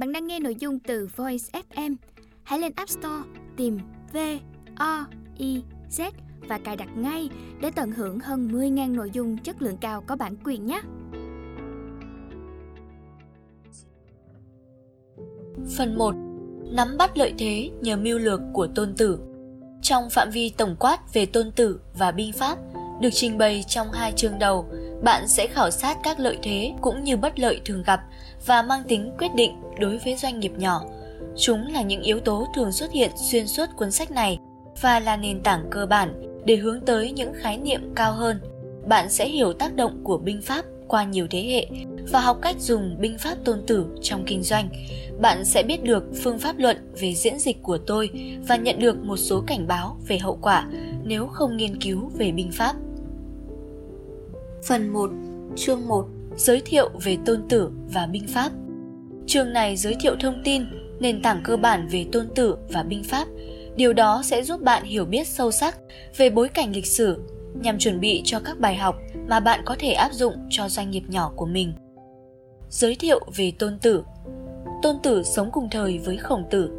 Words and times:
Bạn 0.00 0.12
đang 0.12 0.26
nghe 0.26 0.40
nội 0.40 0.56
dung 0.58 0.78
từ 0.78 1.08
Voice 1.16 1.60
FM. 1.74 1.96
Hãy 2.42 2.58
lên 2.58 2.72
App 2.76 2.90
Store 2.90 3.22
tìm 3.56 3.78
V 4.12 4.16
O 4.76 5.04
I 5.38 5.62
Z 5.90 6.10
và 6.48 6.58
cài 6.58 6.76
đặt 6.76 6.88
ngay 6.96 7.28
để 7.60 7.70
tận 7.70 7.92
hưởng 7.92 8.18
hơn 8.20 8.48
10.000 8.48 8.94
nội 8.94 9.10
dung 9.12 9.38
chất 9.38 9.62
lượng 9.62 9.76
cao 9.76 10.02
có 10.06 10.16
bản 10.16 10.36
quyền 10.44 10.66
nhé. 10.66 10.80
Phần 15.76 15.98
1. 15.98 16.14
Nắm 16.72 16.96
bắt 16.98 17.18
lợi 17.18 17.34
thế 17.38 17.70
nhờ 17.80 17.96
mưu 17.96 18.18
lược 18.18 18.40
của 18.52 18.66
tôn 18.66 18.94
tử 18.96 19.18
Trong 19.82 20.10
phạm 20.10 20.30
vi 20.30 20.50
tổng 20.56 20.76
quát 20.78 21.14
về 21.14 21.26
tôn 21.26 21.52
tử 21.52 21.80
và 21.98 22.10
binh 22.10 22.32
pháp 22.32 22.58
được 23.00 23.10
trình 23.12 23.38
bày 23.38 23.64
trong 23.68 23.92
hai 23.92 24.12
chương 24.16 24.38
đầu, 24.38 24.66
bạn 25.02 25.28
sẽ 25.28 25.46
khảo 25.46 25.70
sát 25.70 25.98
các 26.02 26.20
lợi 26.20 26.38
thế 26.42 26.72
cũng 26.80 27.04
như 27.04 27.16
bất 27.16 27.38
lợi 27.38 27.60
thường 27.64 27.82
gặp 27.86 28.00
và 28.46 28.62
mang 28.62 28.82
tính 28.88 29.12
quyết 29.18 29.34
định 29.34 29.56
đối 29.78 29.98
với 29.98 30.16
doanh 30.16 30.40
nghiệp 30.40 30.52
nhỏ. 30.56 30.82
Chúng 31.36 31.66
là 31.66 31.82
những 31.82 32.02
yếu 32.02 32.20
tố 32.20 32.48
thường 32.54 32.72
xuất 32.72 32.92
hiện 32.92 33.10
xuyên 33.16 33.46
suốt 33.46 33.66
cuốn 33.76 33.90
sách 33.90 34.10
này 34.10 34.38
và 34.80 35.00
là 35.00 35.16
nền 35.16 35.42
tảng 35.42 35.66
cơ 35.70 35.86
bản 35.86 36.22
để 36.44 36.56
hướng 36.56 36.80
tới 36.80 37.12
những 37.12 37.32
khái 37.34 37.58
niệm 37.58 37.80
cao 37.94 38.12
hơn. 38.12 38.40
Bạn 38.88 39.10
sẽ 39.10 39.28
hiểu 39.28 39.52
tác 39.52 39.74
động 39.74 40.00
của 40.04 40.18
binh 40.18 40.42
pháp 40.42 40.64
qua 40.88 41.04
nhiều 41.04 41.26
thế 41.30 41.42
hệ 41.42 41.66
và 42.12 42.20
học 42.20 42.38
cách 42.42 42.56
dùng 42.60 42.96
binh 43.00 43.18
pháp 43.18 43.34
tôn 43.44 43.62
tử 43.66 43.86
trong 44.02 44.24
kinh 44.26 44.42
doanh. 44.42 44.68
Bạn 45.20 45.44
sẽ 45.44 45.62
biết 45.62 45.84
được 45.84 46.04
phương 46.22 46.38
pháp 46.38 46.58
luận 46.58 46.76
về 47.00 47.14
diễn 47.14 47.38
dịch 47.38 47.62
của 47.62 47.78
tôi 47.78 48.10
và 48.48 48.56
nhận 48.56 48.78
được 48.78 49.04
một 49.04 49.16
số 49.16 49.44
cảnh 49.46 49.66
báo 49.66 49.96
về 50.08 50.18
hậu 50.18 50.38
quả 50.42 50.68
nếu 51.04 51.26
không 51.26 51.56
nghiên 51.56 51.80
cứu 51.80 52.10
về 52.18 52.32
binh 52.32 52.50
pháp. 52.52 52.74
Phần 54.62 54.88
1, 54.88 55.10
chương 55.56 55.88
1 55.88 56.06
Giới 56.36 56.62
thiệu 56.64 56.90
về 57.04 57.16
tôn 57.26 57.48
tử 57.48 57.70
và 57.92 58.06
binh 58.06 58.26
pháp 58.28 58.52
Trường 59.30 59.52
này 59.52 59.76
giới 59.76 59.96
thiệu 60.00 60.16
thông 60.20 60.42
tin, 60.44 60.64
nền 61.00 61.22
tảng 61.22 61.40
cơ 61.44 61.56
bản 61.56 61.88
về 61.88 62.06
tôn 62.12 62.28
tử 62.34 62.56
và 62.68 62.82
binh 62.82 63.02
pháp. 63.04 63.28
Điều 63.76 63.92
đó 63.92 64.22
sẽ 64.24 64.42
giúp 64.42 64.60
bạn 64.60 64.84
hiểu 64.84 65.04
biết 65.04 65.28
sâu 65.28 65.50
sắc 65.50 65.76
về 66.16 66.30
bối 66.30 66.48
cảnh 66.48 66.72
lịch 66.72 66.86
sử 66.86 67.22
nhằm 67.54 67.78
chuẩn 67.78 68.00
bị 68.00 68.22
cho 68.24 68.40
các 68.40 68.58
bài 68.58 68.76
học 68.76 68.96
mà 69.28 69.40
bạn 69.40 69.60
có 69.64 69.76
thể 69.78 69.92
áp 69.92 70.12
dụng 70.12 70.34
cho 70.50 70.68
doanh 70.68 70.90
nghiệp 70.90 71.02
nhỏ 71.08 71.32
của 71.36 71.46
mình. 71.46 71.72
Giới 72.68 72.94
thiệu 72.94 73.20
về 73.36 73.52
Tôn 73.58 73.78
Tử 73.78 74.04
Tôn 74.82 74.96
Tử 75.02 75.22
sống 75.22 75.50
cùng 75.52 75.68
thời 75.70 75.98
với 75.98 76.16
Khổng 76.16 76.44
Tử. 76.50 76.70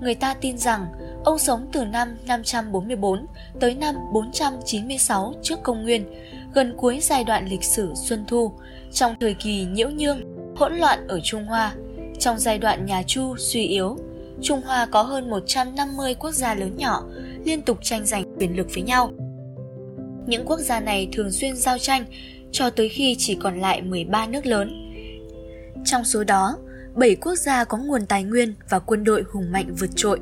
Người 0.00 0.14
ta 0.14 0.34
tin 0.34 0.58
rằng 0.58 0.86
ông 1.24 1.38
sống 1.38 1.66
từ 1.72 1.84
năm 1.84 2.16
544 2.26 3.26
tới 3.60 3.74
năm 3.74 3.94
496 4.12 5.34
trước 5.42 5.62
công 5.62 5.82
nguyên, 5.82 6.04
gần 6.54 6.74
cuối 6.76 7.00
giai 7.02 7.24
đoạn 7.24 7.48
lịch 7.48 7.64
sử 7.64 7.92
Xuân 7.94 8.24
Thu, 8.28 8.52
trong 8.92 9.14
thời 9.20 9.34
kỳ 9.34 9.64
nhiễu 9.64 9.90
nhương, 9.90 10.20
hỗn 10.56 10.74
loạn 10.76 11.08
ở 11.08 11.20
Trung 11.22 11.44
Hoa. 11.44 11.74
Trong 12.20 12.38
giai 12.38 12.58
đoạn 12.58 12.86
nhà 12.86 13.02
Chu 13.06 13.36
suy 13.36 13.66
yếu, 13.66 13.98
Trung 14.42 14.62
Hoa 14.62 14.86
có 14.86 15.02
hơn 15.02 15.30
150 15.30 16.14
quốc 16.14 16.32
gia 16.32 16.54
lớn 16.54 16.76
nhỏ 16.76 17.04
liên 17.44 17.62
tục 17.62 17.78
tranh 17.82 18.06
giành 18.06 18.36
quyền 18.38 18.56
lực 18.56 18.66
với 18.74 18.82
nhau. 18.82 19.12
Những 20.26 20.44
quốc 20.46 20.60
gia 20.60 20.80
này 20.80 21.08
thường 21.12 21.32
xuyên 21.32 21.56
giao 21.56 21.78
tranh 21.78 22.04
cho 22.52 22.70
tới 22.70 22.88
khi 22.88 23.16
chỉ 23.18 23.34
còn 23.34 23.60
lại 23.60 23.82
13 23.82 24.26
nước 24.26 24.46
lớn. 24.46 24.92
Trong 25.84 26.04
số 26.04 26.24
đó, 26.24 26.56
7 26.94 27.16
quốc 27.16 27.34
gia 27.34 27.64
có 27.64 27.78
nguồn 27.78 28.06
tài 28.06 28.24
nguyên 28.24 28.54
và 28.68 28.78
quân 28.78 29.04
đội 29.04 29.24
hùng 29.32 29.52
mạnh 29.52 29.74
vượt 29.78 29.90
trội. 29.96 30.20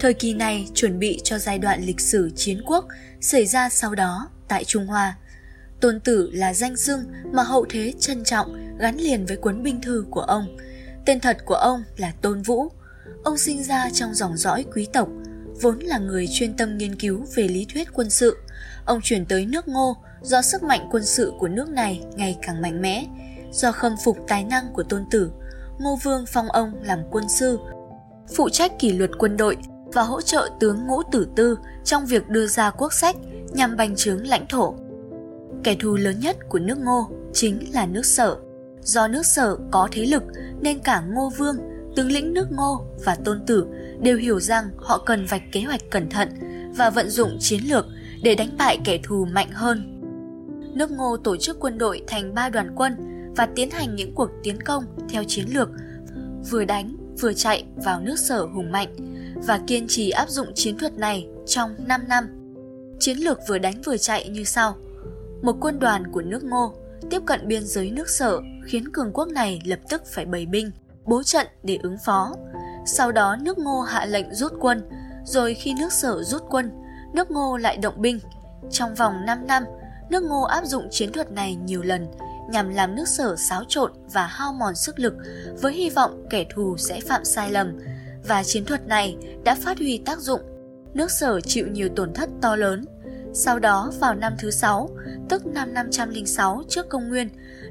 Thời 0.00 0.14
kỳ 0.14 0.34
này 0.34 0.68
chuẩn 0.74 0.98
bị 0.98 1.20
cho 1.24 1.38
giai 1.38 1.58
đoạn 1.58 1.82
lịch 1.84 2.00
sử 2.00 2.30
chiến 2.36 2.62
quốc 2.66 2.84
xảy 3.20 3.46
ra 3.46 3.68
sau 3.68 3.94
đó 3.94 4.28
tại 4.48 4.64
Trung 4.64 4.86
Hoa. 4.86 5.16
Tôn 5.80 6.00
Tử 6.00 6.30
là 6.32 6.54
danh 6.54 6.76
xưng 6.76 7.00
mà 7.32 7.42
hậu 7.42 7.66
thế 7.68 7.92
trân 7.98 8.24
trọng 8.24 8.76
gắn 8.78 8.96
liền 8.96 9.26
với 9.26 9.36
cuốn 9.36 9.62
binh 9.62 9.80
thư 9.80 10.04
của 10.10 10.20
ông. 10.20 10.56
Tên 11.04 11.20
thật 11.20 11.36
của 11.44 11.54
ông 11.54 11.84
là 11.96 12.12
Tôn 12.22 12.42
Vũ. 12.42 12.68
Ông 13.24 13.38
sinh 13.38 13.62
ra 13.62 13.90
trong 13.92 14.14
dòng 14.14 14.36
dõi 14.36 14.64
quý 14.74 14.88
tộc, 14.92 15.08
vốn 15.60 15.78
là 15.78 15.98
người 15.98 16.26
chuyên 16.30 16.56
tâm 16.56 16.78
nghiên 16.78 16.96
cứu 16.96 17.24
về 17.34 17.48
lý 17.48 17.66
thuyết 17.72 17.88
quân 17.92 18.10
sự. 18.10 18.36
Ông 18.84 19.00
chuyển 19.02 19.26
tới 19.26 19.46
nước 19.46 19.68
Ngô 19.68 19.96
do 20.22 20.42
sức 20.42 20.62
mạnh 20.62 20.88
quân 20.90 21.04
sự 21.04 21.32
của 21.38 21.48
nước 21.48 21.68
này 21.68 22.00
ngày 22.16 22.38
càng 22.42 22.62
mạnh 22.62 22.82
mẽ. 22.82 23.06
Do 23.52 23.72
khâm 23.72 23.94
phục 24.04 24.18
tài 24.28 24.44
năng 24.44 24.72
của 24.72 24.82
Tôn 24.82 25.04
Tử, 25.10 25.30
Ngô 25.78 25.96
Vương 26.02 26.24
phong 26.28 26.48
ông 26.48 26.72
làm 26.82 26.98
quân 27.10 27.28
sư, 27.28 27.58
phụ 28.34 28.48
trách 28.48 28.78
kỷ 28.78 28.92
luật 28.92 29.10
quân 29.18 29.36
đội 29.36 29.56
và 29.92 30.02
hỗ 30.02 30.20
trợ 30.20 30.48
tướng 30.60 30.86
Ngũ 30.86 31.02
Tử 31.02 31.28
Tư 31.36 31.58
trong 31.84 32.06
việc 32.06 32.28
đưa 32.28 32.46
ra 32.46 32.70
quốc 32.70 32.92
sách 32.92 33.16
nhằm 33.52 33.76
bành 33.76 33.96
trướng 33.96 34.26
lãnh 34.26 34.46
thổ. 34.48 34.74
Kẻ 35.64 35.76
thù 35.80 35.96
lớn 35.96 36.20
nhất 36.20 36.36
của 36.48 36.58
nước 36.58 36.78
Ngô 36.78 37.08
chính 37.32 37.72
là 37.72 37.86
nước 37.86 38.06
Sở. 38.06 38.36
Do 38.82 39.08
nước 39.08 39.26
Sở 39.26 39.56
có 39.70 39.88
thế 39.92 40.06
lực 40.06 40.22
nên 40.60 40.78
cả 40.78 41.00
Ngô 41.00 41.30
Vương, 41.38 41.56
tướng 41.96 42.12
lĩnh 42.12 42.34
nước 42.34 42.52
Ngô 42.52 42.84
và 43.04 43.14
Tôn 43.24 43.40
Tử 43.46 43.66
đều 44.00 44.16
hiểu 44.16 44.40
rằng 44.40 44.70
họ 44.76 44.98
cần 44.98 45.26
vạch 45.26 45.42
kế 45.52 45.62
hoạch 45.62 45.90
cẩn 45.90 46.10
thận 46.10 46.28
và 46.76 46.90
vận 46.90 47.10
dụng 47.10 47.36
chiến 47.40 47.60
lược 47.68 47.86
để 48.22 48.34
đánh 48.34 48.50
bại 48.58 48.78
kẻ 48.84 48.98
thù 49.02 49.24
mạnh 49.24 49.50
hơn. 49.52 50.00
Nước 50.74 50.90
Ngô 50.90 51.16
tổ 51.16 51.36
chức 51.36 51.60
quân 51.60 51.78
đội 51.78 52.02
thành 52.06 52.34
ba 52.34 52.48
đoàn 52.48 52.72
quân 52.76 52.96
và 53.36 53.46
tiến 53.46 53.70
hành 53.70 53.94
những 53.94 54.14
cuộc 54.14 54.30
tiến 54.42 54.62
công 54.62 54.84
theo 55.08 55.24
chiến 55.24 55.46
lược 55.48 55.68
vừa 56.50 56.64
đánh 56.64 56.96
vừa 57.20 57.32
chạy 57.32 57.64
vào 57.76 58.00
nước 58.00 58.18
sở 58.18 58.42
hùng 58.42 58.72
mạnh 58.72 58.96
và 59.46 59.60
kiên 59.66 59.86
trì 59.88 60.10
áp 60.10 60.28
dụng 60.28 60.54
chiến 60.54 60.78
thuật 60.78 60.98
này 60.98 61.26
trong 61.46 61.74
5 61.86 62.00
năm. 62.08 62.24
Chiến 63.00 63.18
lược 63.18 63.38
vừa 63.48 63.58
đánh 63.58 63.82
vừa 63.84 63.96
chạy 63.96 64.28
như 64.28 64.44
sau. 64.44 64.76
Một 65.42 65.56
quân 65.60 65.78
đoàn 65.78 66.12
của 66.12 66.22
nước 66.22 66.44
Ngô 66.44 66.74
tiếp 67.10 67.22
cận 67.26 67.48
biên 67.48 67.66
giới 67.66 67.90
nước 67.90 68.08
sở 68.08 68.40
khiến 68.70 68.92
cường 68.92 69.12
quốc 69.12 69.28
này 69.28 69.60
lập 69.64 69.78
tức 69.88 70.02
phải 70.06 70.24
bày 70.24 70.46
binh, 70.46 70.70
bố 71.04 71.22
trận 71.22 71.46
để 71.62 71.78
ứng 71.82 71.96
phó. 72.04 72.34
Sau 72.86 73.12
đó 73.12 73.36
nước 73.36 73.58
Ngô 73.58 73.80
hạ 73.80 74.04
lệnh 74.04 74.34
rút 74.34 74.52
quân, 74.60 74.82
rồi 75.24 75.54
khi 75.54 75.74
nước 75.74 75.92
sở 75.92 76.22
rút 76.22 76.42
quân, 76.50 76.70
nước 77.14 77.30
Ngô 77.30 77.56
lại 77.56 77.76
động 77.76 77.94
binh. 78.02 78.18
Trong 78.70 78.94
vòng 78.94 79.24
5 79.26 79.46
năm, 79.46 79.64
nước 80.10 80.22
Ngô 80.22 80.42
áp 80.42 80.64
dụng 80.64 80.88
chiến 80.90 81.12
thuật 81.12 81.32
này 81.32 81.54
nhiều 81.54 81.82
lần 81.82 82.06
nhằm 82.50 82.68
làm 82.68 82.94
nước 82.94 83.08
sở 83.08 83.36
xáo 83.36 83.64
trộn 83.68 83.92
và 84.12 84.26
hao 84.26 84.52
mòn 84.52 84.74
sức 84.74 84.98
lực 84.98 85.14
với 85.60 85.72
hy 85.72 85.90
vọng 85.90 86.26
kẻ 86.30 86.44
thù 86.54 86.76
sẽ 86.76 87.00
phạm 87.00 87.24
sai 87.24 87.50
lầm 87.50 87.78
và 88.28 88.42
chiến 88.44 88.64
thuật 88.64 88.86
này 88.86 89.16
đã 89.44 89.54
phát 89.54 89.78
huy 89.78 89.98
tác 89.98 90.18
dụng. 90.18 90.40
Nước 90.94 91.10
sở 91.10 91.40
chịu 91.40 91.66
nhiều 91.66 91.88
tổn 91.96 92.14
thất 92.14 92.30
to 92.40 92.56
lớn. 92.56 92.84
Sau 93.32 93.58
đó 93.58 93.92
vào 94.00 94.14
năm 94.14 94.32
thứ 94.38 94.50
6, 94.50 94.90
tức 95.28 95.46
năm 95.46 95.74
506 95.74 96.62
trước 96.68 96.88
công 96.88 97.08
nguyên, 97.08 97.28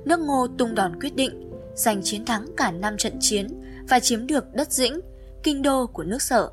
nước 0.10 0.20
Ngô 0.20 0.48
tung 0.58 0.76
đòn 0.76 1.00
quyết 1.02 1.16
định, 1.16 1.52
giành 1.76 2.02
chiến 2.04 2.26
thắng 2.26 2.46
cả 2.58 2.72
năm 2.72 2.98
trận 2.98 3.14
chiến 3.20 3.48
và 3.90 4.00
chiếm 4.00 4.28
được 4.28 4.54
đất 4.54 4.72
Dĩnh, 4.72 5.00
kinh 5.44 5.62
đô 5.62 5.88
của 5.88 6.04
nước 6.04 6.22
sở. 6.22 6.50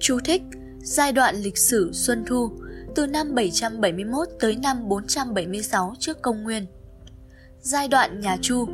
Chú 0.00 0.18
thích 0.24 0.42
Giai 0.82 1.12
đoạn 1.12 1.36
lịch 1.36 1.58
sử 1.58 1.90
Xuân 1.92 2.24
Thu 2.26 2.50
từ 2.94 3.06
năm 3.06 3.34
771 3.34 4.28
tới 4.40 4.56
năm 4.56 4.88
476 4.88 5.94
trước 5.98 6.22
công 6.22 6.42
nguyên. 6.42 6.66
Giai 7.60 7.88
đoạn 7.88 8.20
nhà 8.20 8.36
Chu, 8.42 8.66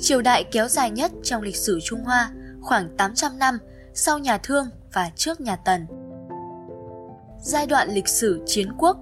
triều 0.00 0.22
đại 0.22 0.44
kéo 0.44 0.68
dài 0.68 0.90
nhất 0.90 1.12
trong 1.22 1.42
lịch 1.42 1.56
sử 1.56 1.78
Trung 1.82 2.04
Hoa, 2.04 2.30
khoảng 2.60 2.96
800 2.96 3.38
năm 3.38 3.58
sau 3.94 4.18
nhà 4.18 4.38
Thương 4.38 4.66
và 4.92 5.10
trước 5.16 5.40
nhà 5.40 5.56
Tần. 5.56 5.86
Giai 7.42 7.66
đoạn 7.66 7.94
lịch 7.94 8.08
sử 8.08 8.42
chiến 8.46 8.68
quốc, 8.78 8.96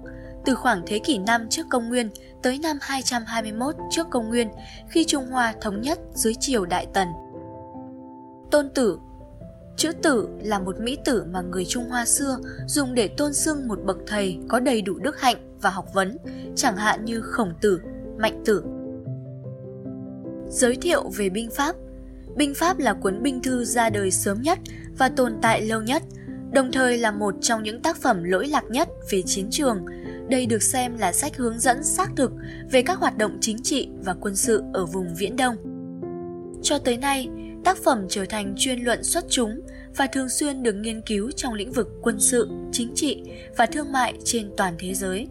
từ 0.45 0.55
khoảng 0.55 0.81
thế 0.85 0.99
kỷ 0.99 1.17
5 1.17 1.47
trước 1.49 1.65
công 1.69 1.89
nguyên 1.89 2.09
tới 2.41 2.59
năm 2.59 2.77
221 2.81 3.75
trước 3.91 4.07
công 4.09 4.29
nguyên 4.29 4.49
khi 4.89 5.05
Trung 5.05 5.27
Hoa 5.27 5.53
thống 5.61 5.81
nhất 5.81 5.99
dưới 6.13 6.33
triều 6.39 6.65
Đại 6.65 6.87
Tần. 6.93 7.07
Tôn 8.51 8.69
Tử 8.69 8.99
Chữ 9.77 9.91
tử 9.91 10.29
là 10.41 10.59
một 10.59 10.79
mỹ 10.79 10.97
tử 11.05 11.23
mà 11.31 11.41
người 11.41 11.65
Trung 11.65 11.89
Hoa 11.89 12.05
xưa 12.05 12.37
dùng 12.67 12.93
để 12.93 13.07
tôn 13.07 13.33
xưng 13.33 13.67
một 13.67 13.79
bậc 13.85 13.97
thầy 14.07 14.39
có 14.47 14.59
đầy 14.59 14.81
đủ 14.81 14.93
đức 14.99 15.19
hạnh 15.19 15.57
và 15.61 15.69
học 15.69 15.85
vấn, 15.93 16.17
chẳng 16.55 16.77
hạn 16.77 17.05
như 17.05 17.21
khổng 17.21 17.53
tử, 17.61 17.79
mạnh 18.17 18.41
tử. 18.45 18.63
Giới 20.49 20.75
thiệu 20.75 21.09
về 21.17 21.29
binh 21.29 21.49
pháp 21.51 21.75
Binh 22.35 22.53
pháp 22.53 22.79
là 22.79 22.93
cuốn 22.93 23.23
binh 23.23 23.41
thư 23.41 23.65
ra 23.65 23.89
đời 23.89 24.11
sớm 24.11 24.41
nhất 24.41 24.59
và 24.97 25.09
tồn 25.09 25.35
tại 25.41 25.61
lâu 25.61 25.81
nhất, 25.81 26.03
đồng 26.51 26.71
thời 26.71 26.97
là 26.97 27.11
một 27.11 27.35
trong 27.41 27.63
những 27.63 27.81
tác 27.81 27.97
phẩm 27.97 28.23
lỗi 28.23 28.47
lạc 28.47 28.63
nhất 28.69 28.89
về 29.11 29.21
chiến 29.25 29.47
trường. 29.51 29.85
Đây 30.29 30.45
được 30.45 30.63
xem 30.63 30.97
là 30.97 31.11
sách 31.11 31.37
hướng 31.37 31.59
dẫn 31.59 31.83
xác 31.83 32.11
thực 32.15 32.31
về 32.71 32.81
các 32.81 32.99
hoạt 32.99 33.17
động 33.17 33.37
chính 33.41 33.63
trị 33.63 33.89
và 34.03 34.13
quân 34.21 34.35
sự 34.35 34.63
ở 34.73 34.85
vùng 34.85 35.15
Viễn 35.15 35.35
Đông. 35.35 35.55
Cho 36.63 36.77
tới 36.77 36.97
nay, 36.97 37.29
tác 37.63 37.77
phẩm 37.77 38.05
trở 38.09 38.25
thành 38.25 38.53
chuyên 38.57 38.79
luận 38.79 39.03
xuất 39.03 39.25
chúng 39.29 39.61
và 39.95 40.07
thường 40.07 40.29
xuyên 40.29 40.63
được 40.63 40.73
nghiên 40.73 41.01
cứu 41.01 41.31
trong 41.31 41.53
lĩnh 41.53 41.71
vực 41.71 41.87
quân 42.01 42.19
sự, 42.19 42.49
chính 42.71 42.91
trị 42.95 43.23
và 43.57 43.65
thương 43.65 43.91
mại 43.91 44.13
trên 44.25 44.51
toàn 44.57 44.75
thế 44.79 44.93
giới. 44.93 45.27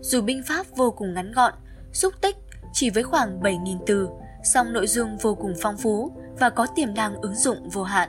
Dù 0.00 0.22
binh 0.22 0.42
pháp 0.46 0.66
vô 0.76 0.90
cùng 0.90 1.14
ngắn 1.14 1.32
gọn, 1.32 1.52
xúc 1.92 2.14
tích 2.20 2.36
chỉ 2.72 2.90
với 2.90 3.02
khoảng 3.02 3.40
7.000 3.40 3.78
từ, 3.86 4.08
song 4.44 4.72
nội 4.72 4.86
dung 4.86 5.16
vô 5.16 5.34
cùng 5.34 5.54
phong 5.60 5.76
phú 5.76 6.12
và 6.38 6.50
có 6.50 6.66
tiềm 6.76 6.94
năng 6.94 7.20
ứng 7.20 7.34
dụng 7.34 7.68
vô 7.68 7.82
hạn. 7.82 8.08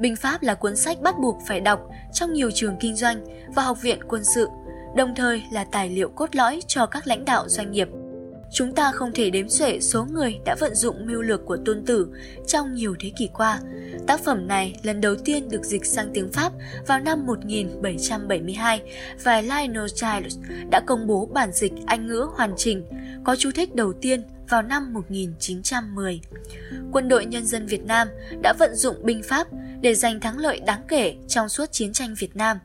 Binh 0.00 0.16
pháp 0.16 0.42
là 0.42 0.54
cuốn 0.54 0.76
sách 0.76 1.00
bắt 1.00 1.14
buộc 1.18 1.38
phải 1.46 1.60
đọc 1.60 1.80
trong 2.12 2.32
nhiều 2.32 2.50
trường 2.54 2.76
kinh 2.80 2.96
doanh 2.96 3.24
và 3.54 3.62
học 3.62 3.82
viện 3.82 3.98
quân 4.08 4.24
sự, 4.24 4.48
đồng 4.96 5.14
thời 5.14 5.42
là 5.52 5.64
tài 5.64 5.90
liệu 5.90 6.08
cốt 6.08 6.36
lõi 6.36 6.60
cho 6.66 6.86
các 6.86 7.06
lãnh 7.06 7.24
đạo 7.24 7.48
doanh 7.48 7.72
nghiệp. 7.72 7.88
Chúng 8.52 8.74
ta 8.74 8.92
không 8.92 9.12
thể 9.14 9.30
đếm 9.30 9.48
xuể 9.48 9.80
số 9.80 10.04
người 10.04 10.38
đã 10.44 10.56
vận 10.60 10.74
dụng 10.74 11.06
mưu 11.06 11.22
lược 11.22 11.46
của 11.46 11.56
tôn 11.64 11.84
tử 11.86 12.08
trong 12.46 12.74
nhiều 12.74 12.94
thế 13.00 13.12
kỷ 13.18 13.28
qua. 13.34 13.60
Tác 14.06 14.20
phẩm 14.24 14.48
này 14.48 14.80
lần 14.82 15.00
đầu 15.00 15.14
tiên 15.24 15.48
được 15.48 15.64
dịch 15.64 15.86
sang 15.86 16.10
tiếng 16.14 16.32
Pháp 16.32 16.52
vào 16.86 17.00
năm 17.00 17.26
1772 17.26 18.82
và 19.24 19.40
Lionel 19.40 19.86
Giles 19.86 20.38
đã 20.70 20.80
công 20.80 21.06
bố 21.06 21.26
bản 21.26 21.52
dịch 21.52 21.72
Anh 21.86 22.06
ngữ 22.06 22.26
hoàn 22.36 22.54
chỉnh, 22.56 22.84
có 23.24 23.36
chú 23.36 23.50
thích 23.54 23.74
đầu 23.74 23.92
tiên 23.92 24.22
vào 24.48 24.62
năm 24.62 24.92
1910. 24.92 26.20
Quân 26.92 27.08
đội 27.08 27.26
Nhân 27.26 27.46
dân 27.46 27.66
Việt 27.66 27.84
Nam 27.84 28.08
đã 28.42 28.52
vận 28.58 28.74
dụng 28.74 28.96
binh 29.02 29.22
pháp 29.22 29.46
để 29.80 29.94
giành 29.94 30.20
thắng 30.20 30.38
lợi 30.38 30.60
đáng 30.66 30.82
kể 30.88 31.16
trong 31.28 31.48
suốt 31.48 31.72
chiến 31.72 31.92
tranh 31.92 32.14
Việt 32.18 32.36
Nam. 32.36 32.58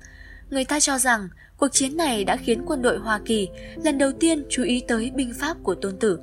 Người 0.49 0.65
ta 0.65 0.79
cho 0.79 0.97
rằng 0.97 1.29
cuộc 1.57 1.67
chiến 1.67 1.97
này 1.97 2.23
đã 2.23 2.37
khiến 2.37 2.63
quân 2.65 2.81
đội 2.81 2.97
Hoa 2.97 3.19
Kỳ 3.25 3.49
lần 3.83 3.97
đầu 3.97 4.11
tiên 4.19 4.45
chú 4.49 4.63
ý 4.63 4.83
tới 4.87 5.11
binh 5.15 5.33
pháp 5.39 5.57
của 5.63 5.75
Tôn 5.75 5.97
Tử. 5.97 6.19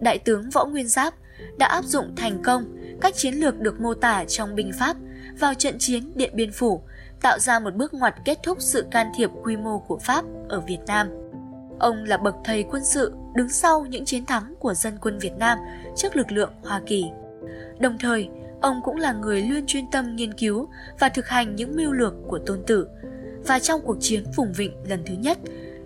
Đại 0.00 0.18
tướng 0.18 0.50
Võ 0.50 0.64
Nguyên 0.64 0.88
Giáp 0.88 1.14
đã 1.58 1.66
áp 1.66 1.84
dụng 1.84 2.16
thành 2.16 2.42
công 2.42 2.64
các 3.00 3.14
chiến 3.16 3.34
lược 3.34 3.58
được 3.58 3.80
mô 3.80 3.94
tả 3.94 4.24
trong 4.24 4.54
binh 4.54 4.70
pháp 4.78 4.96
vào 5.38 5.54
trận 5.54 5.74
chiến 5.78 6.12
Điện 6.14 6.30
Biên 6.34 6.52
Phủ, 6.52 6.82
tạo 7.22 7.38
ra 7.38 7.58
một 7.58 7.74
bước 7.74 7.94
ngoặt 7.94 8.14
kết 8.24 8.38
thúc 8.42 8.58
sự 8.60 8.84
can 8.90 9.06
thiệp 9.16 9.30
quy 9.42 9.56
mô 9.56 9.78
của 9.78 9.98
Pháp 9.98 10.24
ở 10.48 10.60
Việt 10.60 10.78
Nam. 10.86 11.08
Ông 11.78 12.04
là 12.04 12.16
bậc 12.16 12.34
thầy 12.44 12.62
quân 12.62 12.84
sự 12.84 13.12
đứng 13.34 13.48
sau 13.48 13.86
những 13.86 14.04
chiến 14.04 14.26
thắng 14.26 14.54
của 14.58 14.74
dân 14.74 14.98
quân 15.00 15.18
Việt 15.18 15.32
Nam 15.38 15.58
trước 15.96 16.16
lực 16.16 16.32
lượng 16.32 16.50
Hoa 16.62 16.80
Kỳ. 16.86 17.04
Đồng 17.80 17.98
thời, 17.98 18.28
ông 18.60 18.80
cũng 18.84 18.96
là 18.96 19.12
người 19.12 19.42
luôn 19.42 19.66
chuyên 19.66 19.84
tâm 19.90 20.16
nghiên 20.16 20.34
cứu 20.34 20.68
và 21.00 21.08
thực 21.08 21.28
hành 21.28 21.56
những 21.56 21.76
mưu 21.76 21.92
lược 21.92 22.14
của 22.28 22.38
tôn 22.38 22.62
tử. 22.66 22.88
Và 23.48 23.58
trong 23.58 23.80
cuộc 23.84 23.96
chiến 24.00 24.24
vùng 24.36 24.52
vịnh 24.52 24.72
lần 24.88 25.02
thứ 25.06 25.14
nhất, 25.14 25.38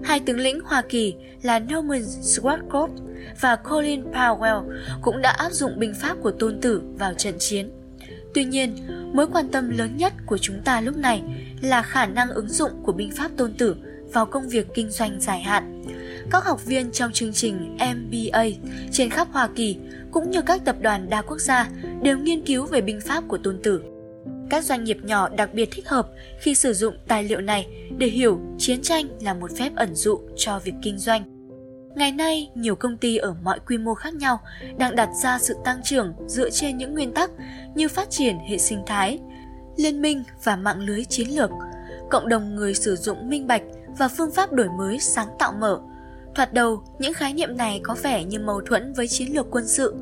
hai 0.03 0.20
tướng 0.20 0.38
lĩnh 0.38 0.61
Hoa 0.61 0.82
Kỳ 0.88 1.14
là 1.43 1.59
Norman 1.59 2.03
Schwarzkopf 2.03 2.88
và 3.41 3.56
Colin 3.56 4.05
Powell 4.12 4.70
cũng 5.03 5.23
đã 5.23 5.31
áp 5.31 5.53
dụng 5.53 5.79
binh 5.79 5.94
pháp 6.00 6.17
của 6.23 6.31
tôn 6.31 6.61
tử 6.61 6.82
vào 6.99 7.14
trận 7.14 7.35
chiến. 7.38 7.70
Tuy 8.35 8.44
nhiên, 8.44 8.76
mối 9.12 9.26
quan 9.32 9.49
tâm 9.49 9.70
lớn 9.70 9.97
nhất 9.97 10.12
của 10.26 10.38
chúng 10.38 10.62
ta 10.64 10.81
lúc 10.81 10.97
này 10.97 11.23
là 11.61 11.82
khả 11.82 12.06
năng 12.06 12.31
ứng 12.31 12.49
dụng 12.49 12.70
của 12.82 12.93
binh 12.93 13.11
pháp 13.17 13.31
tôn 13.37 13.55
tử 13.55 13.76
vào 14.12 14.26
công 14.26 14.49
việc 14.49 14.67
kinh 14.75 14.91
doanh 14.91 15.20
dài 15.20 15.41
hạn. 15.41 15.82
Các 16.31 16.44
học 16.44 16.67
viên 16.67 16.93
trong 16.93 17.12
chương 17.12 17.32
trình 17.32 17.76
MBA 17.76 18.44
trên 18.93 19.11
khắp 19.11 19.29
Hoa 19.32 19.49
Kỳ 19.55 19.76
cũng 20.11 20.31
như 20.31 20.43
các 20.43 20.64
tập 20.64 20.76
đoàn 20.81 21.11
đa 21.11 21.23
quốc 21.23 21.38
gia 21.38 21.69
đều 22.03 22.19
nghiên 22.19 22.44
cứu 22.44 22.67
về 22.67 22.81
binh 22.81 23.00
pháp 23.00 23.25
của 23.29 23.38
tôn 23.38 23.59
tử. 23.62 23.82
Các 24.52 24.64
doanh 24.64 24.84
nghiệp 24.84 24.99
nhỏ 25.02 25.28
đặc 25.28 25.54
biệt 25.54 25.69
thích 25.72 25.88
hợp 25.88 26.08
khi 26.40 26.54
sử 26.54 26.72
dụng 26.72 26.94
tài 27.08 27.25
liệu 27.25 27.40
này 27.40 27.66
để 27.99 28.06
hiểu 28.06 28.40
chiến 28.58 28.82
tranh 28.82 29.06
là 29.20 29.34
một 29.34 29.50
phép 29.58 29.72
ẩn 29.76 29.94
dụ 29.94 30.20
cho 30.37 30.58
việc 30.58 30.75
kinh 30.82 30.99
doanh. 30.99 31.22
Ngày 31.96 32.12
nay, 32.12 32.50
nhiều 32.54 32.76
công 32.76 32.96
ty 32.96 33.16
ở 33.16 33.34
mọi 33.43 33.58
quy 33.66 33.78
mô 33.78 33.94
khác 33.94 34.14
nhau 34.14 34.40
đang 34.78 34.96
đặt 34.96 35.08
ra 35.22 35.38
sự 35.38 35.54
tăng 35.64 35.82
trưởng 35.82 36.14
dựa 36.26 36.50
trên 36.50 36.76
những 36.76 36.94
nguyên 36.94 37.14
tắc 37.14 37.31
như 37.75 37.88
phát 37.88 38.10
triển 38.10 38.38
hệ 38.49 38.58
sinh 38.58 38.82
thái, 38.87 39.19
liên 39.76 40.02
minh 40.02 40.22
và 40.44 40.56
mạng 40.56 40.81
lưới 40.81 41.04
chiến 41.04 41.28
lược, 41.28 41.50
cộng 42.10 42.28
đồng 42.28 42.54
người 42.54 42.75
sử 42.75 42.96
dụng 42.96 43.28
minh 43.28 43.46
bạch 43.46 43.62
và 43.99 44.08
phương 44.08 44.32
pháp 44.32 44.52
đổi 44.52 44.69
mới 44.78 44.99
sáng 44.99 45.28
tạo 45.38 45.52
mở. 45.52 45.81
Thoạt 46.34 46.52
đầu, 46.52 46.82
những 46.99 47.14
khái 47.14 47.32
niệm 47.32 47.56
này 47.56 47.81
có 47.82 47.96
vẻ 48.02 48.25
như 48.25 48.38
mâu 48.38 48.60
thuẫn 48.60 48.93
với 48.93 49.08
chiến 49.08 49.34
lược 49.34 49.46
quân 49.50 49.69
sự. 49.69 49.94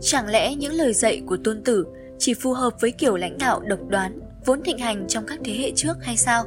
Chẳng 0.00 0.28
lẽ 0.28 0.54
những 0.54 0.72
lời 0.72 0.92
dạy 0.92 1.22
của 1.26 1.36
tôn 1.44 1.64
tử 1.64 1.86
chỉ 2.20 2.34
phù 2.34 2.52
hợp 2.52 2.80
với 2.80 2.92
kiểu 2.92 3.16
lãnh 3.16 3.38
đạo 3.38 3.60
độc 3.60 3.80
đoán 3.88 4.20
vốn 4.44 4.62
thịnh 4.62 4.78
hành 4.78 5.08
trong 5.08 5.26
các 5.26 5.38
thế 5.44 5.52
hệ 5.52 5.72
trước 5.76 5.96
hay 6.02 6.16
sao? 6.16 6.44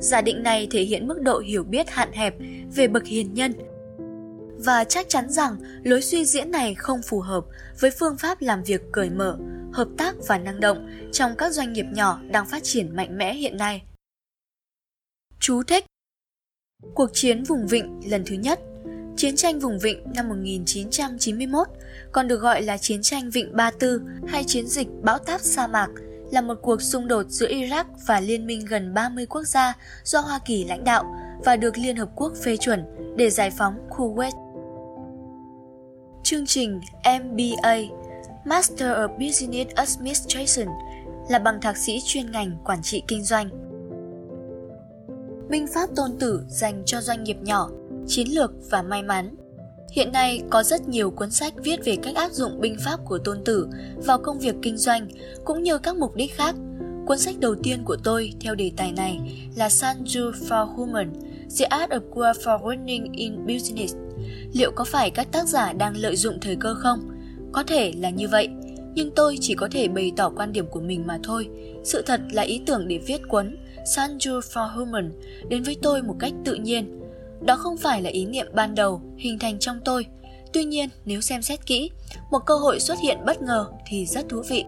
Giả 0.00 0.20
định 0.20 0.42
này 0.42 0.68
thể 0.70 0.82
hiện 0.82 1.06
mức 1.06 1.22
độ 1.22 1.38
hiểu 1.38 1.64
biết 1.64 1.90
hạn 1.90 2.12
hẹp 2.12 2.34
về 2.74 2.88
bậc 2.88 3.06
hiền 3.06 3.34
nhân 3.34 3.52
và 4.64 4.84
chắc 4.84 5.08
chắn 5.08 5.30
rằng 5.30 5.56
lối 5.84 6.02
suy 6.02 6.24
diễn 6.24 6.50
này 6.50 6.74
không 6.74 7.02
phù 7.02 7.20
hợp 7.20 7.44
với 7.80 7.90
phương 7.90 8.16
pháp 8.18 8.42
làm 8.42 8.62
việc 8.62 8.80
cởi 8.92 9.10
mở, 9.10 9.38
hợp 9.72 9.88
tác 9.98 10.14
và 10.28 10.38
năng 10.38 10.60
động 10.60 10.88
trong 11.12 11.36
các 11.38 11.52
doanh 11.52 11.72
nghiệp 11.72 11.86
nhỏ 11.92 12.20
đang 12.30 12.46
phát 12.46 12.62
triển 12.62 12.96
mạnh 12.96 13.18
mẽ 13.18 13.34
hiện 13.34 13.56
nay. 13.56 13.82
Chú 15.40 15.62
thích 15.62 15.84
Cuộc 16.94 17.10
chiến 17.12 17.44
vùng 17.44 17.66
vịnh 17.66 18.00
lần 18.10 18.24
thứ 18.26 18.34
nhất 18.34 18.60
Chiến 19.20 19.36
tranh 19.36 19.58
vùng 19.58 19.78
vịnh 19.78 20.02
năm 20.14 20.28
1991, 20.28 21.66
còn 22.12 22.28
được 22.28 22.40
gọi 22.40 22.62
là 22.62 22.78
chiến 22.78 23.02
tranh 23.02 23.30
Vịnh 23.30 23.56
Ba 23.56 23.70
Tư 23.70 24.02
hay 24.26 24.44
chiến 24.44 24.66
dịch 24.66 24.88
bão 25.02 25.18
táp 25.18 25.40
sa 25.40 25.66
mạc, 25.66 25.88
là 26.30 26.40
một 26.40 26.54
cuộc 26.62 26.82
xung 26.82 27.08
đột 27.08 27.26
giữa 27.28 27.48
Iraq 27.48 27.84
và 28.06 28.20
liên 28.20 28.46
minh 28.46 28.66
gần 28.68 28.94
30 28.94 29.26
quốc 29.26 29.42
gia 29.42 29.76
do 30.04 30.20
Hoa 30.20 30.38
Kỳ 30.44 30.64
lãnh 30.64 30.84
đạo 30.84 31.04
và 31.44 31.56
được 31.56 31.78
Liên 31.78 31.96
Hợp 31.96 32.08
Quốc 32.14 32.32
phê 32.44 32.56
chuẩn 32.56 32.84
để 33.16 33.30
giải 33.30 33.50
phóng 33.50 33.88
Kuwait. 33.90 34.32
Chương 36.22 36.46
trình 36.46 36.80
MBA 37.04 37.76
Master 38.44 38.88
of 38.88 39.08
Business 39.08 39.74
Administration 39.74 40.68
là 41.28 41.38
bằng 41.38 41.60
thạc 41.60 41.76
sĩ 41.76 42.00
chuyên 42.04 42.32
ngành 42.32 42.56
quản 42.64 42.82
trị 42.82 43.02
kinh 43.08 43.24
doanh. 43.24 43.48
Minh 45.48 45.66
pháp 45.74 45.88
tôn 45.96 46.18
tử 46.18 46.44
dành 46.48 46.82
cho 46.86 47.00
doanh 47.00 47.24
nghiệp 47.24 47.36
nhỏ, 47.42 47.70
chiến 48.06 48.28
lược 48.28 48.52
và 48.70 48.82
may 48.82 49.02
mắn. 49.02 49.34
Hiện 49.92 50.12
nay 50.12 50.42
có 50.50 50.62
rất 50.62 50.88
nhiều 50.88 51.10
cuốn 51.10 51.30
sách 51.30 51.54
viết 51.64 51.84
về 51.84 51.96
cách 52.02 52.14
áp 52.14 52.32
dụng 52.32 52.60
binh 52.60 52.76
pháp 52.84 53.00
của 53.04 53.18
tôn 53.18 53.44
tử 53.44 53.68
vào 53.96 54.18
công 54.18 54.38
việc 54.38 54.54
kinh 54.62 54.76
doanh 54.76 55.08
cũng 55.44 55.62
như 55.62 55.78
các 55.78 55.96
mục 55.96 56.14
đích 56.14 56.34
khác. 56.34 56.54
Cuốn 57.06 57.18
sách 57.18 57.38
đầu 57.38 57.54
tiên 57.62 57.82
của 57.84 57.96
tôi 58.04 58.32
theo 58.40 58.54
đề 58.54 58.72
tài 58.76 58.92
này 58.92 59.18
là 59.56 59.68
Sanju 59.68 60.32
for 60.32 60.66
Human, 60.66 61.12
The 61.58 61.64
Art 61.64 61.90
of 61.90 62.00
War 62.10 62.32
for 62.32 62.60
Winning 62.60 63.06
in 63.12 63.46
Business. 63.46 63.94
Liệu 64.52 64.70
có 64.70 64.84
phải 64.84 65.10
các 65.10 65.32
tác 65.32 65.48
giả 65.48 65.72
đang 65.72 65.96
lợi 65.96 66.16
dụng 66.16 66.38
thời 66.40 66.56
cơ 66.56 66.74
không? 66.74 67.00
Có 67.52 67.62
thể 67.62 67.92
là 67.96 68.10
như 68.10 68.28
vậy, 68.28 68.48
nhưng 68.94 69.10
tôi 69.10 69.38
chỉ 69.40 69.54
có 69.54 69.68
thể 69.72 69.88
bày 69.88 70.12
tỏ 70.16 70.32
quan 70.36 70.52
điểm 70.52 70.66
của 70.66 70.80
mình 70.80 71.06
mà 71.06 71.18
thôi. 71.22 71.48
Sự 71.84 72.02
thật 72.02 72.20
là 72.32 72.42
ý 72.42 72.60
tưởng 72.66 72.88
để 72.88 72.98
viết 73.06 73.20
cuốn 73.28 73.56
Sanju 73.84 74.40
for 74.40 74.68
Human 74.68 75.12
đến 75.48 75.62
với 75.62 75.76
tôi 75.82 76.02
một 76.02 76.16
cách 76.18 76.32
tự 76.44 76.54
nhiên. 76.54 76.99
Đó 77.40 77.56
không 77.56 77.76
phải 77.76 78.02
là 78.02 78.10
ý 78.10 78.26
niệm 78.26 78.46
ban 78.54 78.74
đầu 78.74 79.02
hình 79.18 79.38
thành 79.38 79.58
trong 79.58 79.80
tôi. 79.84 80.06
Tuy 80.52 80.64
nhiên, 80.64 80.88
nếu 81.04 81.20
xem 81.20 81.42
xét 81.42 81.66
kỹ, 81.66 81.90
một 82.30 82.38
cơ 82.46 82.56
hội 82.56 82.80
xuất 82.80 82.98
hiện 83.02 83.18
bất 83.26 83.42
ngờ 83.42 83.66
thì 83.86 84.06
rất 84.06 84.28
thú 84.28 84.42
vị. 84.48 84.64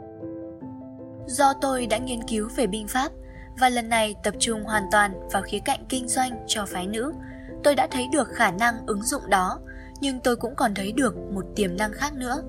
Do 1.26 1.52
tôi 1.60 1.86
đã 1.86 1.98
nghiên 1.98 2.22
cứu 2.22 2.48
về 2.56 2.66
binh 2.66 2.88
pháp 2.88 3.12
và 3.60 3.68
lần 3.68 3.88
này 3.88 4.14
tập 4.22 4.34
trung 4.38 4.64
hoàn 4.64 4.82
toàn 4.92 5.28
vào 5.32 5.42
khía 5.42 5.58
cạnh 5.64 5.84
kinh 5.88 6.08
doanh 6.08 6.44
cho 6.46 6.66
phái 6.66 6.86
nữ, 6.86 7.12
tôi 7.64 7.74
đã 7.74 7.88
thấy 7.90 8.06
được 8.12 8.28
khả 8.28 8.50
năng 8.50 8.86
ứng 8.86 9.02
dụng 9.02 9.22
đó, 9.30 9.58
nhưng 10.00 10.20
tôi 10.20 10.36
cũng 10.36 10.54
còn 10.54 10.74
thấy 10.74 10.92
được 10.92 11.16
một 11.16 11.44
tiềm 11.56 11.76
năng 11.76 11.92
khác 11.92 12.14
nữa. 12.14 12.42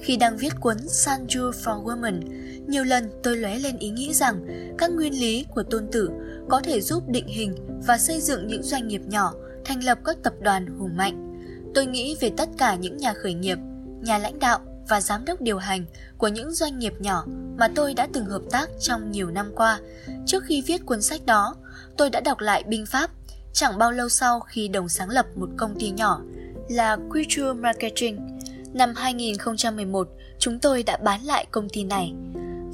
Khi 0.00 0.16
đang 0.16 0.36
viết 0.36 0.52
cuốn 0.60 0.76
Sanju 0.76 1.50
for 1.50 1.84
Women, 1.84 2.20
nhiều 2.66 2.84
lần 2.84 3.10
tôi 3.22 3.36
lóe 3.36 3.58
lên 3.58 3.78
ý 3.78 3.90
nghĩ 3.90 4.14
rằng 4.14 4.46
các 4.78 4.90
nguyên 4.90 5.20
lý 5.20 5.46
của 5.54 5.62
tôn 5.62 5.88
tử 5.92 6.10
có 6.48 6.60
thể 6.60 6.80
giúp 6.80 7.08
định 7.08 7.26
hình 7.26 7.54
và 7.86 7.98
xây 7.98 8.20
dựng 8.20 8.46
những 8.46 8.62
doanh 8.62 8.88
nghiệp 8.88 9.00
nhỏ, 9.06 9.32
thành 9.64 9.84
lập 9.84 9.98
các 10.04 10.16
tập 10.22 10.34
đoàn 10.40 10.66
hùng 10.78 10.96
mạnh. 10.96 11.30
Tôi 11.74 11.86
nghĩ 11.86 12.16
về 12.20 12.30
tất 12.36 12.48
cả 12.58 12.74
những 12.74 12.96
nhà 12.96 13.12
khởi 13.12 13.34
nghiệp, 13.34 13.58
nhà 14.00 14.18
lãnh 14.18 14.38
đạo 14.38 14.58
và 14.88 15.00
giám 15.00 15.24
đốc 15.24 15.40
điều 15.40 15.58
hành 15.58 15.84
của 16.18 16.28
những 16.28 16.54
doanh 16.54 16.78
nghiệp 16.78 16.94
nhỏ 16.98 17.24
mà 17.58 17.68
tôi 17.74 17.94
đã 17.94 18.08
từng 18.12 18.26
hợp 18.26 18.42
tác 18.50 18.70
trong 18.80 19.10
nhiều 19.10 19.30
năm 19.30 19.52
qua. 19.56 19.80
Trước 20.26 20.44
khi 20.44 20.62
viết 20.62 20.86
cuốn 20.86 21.02
sách 21.02 21.26
đó, 21.26 21.54
tôi 21.96 22.10
đã 22.10 22.20
đọc 22.20 22.40
lại 22.40 22.62
binh 22.66 22.86
pháp 22.86 23.10
chẳng 23.52 23.78
bao 23.78 23.92
lâu 23.92 24.08
sau 24.08 24.40
khi 24.40 24.68
đồng 24.68 24.88
sáng 24.88 25.08
lập 25.08 25.26
một 25.36 25.48
công 25.56 25.74
ty 25.78 25.90
nhỏ 25.90 26.20
là 26.68 26.96
Culture 26.96 27.52
Marketing. 27.52 28.38
Năm 28.72 28.94
2011, 28.96 30.08
chúng 30.38 30.58
tôi 30.58 30.82
đã 30.82 30.96
bán 30.96 31.22
lại 31.24 31.46
công 31.50 31.68
ty 31.68 31.84
này. 31.84 32.14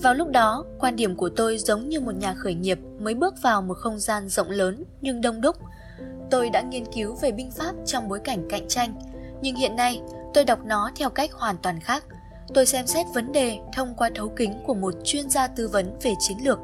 Vào 0.03 0.15
lúc 0.15 0.29
đó, 0.31 0.65
quan 0.79 0.97
điểm 0.97 1.17
của 1.17 1.29
tôi 1.29 1.59
giống 1.59 1.89
như 1.89 2.01
một 2.01 2.15
nhà 2.15 2.35
khởi 2.35 2.55
nghiệp 2.55 2.79
mới 2.99 3.15
bước 3.15 3.35
vào 3.43 3.63
một 3.63 3.75
không 3.75 3.99
gian 3.99 4.29
rộng 4.29 4.51
lớn 4.51 4.85
nhưng 5.01 5.21
đông 5.21 5.41
đúc. 5.41 5.57
Tôi 6.31 6.51
đã 6.51 6.61
nghiên 6.61 6.85
cứu 6.93 7.15
về 7.15 7.33
binh 7.33 7.51
pháp 7.51 7.73
trong 7.87 8.09
bối 8.09 8.21
cảnh 8.25 8.47
cạnh 8.49 8.69
tranh, 8.69 8.95
nhưng 9.43 9.57
hiện 9.57 9.77
nay 9.77 10.01
tôi 10.35 10.45
đọc 10.45 10.59
nó 10.65 10.91
theo 10.97 11.11
cách 11.11 11.33
hoàn 11.33 11.57
toàn 11.63 11.81
khác. 11.81 12.05
Tôi 12.55 12.67
xem 12.67 12.87
xét 12.87 13.07
vấn 13.15 13.33
đề 13.33 13.59
thông 13.73 13.95
qua 13.95 14.11
thấu 14.15 14.33
kính 14.37 14.53
của 14.67 14.75
một 14.75 14.95
chuyên 15.05 15.31
gia 15.31 15.47
tư 15.47 15.69
vấn 15.69 15.99
về 16.03 16.13
chiến 16.21 16.39
lược, 16.45 16.59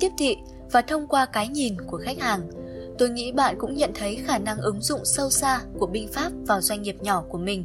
tiếp 0.00 0.10
thị 0.18 0.36
và 0.72 0.82
thông 0.82 1.06
qua 1.06 1.26
cái 1.26 1.48
nhìn 1.48 1.76
của 1.86 1.98
khách 2.04 2.20
hàng. 2.20 2.50
Tôi 2.98 3.10
nghĩ 3.10 3.32
bạn 3.32 3.56
cũng 3.58 3.74
nhận 3.74 3.90
thấy 3.94 4.16
khả 4.16 4.38
năng 4.38 4.58
ứng 4.58 4.80
dụng 4.80 5.00
sâu 5.04 5.30
xa 5.30 5.60
của 5.78 5.86
binh 5.86 6.08
pháp 6.12 6.32
vào 6.46 6.60
doanh 6.60 6.82
nghiệp 6.82 6.96
nhỏ 7.00 7.24
của 7.28 7.38
mình. 7.38 7.64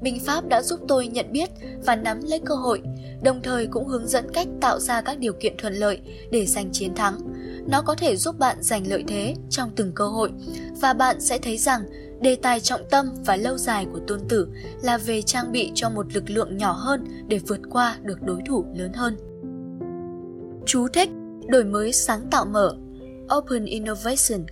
Binh 0.00 0.20
pháp 0.24 0.48
đã 0.48 0.62
giúp 0.62 0.80
tôi 0.88 1.06
nhận 1.06 1.32
biết 1.32 1.50
và 1.84 1.96
nắm 1.96 2.20
lấy 2.24 2.40
cơ 2.44 2.54
hội, 2.54 2.82
đồng 3.22 3.42
thời 3.42 3.66
cũng 3.66 3.86
hướng 3.86 4.08
dẫn 4.08 4.32
cách 4.32 4.48
tạo 4.60 4.80
ra 4.80 5.00
các 5.00 5.18
điều 5.18 5.32
kiện 5.32 5.56
thuận 5.58 5.74
lợi 5.74 6.00
để 6.30 6.46
giành 6.46 6.72
chiến 6.72 6.94
thắng. 6.94 7.18
Nó 7.66 7.82
có 7.82 7.94
thể 7.94 8.16
giúp 8.16 8.38
bạn 8.38 8.56
giành 8.60 8.86
lợi 8.86 9.04
thế 9.08 9.34
trong 9.50 9.70
từng 9.76 9.92
cơ 9.94 10.06
hội 10.06 10.30
và 10.80 10.92
bạn 10.92 11.20
sẽ 11.20 11.38
thấy 11.38 11.56
rằng 11.56 11.82
đề 12.20 12.36
tài 12.36 12.60
trọng 12.60 12.80
tâm 12.90 13.14
và 13.26 13.36
lâu 13.36 13.58
dài 13.58 13.86
của 13.92 14.00
tôn 14.06 14.20
tử 14.28 14.48
là 14.82 14.98
về 14.98 15.22
trang 15.22 15.52
bị 15.52 15.72
cho 15.74 15.90
một 15.90 16.14
lực 16.14 16.30
lượng 16.30 16.56
nhỏ 16.56 16.72
hơn 16.72 17.04
để 17.28 17.40
vượt 17.46 17.60
qua 17.70 17.96
được 18.02 18.22
đối 18.22 18.40
thủ 18.46 18.64
lớn 18.74 18.92
hơn. 18.92 19.16
Chú 20.66 20.88
thích 20.88 21.08
đổi 21.46 21.64
mới 21.64 21.92
sáng 21.92 22.20
tạo 22.30 22.44
mở 22.44 22.76
Open 23.36 23.64
Innovation 23.64 24.46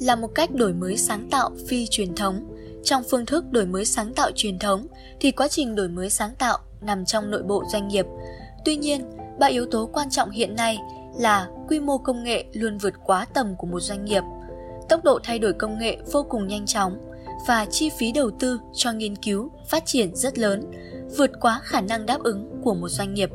là 0.00 0.16
một 0.16 0.28
cách 0.34 0.50
đổi 0.54 0.72
mới 0.72 0.96
sáng 0.96 1.28
tạo 1.30 1.50
phi 1.68 1.86
truyền 1.86 2.14
thống 2.14 2.56
Trong 2.84 3.02
phương 3.10 3.26
thức 3.26 3.44
đổi 3.50 3.66
mới 3.66 3.84
sáng 3.84 4.14
tạo 4.14 4.30
truyền 4.34 4.58
thống 4.58 4.86
thì 5.20 5.30
quá 5.30 5.48
trình 5.48 5.74
đổi 5.74 5.88
mới 5.88 6.10
sáng 6.10 6.34
tạo 6.38 6.58
nằm 6.80 7.04
trong 7.04 7.30
nội 7.30 7.42
bộ 7.42 7.64
doanh 7.72 7.88
nghiệp. 7.88 8.06
Tuy 8.64 8.76
nhiên, 8.76 9.10
ba 9.38 9.46
yếu 9.46 9.66
tố 9.66 9.90
quan 9.92 10.10
trọng 10.10 10.30
hiện 10.30 10.54
nay 10.54 10.78
là 11.18 11.48
quy 11.68 11.80
mô 11.80 11.98
công 11.98 12.24
nghệ 12.24 12.44
luôn 12.52 12.78
vượt 12.78 12.94
quá 13.04 13.26
tầm 13.34 13.54
của 13.58 13.66
một 13.66 13.80
doanh 13.80 14.04
nghiệp, 14.04 14.22
tốc 14.90 15.04
độ 15.04 15.18
thay 15.22 15.38
đổi 15.38 15.52
công 15.52 15.78
nghệ 15.78 15.96
vô 16.12 16.26
cùng 16.28 16.46
nhanh 16.46 16.66
chóng 16.66 16.98
và 17.46 17.66
chi 17.70 17.90
phí 17.98 18.12
đầu 18.12 18.30
tư 18.30 18.58
cho 18.74 18.92
nghiên 18.92 19.16
cứu, 19.16 19.50
phát 19.68 19.86
triển 19.86 20.16
rất 20.16 20.38
lớn, 20.38 20.70
vượt 21.16 21.30
quá 21.40 21.60
khả 21.62 21.80
năng 21.80 22.06
đáp 22.06 22.22
ứng 22.22 22.60
của 22.62 22.74
một 22.74 22.88
doanh 22.88 23.14
nghiệp. 23.14 23.30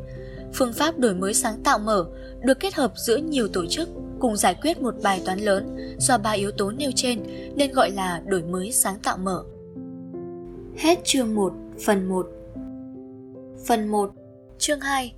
Phương 0.54 0.74
pháp 0.74 1.00
đổi 1.00 1.16
mới 1.16 1.34
sáng 1.34 1.64
tạo 1.64 1.80
mở 1.80 2.06
được 2.42 2.60
kết 2.60 2.74
hợp 2.74 2.92
giữa 2.96 3.18
nhiều 3.18 3.48
tổ 3.48 3.66
chức 3.66 3.90
cùng 4.20 4.36
giải 4.36 4.56
quyết 4.62 4.82
một 4.82 4.96
bài 5.04 5.22
toán 5.26 5.40
lớn 5.40 5.96
do 6.00 6.18
ba 6.18 6.32
yếu 6.32 6.52
tố 6.52 6.72
nêu 6.72 6.92
trên 6.96 7.20
nên 7.56 7.72
gọi 7.72 7.92
là 7.92 8.22
đổi 8.26 8.44
mới 8.44 8.72
sáng 8.72 9.00
tạo 9.04 9.18
mở. 9.18 9.44
Hết 10.78 11.00
chương 11.04 11.36
1, 11.36 11.54
phần 11.86 12.10
1. 12.10 12.28
Phần 13.68 13.88
1, 13.88 14.12
chương 14.58 14.80
2. 14.80 15.14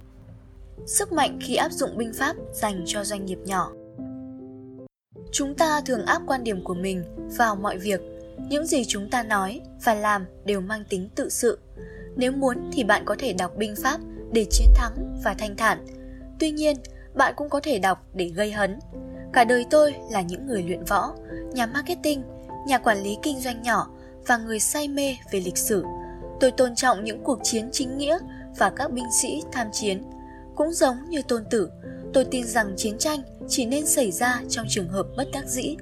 Sức 0.86 1.12
mạnh 1.12 1.40
khi 1.42 1.56
áp 1.56 1.72
dụng 1.72 1.98
binh 1.98 2.14
pháp 2.14 2.36
dành 2.54 2.84
cho 2.86 3.04
doanh 3.04 3.26
nghiệp 3.26 3.40
nhỏ. 3.46 3.72
Chúng 5.32 5.56
ta 5.56 5.82
thường 5.86 6.06
áp 6.06 6.22
quan 6.28 6.44
điểm 6.44 6.64
của 6.64 6.74
mình 6.74 7.04
vào 7.38 7.56
mọi 7.56 7.78
việc, 7.78 8.02
những 8.50 8.68
gì 8.68 8.86
chúng 8.86 9.10
ta 9.10 9.24
nói 9.24 9.62
và 9.84 9.94
làm 9.94 10.26
đều 10.46 10.62
mang 10.62 10.84
tính 10.90 11.10
tự 11.16 11.30
sự. 11.30 11.60
Nếu 12.16 12.32
muốn 12.32 12.70
thì 12.74 12.84
bạn 12.84 13.06
có 13.06 13.16
thể 13.20 13.34
đọc 13.34 13.52
binh 13.58 13.76
pháp 13.84 14.00
để 14.32 14.46
chiến 14.50 14.68
thắng 14.76 15.22
và 15.24 15.34
thanh 15.34 15.56
thản. 15.56 15.86
Tuy 16.40 16.52
nhiên, 16.52 16.78
bạn 17.16 17.34
cũng 17.38 17.50
có 17.50 17.60
thể 17.60 17.80
đọc 17.80 18.06
để 18.14 18.28
gây 18.28 18.52
hấn. 18.52 18.80
Cả 19.34 19.44
đời 19.44 19.66
tôi 19.70 19.96
là 20.12 20.22
những 20.22 20.48
người 20.48 20.64
luyện 20.64 20.84
võ, 20.84 21.14
nhà 21.54 21.66
marketing, 21.66 22.24
nhà 22.68 22.78
quản 22.78 23.04
lý 23.04 23.18
kinh 23.24 23.40
doanh 23.40 23.62
nhỏ 23.62 23.88
và 24.28 24.38
người 24.38 24.60
say 24.60 24.88
mê 24.88 25.18
về 25.32 25.40
lịch 25.40 25.58
sử. 25.58 25.84
Tôi 26.40 26.52
tôn 26.52 26.76
trọng 26.76 27.04
những 27.04 27.24
cuộc 27.24 27.40
chiến 27.44 27.70
chính 27.72 27.98
nghĩa 27.98 28.18
và 28.58 28.70
các 28.70 28.92
binh 28.92 29.12
sĩ 29.22 29.42
tham 29.52 29.68
chiến. 29.72 30.04
Cũng 30.56 30.74
giống 30.74 30.98
như 31.10 31.22
tôn 31.22 31.44
tử, 31.50 31.70
tôi 32.14 32.26
tin 32.26 32.48
rằng 32.48 32.74
chiến 32.78 32.98
tranh 32.98 33.22
chỉ 33.50 33.66
nên 33.66 33.86
xảy 33.86 34.12
ra 34.12 34.42
trong 34.50 34.66
trường 34.70 34.90
hợp 34.90 35.08
bất 35.18 35.28
đắc 35.34 35.48
dĩ. 35.48 35.76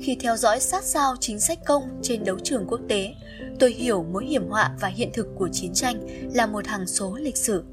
Khi 0.00 0.16
theo 0.20 0.36
dõi 0.36 0.60
sát 0.60 0.84
sao 0.84 1.14
chính 1.20 1.40
sách 1.40 1.58
công 1.66 1.82
trên 2.02 2.24
đấu 2.24 2.38
trường 2.42 2.66
quốc 2.68 2.80
tế, 2.88 3.14
tôi 3.58 3.72
hiểu 3.72 4.02
mối 4.12 4.26
hiểm 4.26 4.48
họa 4.48 4.70
và 4.80 4.88
hiện 4.88 5.10
thực 5.12 5.26
của 5.36 5.48
chiến 5.52 5.74
tranh 5.74 6.06
là 6.34 6.46
một 6.46 6.66
hàng 6.66 6.86
số 6.86 7.16
lịch 7.20 7.36
sử. 7.36 7.64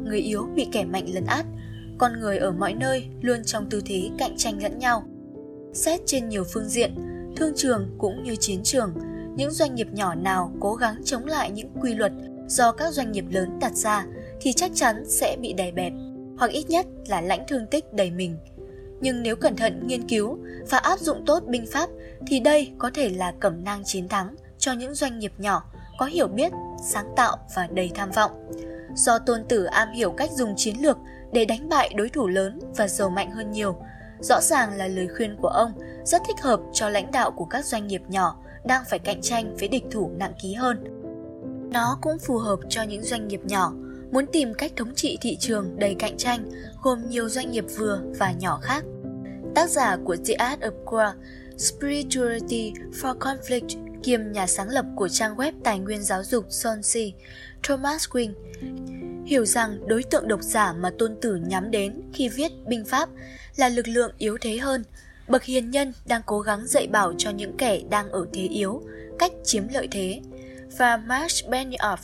Người 0.00 0.20
yếu 0.20 0.46
bị 0.54 0.66
kẻ 0.72 0.84
mạnh 0.84 1.06
lấn 1.14 1.24
át, 1.26 1.46
con 1.98 2.20
người 2.20 2.38
ở 2.38 2.52
mọi 2.52 2.74
nơi 2.74 3.06
luôn 3.20 3.44
trong 3.44 3.70
tư 3.70 3.82
thế 3.86 4.10
cạnh 4.18 4.36
tranh 4.36 4.62
lẫn 4.62 4.78
nhau. 4.78 5.04
Xét 5.72 6.00
trên 6.06 6.28
nhiều 6.28 6.44
phương 6.44 6.68
diện, 6.68 6.94
thương 7.36 7.52
trường 7.56 7.94
cũng 7.98 8.22
như 8.22 8.36
chiến 8.36 8.60
trường, 8.62 8.94
những 9.36 9.50
doanh 9.50 9.74
nghiệp 9.74 9.88
nhỏ 9.92 10.14
nào 10.14 10.52
cố 10.60 10.74
gắng 10.74 11.02
chống 11.04 11.26
lại 11.26 11.50
những 11.50 11.68
quy 11.80 11.94
luật 11.94 12.12
do 12.48 12.72
các 12.72 12.92
doanh 12.92 13.12
nghiệp 13.12 13.24
lớn 13.30 13.58
đặt 13.60 13.74
ra 13.74 14.06
thì 14.40 14.52
chắc 14.52 14.70
chắn 14.74 15.04
sẽ 15.08 15.36
bị 15.40 15.52
đè 15.52 15.70
bẹp, 15.70 15.92
hoặc 16.38 16.50
ít 16.50 16.70
nhất 16.70 16.86
là 17.08 17.20
lãnh 17.20 17.44
thương 17.48 17.66
tích 17.66 17.92
đầy 17.92 18.10
mình. 18.10 18.36
Nhưng 19.04 19.22
nếu 19.22 19.36
cẩn 19.36 19.56
thận 19.56 19.86
nghiên 19.86 20.08
cứu 20.08 20.38
và 20.70 20.78
áp 20.78 20.98
dụng 20.98 21.24
tốt 21.26 21.42
binh 21.46 21.66
pháp 21.72 21.88
thì 22.26 22.40
đây 22.40 22.72
có 22.78 22.90
thể 22.94 23.08
là 23.08 23.32
cẩm 23.40 23.64
nang 23.64 23.84
chiến 23.84 24.08
thắng 24.08 24.34
cho 24.58 24.72
những 24.72 24.94
doanh 24.94 25.18
nghiệp 25.18 25.32
nhỏ 25.38 25.64
có 25.98 26.06
hiểu 26.06 26.28
biết, 26.28 26.52
sáng 26.84 27.12
tạo 27.16 27.36
và 27.54 27.66
đầy 27.66 27.90
tham 27.94 28.10
vọng. 28.10 28.30
Do 28.94 29.18
tôn 29.18 29.44
tử 29.48 29.64
am 29.64 29.92
hiểu 29.92 30.10
cách 30.10 30.30
dùng 30.32 30.54
chiến 30.56 30.76
lược 30.82 30.98
để 31.32 31.44
đánh 31.44 31.68
bại 31.68 31.94
đối 31.96 32.08
thủ 32.08 32.28
lớn 32.28 32.60
và 32.76 32.88
giàu 32.88 33.10
mạnh 33.10 33.30
hơn 33.30 33.50
nhiều. 33.50 33.76
Rõ 34.20 34.40
ràng 34.40 34.72
là 34.76 34.88
lời 34.88 35.08
khuyên 35.16 35.36
của 35.40 35.48
ông 35.48 35.72
rất 36.04 36.22
thích 36.26 36.40
hợp 36.40 36.60
cho 36.72 36.88
lãnh 36.88 37.10
đạo 37.10 37.30
của 37.30 37.44
các 37.44 37.64
doanh 37.64 37.86
nghiệp 37.86 38.02
nhỏ 38.08 38.36
đang 38.64 38.84
phải 38.90 38.98
cạnh 38.98 39.20
tranh 39.22 39.56
với 39.56 39.68
địch 39.68 39.84
thủ 39.90 40.10
nặng 40.16 40.32
ký 40.42 40.54
hơn. 40.54 40.84
Nó 41.72 41.98
cũng 42.02 42.18
phù 42.18 42.38
hợp 42.38 42.58
cho 42.68 42.82
những 42.82 43.02
doanh 43.02 43.28
nghiệp 43.28 43.40
nhỏ 43.44 43.72
muốn 44.12 44.26
tìm 44.32 44.54
cách 44.54 44.72
thống 44.76 44.94
trị 44.94 45.18
thị 45.20 45.36
trường 45.36 45.78
đầy 45.78 45.94
cạnh 45.98 46.16
tranh 46.16 46.50
gồm 46.82 47.08
nhiều 47.08 47.28
doanh 47.28 47.50
nghiệp 47.50 47.64
vừa 47.76 48.00
và 48.18 48.32
nhỏ 48.32 48.58
khác. 48.62 48.84
Tác 49.54 49.70
giả 49.70 49.96
của 50.04 50.16
The 50.26 50.34
Art 50.34 50.60
of 50.60 50.84
War, 50.84 51.12
Spirituality 51.58 52.72
for 52.92 53.18
Conflict 53.18 53.68
kiêm 54.02 54.32
nhà 54.32 54.46
sáng 54.46 54.68
lập 54.68 54.84
của 54.96 55.08
trang 55.08 55.36
web 55.36 55.52
tài 55.64 55.78
nguyên 55.78 56.02
giáo 56.02 56.24
dục 56.24 56.46
Sonsi, 56.50 57.14
Thomas 57.62 58.08
Quinn, 58.08 58.34
hiểu 59.26 59.44
rằng 59.44 59.88
đối 59.88 60.02
tượng 60.02 60.28
độc 60.28 60.42
giả 60.42 60.72
mà 60.72 60.90
tôn 60.98 61.16
tử 61.20 61.36
nhắm 61.36 61.70
đến 61.70 62.02
khi 62.12 62.28
viết 62.28 62.52
binh 62.66 62.84
pháp 62.84 63.08
là 63.56 63.68
lực 63.68 63.88
lượng 63.88 64.12
yếu 64.18 64.38
thế 64.40 64.58
hơn, 64.58 64.84
bậc 65.28 65.44
hiền 65.44 65.70
nhân 65.70 65.92
đang 66.06 66.22
cố 66.26 66.40
gắng 66.40 66.66
dạy 66.66 66.86
bảo 66.86 67.12
cho 67.18 67.30
những 67.30 67.56
kẻ 67.56 67.80
đang 67.90 68.10
ở 68.10 68.26
thế 68.32 68.42
yếu 68.42 68.82
cách 69.18 69.32
chiếm 69.44 69.68
lợi 69.68 69.88
thế. 69.90 70.20
Và 70.78 70.96
Mark 70.96 71.32
Benioff, 71.48 71.96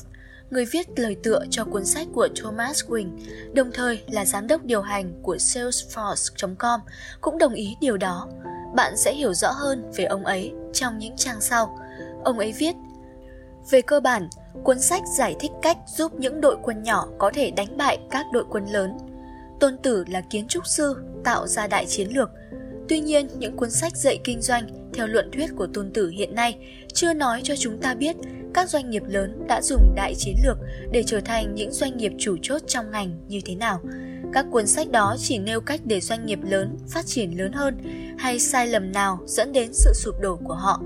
người 0.50 0.64
viết 0.64 0.86
lời 0.96 1.16
tựa 1.22 1.44
cho 1.50 1.64
cuốn 1.64 1.84
sách 1.84 2.06
của 2.14 2.28
Thomas 2.42 2.84
Wing, 2.84 3.10
đồng 3.52 3.70
thời 3.74 4.02
là 4.06 4.24
giám 4.24 4.46
đốc 4.46 4.64
điều 4.64 4.82
hành 4.82 5.12
của 5.22 5.36
Salesforce.com, 5.36 6.80
cũng 7.20 7.38
đồng 7.38 7.54
ý 7.54 7.76
điều 7.80 7.96
đó. 7.96 8.28
Bạn 8.76 8.96
sẽ 8.96 9.14
hiểu 9.14 9.34
rõ 9.34 9.50
hơn 9.50 9.90
về 9.96 10.04
ông 10.04 10.24
ấy 10.24 10.52
trong 10.72 10.98
những 10.98 11.16
trang 11.16 11.40
sau. 11.40 11.78
Ông 12.24 12.38
ấy 12.38 12.52
viết, 12.58 12.74
về 13.70 13.82
cơ 13.82 14.00
bản, 14.00 14.28
cuốn 14.64 14.80
sách 14.80 15.02
giải 15.18 15.36
thích 15.40 15.50
cách 15.62 15.76
giúp 15.96 16.14
những 16.14 16.40
đội 16.40 16.56
quân 16.62 16.82
nhỏ 16.82 17.06
có 17.18 17.30
thể 17.34 17.50
đánh 17.50 17.76
bại 17.76 17.98
các 18.10 18.26
đội 18.32 18.44
quân 18.50 18.66
lớn. 18.66 18.98
Tôn 19.60 19.76
Tử 19.78 20.04
là 20.08 20.20
kiến 20.20 20.48
trúc 20.48 20.66
sư, 20.66 20.96
tạo 21.24 21.46
ra 21.46 21.66
đại 21.66 21.86
chiến 21.86 22.08
lược. 22.08 22.30
Tuy 22.88 23.00
nhiên, 23.00 23.28
những 23.38 23.56
cuốn 23.56 23.70
sách 23.70 23.96
dạy 23.96 24.20
kinh 24.24 24.40
doanh 24.40 24.90
theo 24.94 25.06
luận 25.06 25.30
thuyết 25.32 25.50
của 25.56 25.66
Tôn 25.66 25.90
Tử 25.92 26.08
hiện 26.08 26.34
nay 26.34 26.58
chưa 26.94 27.12
nói 27.12 27.40
cho 27.44 27.54
chúng 27.56 27.78
ta 27.78 27.94
biết 27.94 28.16
các 28.54 28.70
doanh 28.70 28.90
nghiệp 28.90 29.02
lớn 29.06 29.46
đã 29.48 29.62
dùng 29.62 29.94
đại 29.94 30.14
chiến 30.14 30.36
lược 30.44 30.58
để 30.92 31.02
trở 31.06 31.20
thành 31.20 31.54
những 31.54 31.72
doanh 31.72 31.96
nghiệp 31.96 32.12
chủ 32.18 32.36
chốt 32.42 32.62
trong 32.66 32.90
ngành 32.90 33.20
như 33.28 33.40
thế 33.44 33.54
nào. 33.54 33.80
Các 34.32 34.46
cuốn 34.50 34.66
sách 34.66 34.90
đó 34.90 35.16
chỉ 35.18 35.38
nêu 35.38 35.60
cách 35.60 35.80
để 35.84 36.00
doanh 36.00 36.26
nghiệp 36.26 36.38
lớn 36.42 36.76
phát 36.88 37.06
triển 37.06 37.38
lớn 37.38 37.52
hơn 37.52 37.78
hay 38.18 38.38
sai 38.38 38.66
lầm 38.66 38.92
nào 38.92 39.18
dẫn 39.26 39.52
đến 39.52 39.72
sự 39.72 39.92
sụp 39.94 40.14
đổ 40.20 40.36
của 40.44 40.54
họ. 40.54 40.82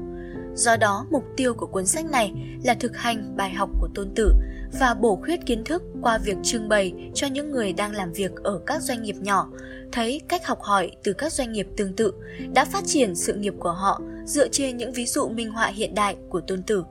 Do 0.55 0.77
đó, 0.77 1.07
mục 1.11 1.25
tiêu 1.37 1.55
của 1.55 1.67
cuốn 1.67 1.87
sách 1.87 2.05
này 2.11 2.33
là 2.65 2.75
thực 2.75 2.97
hành 2.97 3.37
bài 3.37 3.51
học 3.51 3.71
của 3.81 3.89
tôn 3.95 4.15
tử 4.15 4.33
và 4.81 4.95
bổ 4.95 5.17
khuyết 5.17 5.47
kiến 5.47 5.65
thức 5.65 5.83
qua 6.03 6.19
việc 6.19 6.37
trưng 6.43 6.69
bày 6.69 6.95
cho 7.15 7.27
những 7.27 7.51
người 7.51 7.73
đang 7.73 7.93
làm 7.93 8.13
việc 8.13 8.33
ở 8.43 8.61
các 8.67 8.83
doanh 8.83 9.03
nghiệp 9.03 9.17
nhỏ, 9.21 9.51
thấy 9.93 10.21
cách 10.29 10.47
học 10.47 10.59
hỏi 10.63 10.91
từ 11.03 11.13
các 11.13 11.33
doanh 11.33 11.53
nghiệp 11.53 11.67
tương 11.77 11.97
tự 11.97 12.13
đã 12.55 12.65
phát 12.65 12.85
triển 12.87 13.15
sự 13.15 13.35
nghiệp 13.35 13.55
của 13.59 13.73
họ 13.73 14.01
dựa 14.27 14.49
trên 14.49 14.77
những 14.77 14.93
ví 14.93 15.07
dụ 15.07 15.29
minh 15.29 15.51
họa 15.51 15.67
hiện 15.67 15.95
đại 15.95 16.17
của 16.29 16.41
tôn 16.41 16.63
tử. 16.63 16.85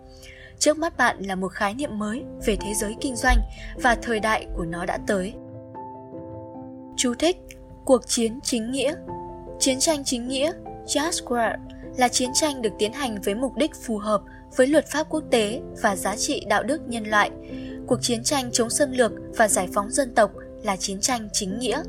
Trước 0.64 0.78
mắt 0.78 0.98
bạn 0.98 1.18
là 1.20 1.36
một 1.36 1.48
khái 1.48 1.74
niệm 1.74 2.00
mới 2.00 2.24
về 2.46 2.56
thế 2.56 2.74
giới 2.74 2.96
kinh 3.02 3.16
doanh 3.16 3.38
và 3.82 3.96
thời 4.02 4.20
đại 4.20 4.48
của 4.56 4.66
nó 4.66 4.86
đã 4.86 5.00
tới. 5.08 5.34
Chú 6.98 7.14
thích 7.20 7.38
Cuộc 7.86 8.08
chiến 8.08 8.40
chính 8.44 8.72
nghĩa 8.72 8.94
Chiến 9.60 9.80
tranh 9.80 10.04
chính 10.04 10.28
nghĩa 10.28 10.52
Just 10.86 11.26
War 11.26 11.58
là 11.98 12.08
chiến 12.08 12.30
tranh 12.34 12.62
được 12.62 12.70
tiến 12.80 12.94
hành 12.94 13.22
với 13.22 13.36
mục 13.36 13.56
đích 13.56 13.72
phù 13.86 13.98
hợp 13.98 14.22
với 14.56 14.68
luật 14.68 14.88
pháp 14.88 15.08
quốc 15.10 15.24
tế 15.32 15.62
và 15.82 15.96
giá 15.96 16.16
trị 16.16 16.46
đạo 16.50 16.64
đức 16.64 16.82
nhân 16.88 17.04
loại. 17.04 17.32
Cuộc 17.88 18.02
chiến 18.02 18.24
tranh 18.24 18.52
chống 18.52 18.70
xâm 18.70 18.92
lược 18.92 19.12
và 19.38 19.48
giải 19.48 19.68
phóng 19.74 19.92
dân 19.92 20.16
tộc 20.16 20.32
là 20.64 20.76
chiến 20.76 21.00
tranh 21.00 21.30
chính 21.34 21.60
nghĩa. 21.60 21.84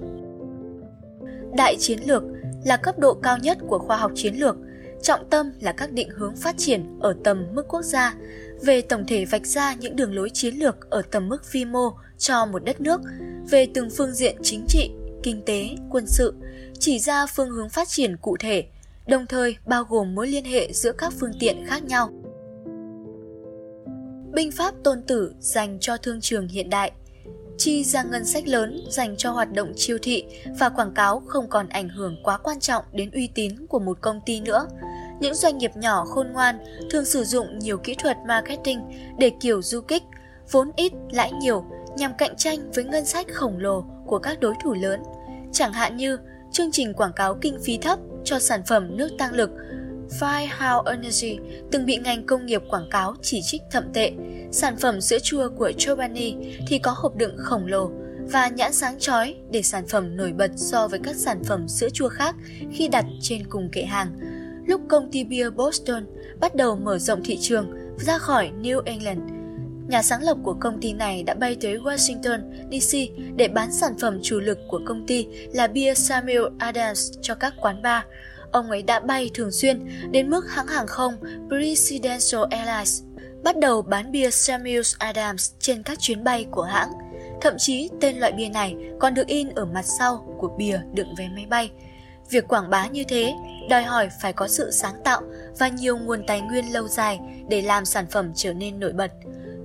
Đại 1.57 1.77
chiến 1.79 1.99
lược 2.07 2.23
là 2.65 2.77
cấp 2.77 2.99
độ 2.99 3.15
cao 3.15 3.39
nhất 3.39 3.59
của 3.69 3.79
khoa 3.79 3.97
học 3.97 4.13
chiến 4.15 4.35
lược, 4.35 4.57
trọng 5.05 5.31
tâm 5.31 5.53
là 5.61 5.73
các 5.73 5.93
định 5.93 6.09
hướng 6.11 6.37
phát 6.37 6.55
triển 6.59 6.99
ở 7.01 7.15
tầm 7.25 7.47
mức 7.55 7.69
quốc 7.69 7.83
gia, 7.83 8.15
về 8.63 8.81
tổng 8.81 9.05
thể 9.07 9.25
vạch 9.25 9.47
ra 9.47 9.75
những 9.75 9.97
đường 9.97 10.15
lối 10.15 10.31
chiến 10.31 10.55
lược 10.55 10.91
ở 10.91 11.03
tầm 11.11 11.29
mức 11.29 11.53
vi 11.53 11.65
mô 11.65 11.91
cho 12.19 12.47
một 12.47 12.65
đất 12.65 12.81
nước, 12.81 13.01
về 13.51 13.67
từng 13.75 13.91
phương 13.91 14.15
diện 14.15 14.37
chính 14.43 14.65
trị, 14.69 14.91
kinh 15.23 15.43
tế, 15.47 15.69
quân 15.91 16.07
sự, 16.07 16.35
chỉ 16.79 16.99
ra 16.99 17.27
phương 17.27 17.51
hướng 17.51 17.69
phát 17.69 17.89
triển 17.89 18.17
cụ 18.17 18.37
thể 18.41 18.65
đồng 19.07 19.27
thời 19.27 19.57
bao 19.67 19.85
gồm 19.85 20.15
mối 20.15 20.29
liên 20.29 20.45
hệ 20.45 20.73
giữa 20.73 20.93
các 20.93 21.13
phương 21.21 21.33
tiện 21.41 21.67
khác 21.67 21.85
nhau. 21.85 22.11
Binh 24.33 24.51
pháp 24.53 24.75
tôn 24.85 25.03
tử 25.03 25.35
dành 25.41 25.79
cho 25.81 25.97
thương 25.97 26.21
trường 26.21 26.49
hiện 26.49 26.71
đại 26.71 26.93
chi 27.59 27.85
ra 27.85 28.03
ngân 28.03 28.25
sách 28.25 28.49
lớn 28.49 28.81
dành 28.89 29.17
cho 29.17 29.31
hoạt 29.31 29.53
động 29.53 29.73
chiêu 29.77 29.99
thị 30.03 30.25
và 30.59 30.69
quảng 30.69 30.95
cáo 30.95 31.23
không 31.27 31.49
còn 31.49 31.69
ảnh 31.69 31.89
hưởng 31.89 32.17
quá 32.25 32.39
quan 32.39 32.61
trọng 32.61 32.85
đến 32.93 33.11
uy 33.11 33.29
tín 33.35 33.67
của 33.67 33.79
một 33.79 33.99
công 34.01 34.21
ty 34.27 34.41
nữa. 34.41 34.67
Những 35.21 35.35
doanh 35.35 35.59
nghiệp 35.59 35.77
nhỏ 35.77 36.05
khôn 36.05 36.33
ngoan 36.33 36.59
thường 36.91 37.05
sử 37.05 37.25
dụng 37.25 37.59
nhiều 37.59 37.79
kỹ 37.79 37.95
thuật 37.99 38.17
marketing 38.29 38.81
để 39.19 39.31
kiểu 39.41 39.63
du 39.63 39.81
kích, 39.81 40.03
vốn 40.51 40.71
ít 40.77 40.93
lãi 41.11 41.33
nhiều 41.33 41.65
nhằm 41.97 42.13
cạnh 42.19 42.37
tranh 42.37 42.71
với 42.75 42.85
ngân 42.85 43.05
sách 43.05 43.27
khổng 43.33 43.59
lồ 43.59 43.85
của 44.07 44.19
các 44.19 44.41
đối 44.41 44.55
thủ 44.63 44.75
lớn. 44.75 45.03
Chẳng 45.53 45.73
hạn 45.73 45.97
như 45.97 46.19
chương 46.53 46.73
trình 46.73 46.95
quảng 46.95 47.13
cáo 47.13 47.35
kinh 47.35 47.59
phí 47.65 47.79
thấp 47.79 47.99
cho 48.25 48.39
sản 48.39 48.63
phẩm 48.67 48.97
nước 48.97 49.09
tăng 49.19 49.33
lực 49.33 49.51
Firehouse 50.21 50.83
Energy 50.85 51.39
từng 51.71 51.87
bị 51.87 51.97
ngành 51.97 52.27
công 52.27 52.47
nghiệp 52.47 52.63
quảng 52.69 52.89
cáo 52.91 53.15
chỉ 53.23 53.41
trích 53.45 53.63
thậm 53.71 53.93
tệ. 53.93 54.13
Sản 54.53 54.77
phẩm 54.77 55.01
sữa 55.01 55.19
chua 55.23 55.49
của 55.49 55.73
Chobani 55.79 56.35
thì 56.69 56.79
có 56.79 56.95
hộp 56.97 57.17
đựng 57.17 57.37
khổng 57.39 57.67
lồ 57.67 57.91
và 58.33 58.49
nhãn 58.49 58.73
sáng 58.73 58.99
chói 58.99 59.35
để 59.51 59.63
sản 59.63 59.87
phẩm 59.87 60.17
nổi 60.17 60.33
bật 60.33 60.51
so 60.57 60.89
với 60.89 61.01
các 61.03 61.17
sản 61.17 61.45
phẩm 61.45 61.69
sữa 61.69 61.89
chua 61.93 62.09
khác 62.09 62.35
khi 62.73 62.89
đặt 62.89 63.05
trên 63.21 63.47
cùng 63.49 63.69
kệ 63.73 63.83
hàng 63.83 64.34
lúc 64.67 64.81
công 64.89 65.11
ty 65.13 65.25
bia 65.25 65.51
Boston 65.51 66.07
bắt 66.41 66.55
đầu 66.55 66.77
mở 66.77 66.99
rộng 66.99 67.21
thị 67.25 67.39
trường 67.41 67.71
ra 67.99 68.19
khỏi 68.19 68.51
New 68.63 68.83
England. 68.85 69.21
Nhà 69.89 70.03
sáng 70.03 70.23
lập 70.23 70.37
của 70.43 70.57
công 70.61 70.81
ty 70.81 70.93
này 70.93 71.23
đã 71.23 71.35
bay 71.35 71.57
tới 71.61 71.79
Washington, 71.79 72.41
D.C. 72.71 72.99
để 73.37 73.49
bán 73.49 73.73
sản 73.73 73.93
phẩm 74.01 74.19
chủ 74.23 74.41
lực 74.41 74.59
của 74.69 74.81
công 74.87 75.07
ty 75.07 75.27
là 75.53 75.67
bia 75.67 75.95
Samuel 75.95 76.43
Adams 76.59 77.13
cho 77.23 77.35
các 77.35 77.55
quán 77.61 77.83
bar. 77.83 78.03
Ông 78.53 78.71
ấy 78.71 78.83
đã 78.83 79.01
bay 79.01 79.31
thường 79.35 79.51
xuyên 79.51 79.87
đến 80.11 80.31
mức 80.31 80.51
hãng 80.51 80.67
hàng 80.67 80.87
không 80.87 81.17
Presidential 81.49 82.43
Airlines 82.51 83.03
bắt 83.45 83.59
đầu 83.59 83.83
bán 83.83 84.13
bia 84.13 84.31
Samuel 84.31 84.81
Adams 84.99 85.51
trên 85.59 85.83
các 85.83 85.99
chuyến 86.01 86.25
bay 86.25 86.47
của 86.51 86.63
hãng. 86.63 86.93
Thậm 87.41 87.55
chí 87.59 87.91
tên 88.01 88.17
loại 88.17 88.33
bia 88.33 88.49
này 88.49 88.77
còn 89.01 89.15
được 89.15 89.27
in 89.27 89.49
ở 89.49 89.65
mặt 89.65 89.85
sau 89.99 90.37
của 90.39 90.49
bia 90.59 90.81
đựng 90.93 91.15
vé 91.19 91.29
máy 91.29 91.47
bay. 91.51 91.71
Việc 92.31 92.49
quảng 92.49 92.71
bá 92.71 92.87
như 92.87 93.05
thế 93.09 93.33
đòi 93.69 93.83
hỏi 93.83 94.09
phải 94.21 94.33
có 94.33 94.49
sự 94.49 94.71
sáng 94.71 94.95
tạo 95.05 95.23
và 95.59 95.69
nhiều 95.69 95.99
nguồn 95.99 96.27
tài 96.27 96.41
nguyên 96.41 96.73
lâu 96.73 96.89
dài 96.89 97.21
để 97.49 97.63
làm 97.63 97.85
sản 97.85 98.07
phẩm 98.11 98.33
trở 98.35 98.53
nên 98.53 98.81
nổi 98.81 98.93
bật. 98.93 99.13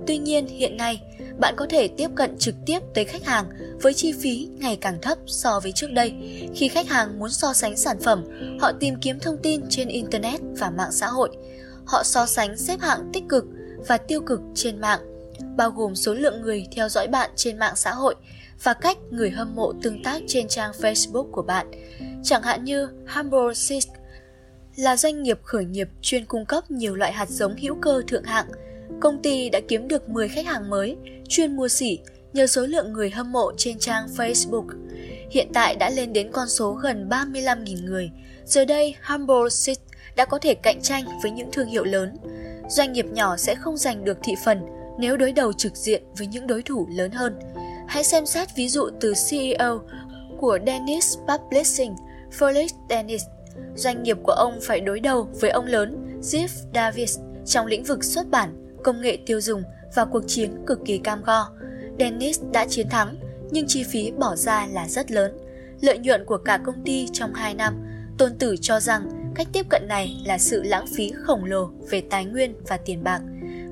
Tuy 0.06 0.18
nhiên, 0.18 0.46
hiện 0.46 0.76
nay, 0.76 1.02
bạn 1.38 1.54
có 1.56 1.66
thể 1.70 1.88
tiếp 1.88 2.10
cận 2.14 2.38
trực 2.38 2.54
tiếp 2.66 2.78
tới 2.94 3.04
khách 3.04 3.24
hàng 3.24 3.44
với 3.82 3.94
chi 3.94 4.12
phí 4.12 4.48
ngày 4.58 4.78
càng 4.80 4.98
thấp 5.02 5.18
so 5.26 5.60
với 5.60 5.72
trước 5.72 5.92
đây. 5.92 6.14
Khi 6.54 6.68
khách 6.68 6.88
hàng 6.88 7.18
muốn 7.18 7.30
so 7.30 7.52
sánh 7.52 7.76
sản 7.76 7.96
phẩm, 8.00 8.24
họ 8.60 8.72
tìm 8.80 8.94
kiếm 9.00 9.18
thông 9.20 9.36
tin 9.42 9.60
trên 9.70 9.88
internet 9.88 10.40
và 10.58 10.70
mạng 10.70 10.92
xã 10.92 11.06
hội. 11.06 11.30
Họ 11.84 12.02
so 12.02 12.26
sánh 12.26 12.56
xếp 12.56 12.80
hạng 12.80 13.10
tích 13.12 13.24
cực 13.28 13.44
và 13.88 13.96
tiêu 13.96 14.20
cực 14.20 14.40
trên 14.54 14.80
mạng, 14.80 15.00
bao 15.60 15.70
gồm 15.70 15.94
số 15.94 16.14
lượng 16.14 16.42
người 16.42 16.66
theo 16.72 16.88
dõi 16.88 17.08
bạn 17.08 17.30
trên 17.36 17.58
mạng 17.58 17.76
xã 17.76 17.90
hội 17.90 18.14
và 18.62 18.74
cách 18.74 18.98
người 19.10 19.30
hâm 19.30 19.54
mộ 19.54 19.72
tương 19.82 20.02
tác 20.02 20.22
trên 20.26 20.48
trang 20.48 20.72
Facebook 20.80 21.30
của 21.30 21.42
bạn. 21.42 21.70
Chẳng 22.24 22.42
hạn 22.42 22.64
như 22.64 22.88
Humble 23.08 23.54
Seeds 23.54 23.88
là 24.76 24.96
doanh 24.96 25.22
nghiệp 25.22 25.38
khởi 25.42 25.64
nghiệp 25.64 25.88
chuyên 26.02 26.24
cung 26.24 26.44
cấp 26.44 26.70
nhiều 26.70 26.96
loại 26.96 27.12
hạt 27.12 27.28
giống 27.28 27.56
hữu 27.56 27.76
cơ 27.80 28.02
thượng 28.08 28.24
hạng. 28.24 28.46
Công 29.00 29.22
ty 29.22 29.48
đã 29.50 29.60
kiếm 29.68 29.88
được 29.88 30.08
10 30.08 30.28
khách 30.28 30.46
hàng 30.46 30.70
mới 30.70 30.96
chuyên 31.28 31.56
mua 31.56 31.68
sỉ 31.68 31.98
nhờ 32.32 32.46
số 32.46 32.66
lượng 32.66 32.92
người 32.92 33.10
hâm 33.10 33.32
mộ 33.32 33.52
trên 33.56 33.78
trang 33.78 34.06
Facebook. 34.16 34.66
Hiện 35.30 35.48
tại 35.54 35.76
đã 35.76 35.90
lên 35.90 36.12
đến 36.12 36.32
con 36.32 36.48
số 36.48 36.72
gần 36.72 37.08
35.000 37.08 37.84
người. 37.84 38.10
Giờ 38.44 38.64
đây, 38.64 38.94
Humble 39.02 39.50
Seeds 39.50 39.80
đã 40.16 40.24
có 40.24 40.38
thể 40.38 40.54
cạnh 40.54 40.82
tranh 40.82 41.04
với 41.22 41.30
những 41.30 41.48
thương 41.52 41.68
hiệu 41.68 41.84
lớn. 41.84 42.16
Doanh 42.68 42.92
nghiệp 42.92 43.06
nhỏ 43.12 43.36
sẽ 43.36 43.54
không 43.54 43.76
giành 43.76 44.04
được 44.04 44.18
thị 44.22 44.34
phần 44.44 44.79
nếu 45.00 45.16
đối 45.16 45.32
đầu 45.32 45.52
trực 45.52 45.76
diện 45.76 46.02
với 46.18 46.26
những 46.26 46.46
đối 46.46 46.62
thủ 46.62 46.86
lớn 46.90 47.10
hơn. 47.10 47.38
Hãy 47.88 48.04
xem 48.04 48.26
xét 48.26 48.48
ví 48.56 48.68
dụ 48.68 48.90
từ 49.00 49.12
CEO 49.30 49.80
của 50.38 50.58
Dennis 50.66 51.16
Publishing, 51.28 51.96
Felix 52.38 52.68
Dennis. 52.90 53.22
Doanh 53.74 54.02
nghiệp 54.02 54.16
của 54.22 54.32
ông 54.32 54.58
phải 54.62 54.80
đối 54.80 55.00
đầu 55.00 55.28
với 55.40 55.50
ông 55.50 55.66
lớn 55.66 56.20
Jeff 56.22 56.48
Davis 56.74 57.18
trong 57.46 57.66
lĩnh 57.66 57.84
vực 57.84 58.04
xuất 58.04 58.30
bản, 58.30 58.76
công 58.84 59.00
nghệ 59.00 59.18
tiêu 59.26 59.40
dùng 59.40 59.62
và 59.94 60.04
cuộc 60.04 60.22
chiến 60.26 60.50
cực 60.66 60.78
kỳ 60.84 60.98
cam 60.98 61.22
go. 61.22 61.48
Dennis 61.98 62.40
đã 62.52 62.66
chiến 62.68 62.88
thắng, 62.88 63.16
nhưng 63.50 63.66
chi 63.68 63.84
phí 63.84 64.10
bỏ 64.10 64.36
ra 64.36 64.66
là 64.70 64.88
rất 64.88 65.10
lớn. 65.10 65.32
Lợi 65.80 65.98
nhuận 65.98 66.24
của 66.24 66.38
cả 66.38 66.60
công 66.64 66.84
ty 66.84 67.08
trong 67.12 67.34
2 67.34 67.54
năm, 67.54 67.74
Tôn 68.18 68.38
Tử 68.38 68.56
cho 68.60 68.80
rằng 68.80 69.32
cách 69.34 69.46
tiếp 69.52 69.66
cận 69.68 69.88
này 69.88 70.16
là 70.26 70.38
sự 70.38 70.62
lãng 70.62 70.86
phí 70.96 71.12
khổng 71.24 71.44
lồ 71.44 71.70
về 71.90 72.02
tài 72.10 72.24
nguyên 72.24 72.54
và 72.68 72.76
tiền 72.76 73.04
bạc. 73.04 73.20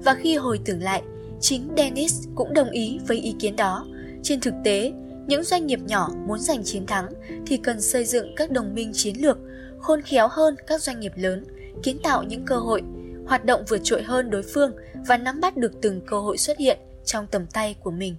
Và 0.05 0.15
khi 0.15 0.37
hồi 0.37 0.61
tưởng 0.65 0.83
lại, 0.83 1.03
chính 1.41 1.69
Dennis 1.77 2.29
cũng 2.35 2.55
đồng 2.55 2.71
ý 2.71 2.99
với 3.07 3.17
ý 3.17 3.35
kiến 3.39 3.57
đó. 3.57 3.87
Trên 4.23 4.41
thực 4.41 4.55
tế, 4.65 4.93
những 5.27 5.45
doanh 5.45 5.67
nghiệp 5.67 5.81
nhỏ 5.87 6.11
muốn 6.27 6.39
giành 6.39 6.65
chiến 6.65 6.87
thắng 6.87 7.09
thì 7.47 7.57
cần 7.57 7.81
xây 7.81 8.05
dựng 8.05 8.35
các 8.37 8.51
đồng 8.51 8.75
minh 8.75 8.91
chiến 8.95 9.17
lược, 9.19 9.39
khôn 9.79 10.03
khéo 10.03 10.29
hơn 10.31 10.57
các 10.67 10.83
doanh 10.83 11.01
nghiệp 11.01 11.13
lớn, 11.17 11.45
kiến 11.83 11.99
tạo 12.03 12.23
những 12.23 12.45
cơ 12.45 12.57
hội, 12.57 12.83
hoạt 13.27 13.45
động 13.45 13.65
vượt 13.69 13.81
trội 13.83 14.03
hơn 14.03 14.31
đối 14.31 14.43
phương 14.43 14.73
và 15.07 15.17
nắm 15.17 15.41
bắt 15.41 15.57
được 15.57 15.73
từng 15.83 16.01
cơ 16.07 16.21
hội 16.21 16.39
xuất 16.39 16.59
hiện 16.59 16.79
trong 17.05 17.27
tầm 17.27 17.47
tay 17.47 17.77
của 17.83 17.91
mình. 17.91 18.17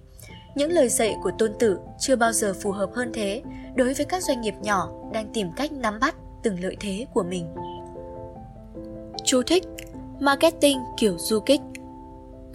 Những 0.54 0.72
lời 0.72 0.88
dạy 0.88 1.16
của 1.22 1.30
tôn 1.38 1.52
tử 1.58 1.78
chưa 1.98 2.16
bao 2.16 2.32
giờ 2.32 2.54
phù 2.60 2.72
hợp 2.72 2.90
hơn 2.94 3.10
thế 3.14 3.42
đối 3.74 3.94
với 3.94 4.06
các 4.06 4.22
doanh 4.22 4.40
nghiệp 4.40 4.54
nhỏ 4.62 4.90
đang 5.12 5.32
tìm 5.34 5.48
cách 5.56 5.72
nắm 5.72 6.00
bắt 6.00 6.14
từng 6.42 6.60
lợi 6.62 6.76
thế 6.80 7.06
của 7.14 7.22
mình. 7.22 7.46
Chú 9.24 9.42
thích 9.42 9.64
Marketing 10.20 10.78
kiểu 10.98 11.16
du 11.18 11.40
kích 11.40 11.60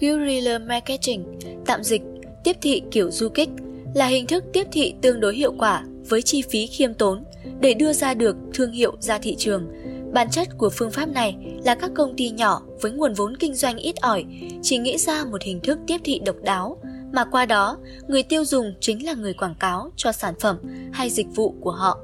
Guerrilla 0.00 0.58
Marketing, 0.58 1.24
tạm 1.66 1.82
dịch, 1.82 2.02
tiếp 2.44 2.56
thị 2.62 2.82
kiểu 2.90 3.10
du 3.10 3.28
kích, 3.28 3.48
là 3.94 4.06
hình 4.06 4.26
thức 4.26 4.44
tiếp 4.52 4.66
thị 4.72 4.94
tương 5.00 5.20
đối 5.20 5.34
hiệu 5.34 5.54
quả 5.58 5.84
với 6.08 6.22
chi 6.22 6.42
phí 6.42 6.66
khiêm 6.66 6.94
tốn 6.94 7.24
để 7.60 7.74
đưa 7.74 7.92
ra 7.92 8.14
được 8.14 8.36
thương 8.54 8.72
hiệu 8.72 8.96
ra 9.00 9.18
thị 9.18 9.36
trường. 9.38 9.66
Bản 10.12 10.30
chất 10.30 10.48
của 10.58 10.70
phương 10.70 10.90
pháp 10.90 11.08
này 11.08 11.36
là 11.64 11.74
các 11.74 11.90
công 11.94 12.16
ty 12.16 12.30
nhỏ 12.30 12.62
với 12.80 12.92
nguồn 12.92 13.12
vốn 13.12 13.36
kinh 13.36 13.54
doanh 13.54 13.76
ít 13.76 13.96
ỏi 13.96 14.24
chỉ 14.62 14.78
nghĩ 14.78 14.98
ra 14.98 15.24
một 15.24 15.42
hình 15.42 15.60
thức 15.60 15.78
tiếp 15.86 16.00
thị 16.04 16.20
độc 16.26 16.36
đáo 16.42 16.78
mà 17.12 17.24
qua 17.24 17.46
đó 17.46 17.78
người 18.08 18.22
tiêu 18.22 18.44
dùng 18.44 18.74
chính 18.80 19.06
là 19.06 19.14
người 19.14 19.34
quảng 19.34 19.54
cáo 19.60 19.90
cho 19.96 20.12
sản 20.12 20.34
phẩm 20.40 20.58
hay 20.92 21.10
dịch 21.10 21.26
vụ 21.34 21.54
của 21.60 21.70
họ. 21.70 21.98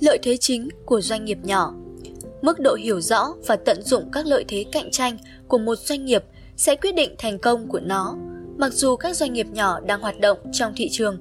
Lợi 0.00 0.18
thế 0.22 0.36
chính 0.36 0.68
của 0.86 1.00
doanh 1.00 1.24
nghiệp 1.24 1.38
nhỏ 1.42 1.74
Mức 2.42 2.60
độ 2.60 2.74
hiểu 2.74 3.00
rõ 3.00 3.34
và 3.46 3.56
tận 3.56 3.82
dụng 3.82 4.10
các 4.12 4.26
lợi 4.26 4.44
thế 4.48 4.64
cạnh 4.72 4.90
tranh 4.90 5.16
của 5.48 5.58
một 5.58 5.78
doanh 5.78 6.04
nghiệp 6.04 6.24
sẽ 6.56 6.76
quyết 6.76 6.94
định 6.94 7.14
thành 7.18 7.38
công 7.38 7.68
của 7.68 7.80
nó. 7.80 8.16
Mặc 8.56 8.72
dù 8.72 8.96
các 8.96 9.16
doanh 9.16 9.32
nghiệp 9.32 9.46
nhỏ 9.52 9.80
đang 9.80 10.00
hoạt 10.00 10.20
động 10.20 10.38
trong 10.52 10.72
thị 10.76 10.88
trường 10.92 11.18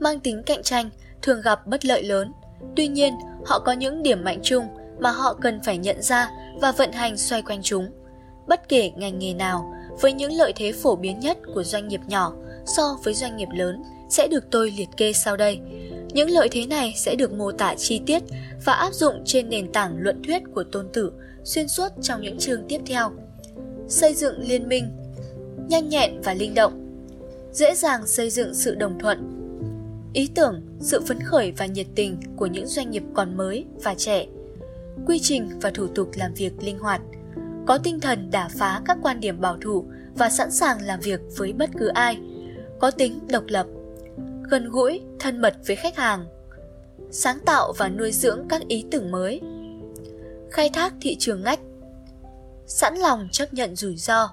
mang 0.00 0.20
tính 0.20 0.42
cạnh 0.46 0.62
tranh 0.62 0.90
thường 1.22 1.40
gặp 1.40 1.66
bất 1.66 1.84
lợi 1.84 2.02
lớn, 2.02 2.32
tuy 2.76 2.88
nhiên 2.88 3.14
họ 3.46 3.58
có 3.58 3.72
những 3.72 4.02
điểm 4.02 4.24
mạnh 4.24 4.40
chung 4.42 4.64
mà 5.00 5.10
họ 5.10 5.34
cần 5.40 5.60
phải 5.64 5.78
nhận 5.78 6.02
ra 6.02 6.30
và 6.60 6.72
vận 6.72 6.92
hành 6.92 7.16
xoay 7.16 7.42
quanh 7.42 7.62
chúng. 7.62 7.90
Bất 8.48 8.68
kể 8.68 8.90
ngành 8.96 9.18
nghề 9.18 9.34
nào, 9.34 9.72
với 10.00 10.12
những 10.12 10.32
lợi 10.32 10.52
thế 10.56 10.72
phổ 10.72 10.96
biến 10.96 11.20
nhất 11.20 11.38
của 11.54 11.62
doanh 11.62 11.88
nghiệp 11.88 12.00
nhỏ 12.08 12.32
so 12.66 12.98
với 13.04 13.14
doanh 13.14 13.36
nghiệp 13.36 13.48
lớn 13.54 13.82
sẽ 14.10 14.28
được 14.28 14.44
tôi 14.50 14.70
liệt 14.78 14.88
kê 14.96 15.12
sau 15.12 15.36
đây. 15.36 15.60
Những 16.08 16.30
lợi 16.30 16.48
thế 16.48 16.66
này 16.66 16.94
sẽ 16.96 17.14
được 17.14 17.32
mô 17.32 17.52
tả 17.52 17.74
chi 17.74 18.00
tiết 18.06 18.22
và 18.64 18.72
áp 18.72 18.94
dụng 18.94 19.22
trên 19.24 19.48
nền 19.48 19.72
tảng 19.72 19.96
luận 19.98 20.22
thuyết 20.26 20.42
của 20.54 20.64
tôn 20.64 20.88
tử 20.92 21.12
xuyên 21.44 21.68
suốt 21.68 21.88
trong 22.02 22.22
những 22.22 22.38
chương 22.38 22.62
tiếp 22.68 22.80
theo. 22.86 23.10
Xây 23.88 24.14
dựng 24.14 24.38
liên 24.38 24.68
minh, 24.68 24.88
nhanh 25.68 25.88
nhẹn 25.88 26.20
và 26.20 26.34
linh 26.34 26.54
động, 26.54 27.02
dễ 27.52 27.74
dàng 27.74 28.06
xây 28.06 28.30
dựng 28.30 28.54
sự 28.54 28.74
đồng 28.74 28.98
thuận. 28.98 29.34
Ý 30.12 30.28
tưởng, 30.34 30.62
sự 30.80 31.00
phấn 31.00 31.20
khởi 31.20 31.52
và 31.56 31.66
nhiệt 31.66 31.86
tình 31.94 32.16
của 32.36 32.46
những 32.46 32.66
doanh 32.66 32.90
nghiệp 32.90 33.02
còn 33.14 33.36
mới 33.36 33.64
và 33.82 33.94
trẻ. 33.94 34.26
Quy 35.06 35.18
trình 35.22 35.48
và 35.60 35.70
thủ 35.70 35.86
tục 35.86 36.10
làm 36.14 36.34
việc 36.34 36.52
linh 36.60 36.78
hoạt, 36.78 37.00
có 37.66 37.78
tinh 37.78 38.00
thần 38.00 38.30
đả 38.30 38.48
phá 38.48 38.82
các 38.84 38.98
quan 39.02 39.20
điểm 39.20 39.40
bảo 39.40 39.56
thủ 39.60 39.84
và 40.14 40.30
sẵn 40.30 40.50
sàng 40.50 40.82
làm 40.82 41.00
việc 41.00 41.20
với 41.36 41.52
bất 41.52 41.70
cứ 41.78 41.88
ai, 41.88 42.18
có 42.78 42.90
tính 42.90 43.18
độc 43.28 43.44
lập, 43.46 43.66
gần 44.50 44.68
gũi, 44.70 45.00
thân 45.18 45.40
mật 45.40 45.54
với 45.66 45.76
khách 45.76 45.96
hàng, 45.96 46.24
sáng 47.10 47.38
tạo 47.46 47.72
và 47.78 47.88
nuôi 47.88 48.12
dưỡng 48.12 48.46
các 48.48 48.68
ý 48.68 48.84
tưởng 48.90 49.10
mới, 49.10 49.40
khai 50.50 50.70
thác 50.72 50.94
thị 51.00 51.16
trường 51.18 51.42
ngách, 51.42 51.60
sẵn 52.68 52.94
lòng 52.94 53.28
chấp 53.32 53.54
nhận 53.54 53.76
rủi 53.76 53.96
ro, 53.96 54.30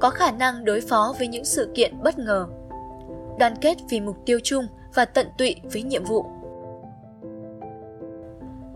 có 0.00 0.10
khả 0.10 0.30
năng 0.30 0.64
đối 0.64 0.80
phó 0.80 1.14
với 1.18 1.28
những 1.28 1.44
sự 1.44 1.70
kiện 1.74 2.02
bất 2.02 2.18
ngờ, 2.18 2.46
đoàn 3.38 3.54
kết 3.60 3.76
vì 3.90 4.00
mục 4.00 4.16
tiêu 4.26 4.38
chung 4.42 4.66
và 4.94 5.04
tận 5.04 5.26
tụy 5.38 5.56
với 5.72 5.82
nhiệm 5.82 6.04
vụ. 6.04 6.26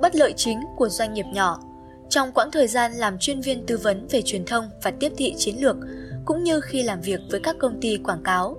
Bất 0.01 0.15
lợi 0.17 0.35
chính 0.37 0.61
của 0.77 0.89
doanh 0.89 1.15
nghiệp 1.15 1.27
nhỏ 1.33 1.61
trong 2.09 2.33
quãng 2.33 2.51
thời 2.51 2.67
gian 2.67 2.93
làm 2.93 3.19
chuyên 3.19 3.41
viên 3.41 3.67
tư 3.67 3.77
vấn 3.77 4.07
về 4.11 4.23
truyền 4.23 4.45
thông 4.45 4.71
và 4.83 4.91
tiếp 4.91 5.13
thị 5.17 5.35
chiến 5.39 5.57
lược, 5.61 5.77
cũng 6.25 6.43
như 6.43 6.61
khi 6.61 6.83
làm 6.83 7.01
việc 7.01 7.21
với 7.31 7.41
các 7.41 7.57
công 7.59 7.81
ty 7.81 7.97
quảng 7.97 8.23
cáo, 8.23 8.57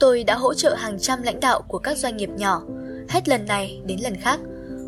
tôi 0.00 0.24
đã 0.24 0.34
hỗ 0.34 0.54
trợ 0.54 0.74
hàng 0.74 0.98
trăm 0.98 1.22
lãnh 1.22 1.40
đạo 1.40 1.62
của 1.68 1.78
các 1.78 1.98
doanh 1.98 2.16
nghiệp 2.16 2.30
nhỏ. 2.36 2.62
Hết 3.08 3.28
lần 3.28 3.46
này 3.46 3.80
đến 3.84 3.98
lần 4.00 4.16
khác, 4.16 4.40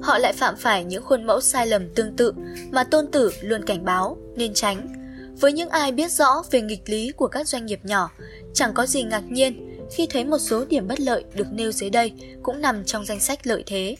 họ 0.05 0.19
lại 0.19 0.33
phạm 0.33 0.57
phải 0.57 0.85
những 0.85 1.05
khuôn 1.05 1.27
mẫu 1.27 1.41
sai 1.41 1.67
lầm 1.67 1.95
tương 1.95 2.17
tự 2.17 2.33
mà 2.71 2.85
tôn 2.85 3.07
tử 3.07 3.31
luôn 3.41 3.65
cảnh 3.65 3.85
báo 3.85 4.17
nên 4.37 4.55
tránh. 4.55 4.89
Với 5.41 5.53
những 5.53 5.69
ai 5.69 5.93
biết 5.93 6.13
rõ 6.13 6.43
về 6.51 6.61
nghịch 6.61 6.89
lý 6.89 7.13
của 7.17 7.29
các 7.29 7.49
doanh 7.49 7.67
nghiệp 7.67 7.81
nhỏ, 7.83 8.11
chẳng 8.55 8.75
có 8.75 8.87
gì 8.87 9.03
ngạc 9.03 9.25
nhiên 9.29 9.79
khi 9.97 10.07
thấy 10.11 10.25
một 10.25 10.39
số 10.39 10.65
điểm 10.65 10.89
bất 10.89 11.01
lợi 11.01 11.25
được 11.35 11.47
nêu 11.53 11.73
dưới 11.73 11.91
đây 11.91 12.13
cũng 12.43 12.61
nằm 12.61 12.85
trong 12.85 13.05
danh 13.07 13.21
sách 13.21 13.47
lợi 13.47 13.63
thế 13.67 13.97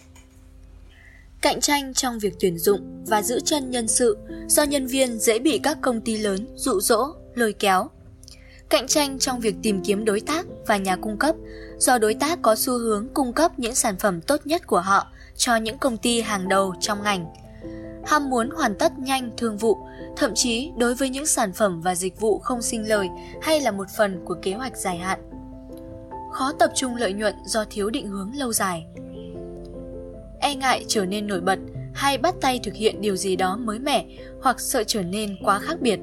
cạnh 1.45 1.61
tranh 1.61 1.95
trong 1.95 2.19
việc 2.19 2.35
tuyển 2.41 2.59
dụng 2.59 3.05
và 3.07 3.23
giữ 3.23 3.41
chân 3.41 3.71
nhân 3.71 3.89
sự 3.89 4.17
do 4.49 4.63
nhân 4.63 4.87
viên 4.87 5.19
dễ 5.19 5.39
bị 5.39 5.61
các 5.63 5.79
công 5.81 6.01
ty 6.01 6.17
lớn 6.17 6.47
dụ 6.57 6.81
dỗ, 6.81 7.07
lôi 7.35 7.53
kéo. 7.53 7.91
Cạnh 8.69 8.87
tranh 8.87 9.19
trong 9.19 9.41
việc 9.41 9.55
tìm 9.63 9.83
kiếm 9.85 10.05
đối 10.05 10.21
tác 10.21 10.47
và 10.67 10.77
nhà 10.77 10.97
cung 10.97 11.19
cấp 11.19 11.37
do 11.79 11.99
đối 11.99 12.15
tác 12.15 12.39
có 12.43 12.57
xu 12.57 12.79
hướng 12.79 13.09
cung 13.15 13.33
cấp 13.33 13.59
những 13.59 13.75
sản 13.75 13.97
phẩm 13.99 14.21
tốt 14.21 14.41
nhất 14.47 14.67
của 14.67 14.81
họ 14.81 15.07
cho 15.37 15.57
những 15.57 15.79
công 15.79 15.97
ty 15.97 16.21
hàng 16.21 16.49
đầu 16.49 16.75
trong 16.81 17.03
ngành. 17.03 17.27
Ham 18.07 18.31
muốn 18.31 18.51
hoàn 18.51 18.75
tất 18.79 18.99
nhanh 18.99 19.31
thương 19.37 19.57
vụ, 19.57 19.77
thậm 20.17 20.31
chí 20.35 20.71
đối 20.77 20.95
với 20.95 21.09
những 21.09 21.27
sản 21.27 21.53
phẩm 21.53 21.81
và 21.81 21.95
dịch 21.95 22.21
vụ 22.21 22.39
không 22.39 22.63
sinh 22.63 22.89
lời 22.89 23.09
hay 23.43 23.61
là 23.61 23.71
một 23.71 23.87
phần 23.97 24.25
của 24.25 24.37
kế 24.43 24.53
hoạch 24.53 24.77
dài 24.77 24.97
hạn. 24.97 25.21
Khó 26.33 26.53
tập 26.59 26.71
trung 26.75 26.97
lợi 26.97 27.13
nhuận 27.13 27.35
do 27.47 27.65
thiếu 27.71 27.91
định 27.91 28.09
hướng 28.09 28.31
lâu 28.35 28.53
dài 28.53 28.87
e 30.45 30.55
ngại 30.55 30.85
trở 30.89 31.05
nên 31.05 31.27
nổi 31.27 31.41
bật 31.41 31.59
hay 31.95 32.19
bắt 32.19 32.35
tay 32.41 32.61
thực 32.63 32.75
hiện 32.75 33.01
điều 33.01 33.17
gì 33.17 33.37
đó 33.37 33.57
mới 33.57 33.79
mẻ 33.79 34.05
hoặc 34.43 34.61
sợ 34.61 34.85
trở 34.87 35.03
nên 35.03 35.37
quá 35.45 35.59
khác 35.59 35.81
biệt. 35.81 36.01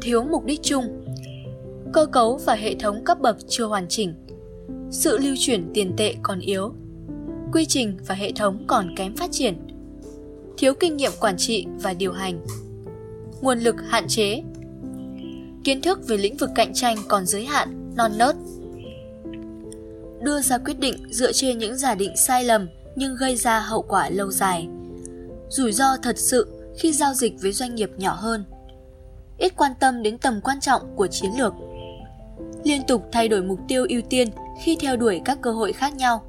Thiếu 0.00 0.24
mục 0.24 0.44
đích 0.44 0.62
chung 0.62 1.04
Cơ 1.92 2.06
cấu 2.06 2.36
và 2.36 2.54
hệ 2.54 2.74
thống 2.74 3.04
cấp 3.04 3.20
bậc 3.20 3.36
chưa 3.48 3.64
hoàn 3.64 3.86
chỉnh. 3.88 4.14
Sự 4.90 5.18
lưu 5.18 5.34
chuyển 5.38 5.70
tiền 5.74 5.94
tệ 5.96 6.14
còn 6.22 6.40
yếu. 6.40 6.72
Quy 7.52 7.66
trình 7.66 7.96
và 8.06 8.14
hệ 8.14 8.32
thống 8.32 8.64
còn 8.66 8.94
kém 8.96 9.16
phát 9.16 9.32
triển. 9.32 9.54
Thiếu 10.58 10.74
kinh 10.74 10.96
nghiệm 10.96 11.12
quản 11.20 11.36
trị 11.36 11.66
và 11.80 11.92
điều 11.94 12.12
hành. 12.12 12.40
Nguồn 13.40 13.58
lực 13.58 13.76
hạn 13.88 14.04
chế. 14.08 14.42
Kiến 15.64 15.80
thức 15.82 16.08
về 16.08 16.16
lĩnh 16.16 16.36
vực 16.36 16.50
cạnh 16.54 16.74
tranh 16.74 16.96
còn 17.08 17.26
giới 17.26 17.44
hạn, 17.44 17.92
non 17.96 18.12
nớt. 18.18 18.36
Đưa 20.22 20.40
ra 20.40 20.58
quyết 20.58 20.78
định 20.78 20.94
dựa 21.10 21.32
trên 21.32 21.58
những 21.58 21.76
giả 21.76 21.94
định 21.94 22.16
sai 22.16 22.44
lầm 22.44 22.68
nhưng 22.96 23.16
gây 23.16 23.36
ra 23.36 23.60
hậu 23.60 23.82
quả 23.82 24.10
lâu 24.10 24.30
dài. 24.30 24.68
Rủi 25.48 25.72
ro 25.72 25.96
thật 26.02 26.18
sự 26.18 26.46
khi 26.78 26.92
giao 26.92 27.14
dịch 27.14 27.32
với 27.42 27.52
doanh 27.52 27.74
nghiệp 27.74 27.90
nhỏ 27.96 28.12
hơn. 28.12 28.44
Ít 29.38 29.52
quan 29.56 29.72
tâm 29.80 30.02
đến 30.02 30.18
tầm 30.18 30.40
quan 30.44 30.60
trọng 30.60 30.96
của 30.96 31.06
chiến 31.06 31.30
lược. 31.38 31.52
Liên 32.64 32.82
tục 32.86 33.08
thay 33.12 33.28
đổi 33.28 33.42
mục 33.42 33.58
tiêu 33.68 33.86
ưu 33.88 34.00
tiên 34.10 34.28
khi 34.62 34.76
theo 34.80 34.96
đuổi 34.96 35.20
các 35.24 35.38
cơ 35.42 35.52
hội 35.52 35.72
khác 35.72 35.94
nhau. 35.94 36.27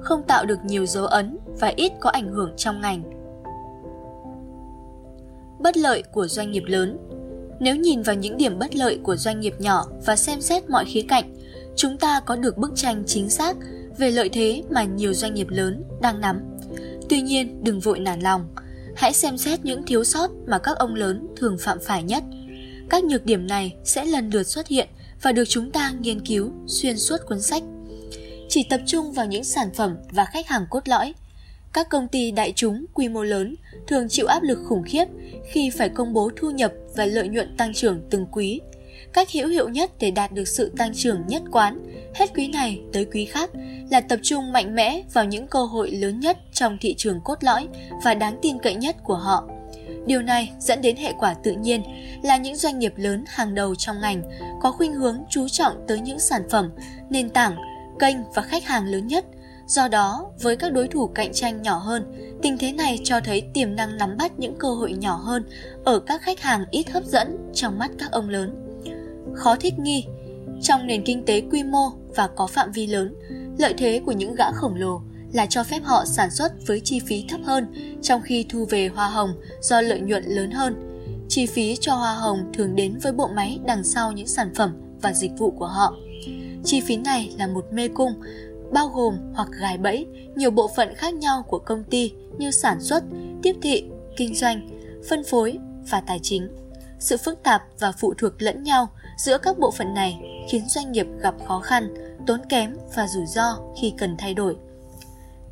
Không 0.00 0.22
tạo 0.22 0.44
được 0.44 0.58
nhiều 0.64 0.86
dấu 0.86 1.06
ấn 1.06 1.38
và 1.60 1.72
ít 1.76 1.92
có 2.00 2.10
ảnh 2.10 2.28
hưởng 2.28 2.52
trong 2.56 2.80
ngành. 2.80 3.02
Bất 5.60 5.76
lợi 5.76 6.02
của 6.12 6.26
doanh 6.26 6.50
nghiệp 6.50 6.62
lớn 6.66 6.98
Nếu 7.60 7.76
nhìn 7.76 8.02
vào 8.02 8.16
những 8.16 8.36
điểm 8.36 8.58
bất 8.58 8.74
lợi 8.74 8.98
của 9.02 9.16
doanh 9.16 9.40
nghiệp 9.40 9.54
nhỏ 9.58 9.86
và 10.06 10.16
xem 10.16 10.40
xét 10.40 10.70
mọi 10.70 10.84
khía 10.84 11.02
cạnh, 11.08 11.34
chúng 11.76 11.98
ta 11.98 12.20
có 12.20 12.36
được 12.36 12.58
bức 12.58 12.72
tranh 12.74 13.02
chính 13.06 13.30
xác 13.30 13.56
về 13.98 14.10
lợi 14.10 14.28
thế 14.28 14.62
mà 14.70 14.84
nhiều 14.84 15.14
doanh 15.14 15.34
nghiệp 15.34 15.46
lớn 15.50 15.84
đang 16.00 16.20
nắm. 16.20 16.40
Tuy 17.08 17.20
nhiên, 17.20 17.64
đừng 17.64 17.80
vội 17.80 17.98
nản 17.98 18.20
lòng. 18.20 18.48
Hãy 18.96 19.12
xem 19.12 19.38
xét 19.38 19.64
những 19.64 19.82
thiếu 19.86 20.04
sót 20.04 20.30
mà 20.46 20.58
các 20.58 20.78
ông 20.78 20.94
lớn 20.94 21.26
thường 21.36 21.56
phạm 21.60 21.78
phải 21.82 22.02
nhất. 22.02 22.24
Các 22.90 23.04
nhược 23.04 23.26
điểm 23.26 23.46
này 23.46 23.76
sẽ 23.84 24.04
lần 24.04 24.30
lượt 24.30 24.42
xuất 24.42 24.66
hiện 24.66 24.88
và 25.22 25.32
được 25.32 25.44
chúng 25.48 25.70
ta 25.70 25.92
nghiên 26.00 26.20
cứu 26.20 26.52
xuyên 26.66 26.96
suốt 26.96 27.16
cuốn 27.26 27.40
sách. 27.40 27.62
Chỉ 28.48 28.62
tập 28.62 28.80
trung 28.86 29.12
vào 29.12 29.26
những 29.26 29.44
sản 29.44 29.68
phẩm 29.74 29.96
và 30.10 30.24
khách 30.24 30.46
hàng 30.46 30.66
cốt 30.70 30.88
lõi. 30.88 31.14
Các 31.72 31.88
công 31.88 32.08
ty 32.08 32.30
đại 32.30 32.52
chúng 32.56 32.84
quy 32.94 33.08
mô 33.08 33.22
lớn 33.22 33.54
thường 33.86 34.08
chịu 34.08 34.26
áp 34.26 34.42
lực 34.42 34.58
khủng 34.68 34.82
khiếp 34.82 35.04
khi 35.52 35.70
phải 35.70 35.88
công 35.88 36.12
bố 36.12 36.30
thu 36.36 36.50
nhập 36.50 36.72
và 36.96 37.06
lợi 37.06 37.28
nhuận 37.28 37.56
tăng 37.56 37.74
trưởng 37.74 38.00
từng 38.10 38.26
quý 38.32 38.60
Cách 39.12 39.32
hữu 39.32 39.48
hiệu 39.48 39.68
nhất 39.68 39.90
để 40.00 40.10
đạt 40.10 40.32
được 40.32 40.48
sự 40.48 40.72
tăng 40.76 40.94
trưởng 40.94 41.26
nhất 41.26 41.42
quán, 41.52 41.78
hết 42.14 42.30
quý 42.34 42.48
này 42.48 42.80
tới 42.92 43.04
quý 43.04 43.24
khác 43.24 43.50
là 43.90 44.00
tập 44.00 44.18
trung 44.22 44.52
mạnh 44.52 44.74
mẽ 44.74 45.02
vào 45.12 45.24
những 45.24 45.46
cơ 45.46 45.64
hội 45.64 45.90
lớn 45.90 46.20
nhất 46.20 46.38
trong 46.52 46.78
thị 46.80 46.94
trường 46.98 47.20
cốt 47.24 47.44
lõi 47.44 47.68
và 48.04 48.14
đáng 48.14 48.38
tin 48.42 48.58
cậy 48.58 48.74
nhất 48.74 48.96
của 49.04 49.16
họ. 49.16 49.48
Điều 50.06 50.22
này 50.22 50.52
dẫn 50.58 50.82
đến 50.82 50.96
hệ 50.96 51.12
quả 51.18 51.34
tự 51.34 51.52
nhiên 51.52 51.82
là 52.22 52.36
những 52.36 52.56
doanh 52.56 52.78
nghiệp 52.78 52.92
lớn 52.96 53.24
hàng 53.28 53.54
đầu 53.54 53.74
trong 53.74 54.00
ngành 54.00 54.22
có 54.62 54.72
khuynh 54.72 54.92
hướng 54.92 55.24
chú 55.30 55.48
trọng 55.48 55.72
tới 55.88 56.00
những 56.00 56.18
sản 56.18 56.42
phẩm, 56.50 56.70
nền 57.10 57.30
tảng, 57.30 57.56
kênh 57.98 58.16
và 58.34 58.42
khách 58.42 58.64
hàng 58.64 58.86
lớn 58.86 59.06
nhất. 59.06 59.24
Do 59.66 59.88
đó, 59.88 60.30
với 60.40 60.56
các 60.56 60.72
đối 60.72 60.88
thủ 60.88 61.06
cạnh 61.06 61.32
tranh 61.32 61.62
nhỏ 61.62 61.78
hơn, 61.78 62.12
tình 62.42 62.58
thế 62.58 62.72
này 62.72 63.00
cho 63.04 63.20
thấy 63.20 63.42
tiềm 63.54 63.76
năng 63.76 63.96
nắm 63.96 64.16
bắt 64.16 64.38
những 64.38 64.54
cơ 64.58 64.68
hội 64.68 64.92
nhỏ 64.92 65.16
hơn 65.16 65.44
ở 65.84 65.98
các 65.98 66.22
khách 66.22 66.40
hàng 66.40 66.64
ít 66.70 66.90
hấp 66.90 67.04
dẫn 67.04 67.50
trong 67.54 67.78
mắt 67.78 67.90
các 67.98 68.10
ông 68.10 68.28
lớn 68.28 68.66
khó 69.36 69.56
thích 69.56 69.78
nghi. 69.78 70.04
Trong 70.62 70.86
nền 70.86 71.04
kinh 71.04 71.24
tế 71.24 71.42
quy 71.50 71.62
mô 71.62 71.90
và 72.16 72.28
có 72.36 72.46
phạm 72.46 72.72
vi 72.72 72.86
lớn, 72.86 73.14
lợi 73.58 73.74
thế 73.78 74.00
của 74.06 74.12
những 74.12 74.34
gã 74.34 74.52
khổng 74.52 74.74
lồ 74.74 75.00
là 75.32 75.46
cho 75.46 75.64
phép 75.64 75.80
họ 75.84 76.04
sản 76.04 76.30
xuất 76.30 76.52
với 76.66 76.80
chi 76.80 77.00
phí 77.00 77.24
thấp 77.28 77.40
hơn 77.44 77.66
trong 78.02 78.22
khi 78.22 78.46
thu 78.48 78.66
về 78.70 78.88
hoa 78.88 79.08
hồng 79.08 79.30
do 79.60 79.80
lợi 79.80 80.00
nhuận 80.00 80.24
lớn 80.24 80.50
hơn. 80.50 80.74
Chi 81.28 81.46
phí 81.46 81.76
cho 81.80 81.94
hoa 81.94 82.14
hồng 82.14 82.52
thường 82.54 82.76
đến 82.76 82.98
với 83.02 83.12
bộ 83.12 83.28
máy 83.28 83.58
đằng 83.66 83.84
sau 83.84 84.12
những 84.12 84.26
sản 84.26 84.54
phẩm 84.54 84.72
và 85.02 85.12
dịch 85.12 85.32
vụ 85.38 85.50
của 85.50 85.66
họ. 85.66 85.96
Chi 86.66 86.80
phí 86.80 86.96
này 86.96 87.34
là 87.38 87.46
một 87.46 87.64
mê 87.72 87.88
cung, 87.88 88.12
bao 88.72 88.88
gồm 88.88 89.18
hoặc 89.34 89.48
gài 89.60 89.78
bẫy 89.78 90.06
nhiều 90.36 90.50
bộ 90.50 90.70
phận 90.76 90.94
khác 90.94 91.14
nhau 91.14 91.44
của 91.48 91.58
công 91.58 91.84
ty 91.84 92.12
như 92.38 92.50
sản 92.50 92.80
xuất, 92.80 93.04
tiếp 93.42 93.56
thị, 93.62 93.84
kinh 94.16 94.34
doanh, 94.34 94.68
phân 95.08 95.24
phối 95.24 95.58
và 95.90 96.00
tài 96.00 96.18
chính. 96.22 96.48
Sự 96.98 97.16
phức 97.16 97.42
tạp 97.42 97.62
và 97.78 97.92
phụ 97.92 98.14
thuộc 98.18 98.32
lẫn 98.38 98.62
nhau 98.62 98.88
giữa 99.18 99.38
các 99.38 99.58
bộ 99.58 99.70
phận 99.70 99.94
này 99.94 100.18
khiến 100.48 100.62
doanh 100.68 100.92
nghiệp 100.92 101.06
gặp 101.20 101.34
khó 101.46 101.60
khăn, 101.60 101.94
tốn 102.26 102.40
kém 102.48 102.76
và 102.96 103.06
rủi 103.08 103.26
ro 103.26 103.58
khi 103.80 103.94
cần 103.98 104.16
thay 104.18 104.34
đổi. 104.34 104.56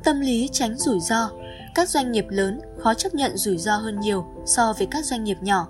Tâm 0.03 0.19
lý 0.19 0.49
tránh 0.51 0.77
rủi 0.77 0.99
ro, 0.99 1.29
các 1.75 1.89
doanh 1.89 2.11
nghiệp 2.11 2.25
lớn 2.29 2.59
khó 2.79 2.93
chấp 2.93 3.13
nhận 3.13 3.37
rủi 3.37 3.57
ro 3.57 3.77
hơn 3.77 3.99
nhiều 3.99 4.25
so 4.45 4.73
với 4.77 4.87
các 4.91 5.05
doanh 5.05 5.23
nghiệp 5.23 5.37
nhỏ, 5.41 5.67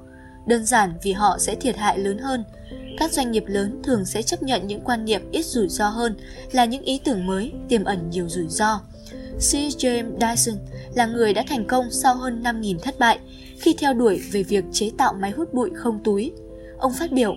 đơn 0.48 0.66
giản 0.66 0.94
vì 1.04 1.12
họ 1.12 1.38
sẽ 1.40 1.56
thiệt 1.56 1.78
hại 1.78 2.00
lớn 2.00 2.18
hơn. 2.18 2.44
Các 2.98 3.12
doanh 3.12 3.32
nghiệp 3.32 3.44
lớn 3.48 3.82
thường 3.84 4.06
sẽ 4.06 4.22
chấp 4.22 4.44
nhận 4.44 4.68
những 4.68 4.82
quan 4.82 5.06
niệm 5.06 5.22
ít 5.32 5.46
rủi 5.46 5.68
ro 5.70 5.90
hơn 5.90 6.16
là 6.52 6.66
những 6.66 6.84
ý 6.84 7.00
tưởng 7.04 7.28
mới 7.28 7.54
tiềm 7.70 7.84
ẩn 7.84 8.10
nhiều 8.10 8.30
rủi 8.30 8.48
ro. 8.48 8.82
C. 9.38 9.52
James 9.54 10.12
Dyson 10.20 10.56
là 10.94 11.06
người 11.06 11.34
đã 11.34 11.44
thành 11.48 11.66
công 11.68 11.92
sau 11.92 12.16
hơn 12.16 12.44
5.000 12.44 12.80
thất 12.80 13.00
bại 13.00 13.20
khi 13.60 13.76
theo 13.78 13.94
đuổi 13.94 14.22
về 14.32 14.44
việc 14.44 14.64
chế 14.72 14.92
tạo 14.98 15.14
máy 15.14 15.32
hút 15.32 15.54
bụi 15.54 15.70
không 15.76 16.04
túi. 16.04 16.32
Ông 16.78 16.94
phát 16.94 17.12
biểu, 17.12 17.36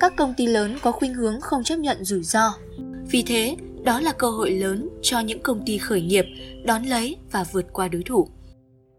các 0.00 0.16
công 0.16 0.34
ty 0.34 0.46
lớn 0.46 0.78
có 0.82 0.92
khuynh 0.92 1.14
hướng 1.14 1.40
không 1.40 1.64
chấp 1.64 1.76
nhận 1.76 2.04
rủi 2.04 2.22
ro. 2.22 2.54
Vì 3.10 3.22
thế, 3.22 3.56
đó 3.84 4.00
là 4.00 4.12
cơ 4.12 4.30
hội 4.30 4.50
lớn 4.50 4.88
cho 5.02 5.20
những 5.20 5.42
công 5.42 5.62
ty 5.66 5.78
khởi 5.78 6.02
nghiệp 6.02 6.24
đón 6.64 6.82
lấy 6.82 7.16
và 7.30 7.44
vượt 7.52 7.72
qua 7.72 7.88
đối 7.88 8.02
thủ. 8.02 8.28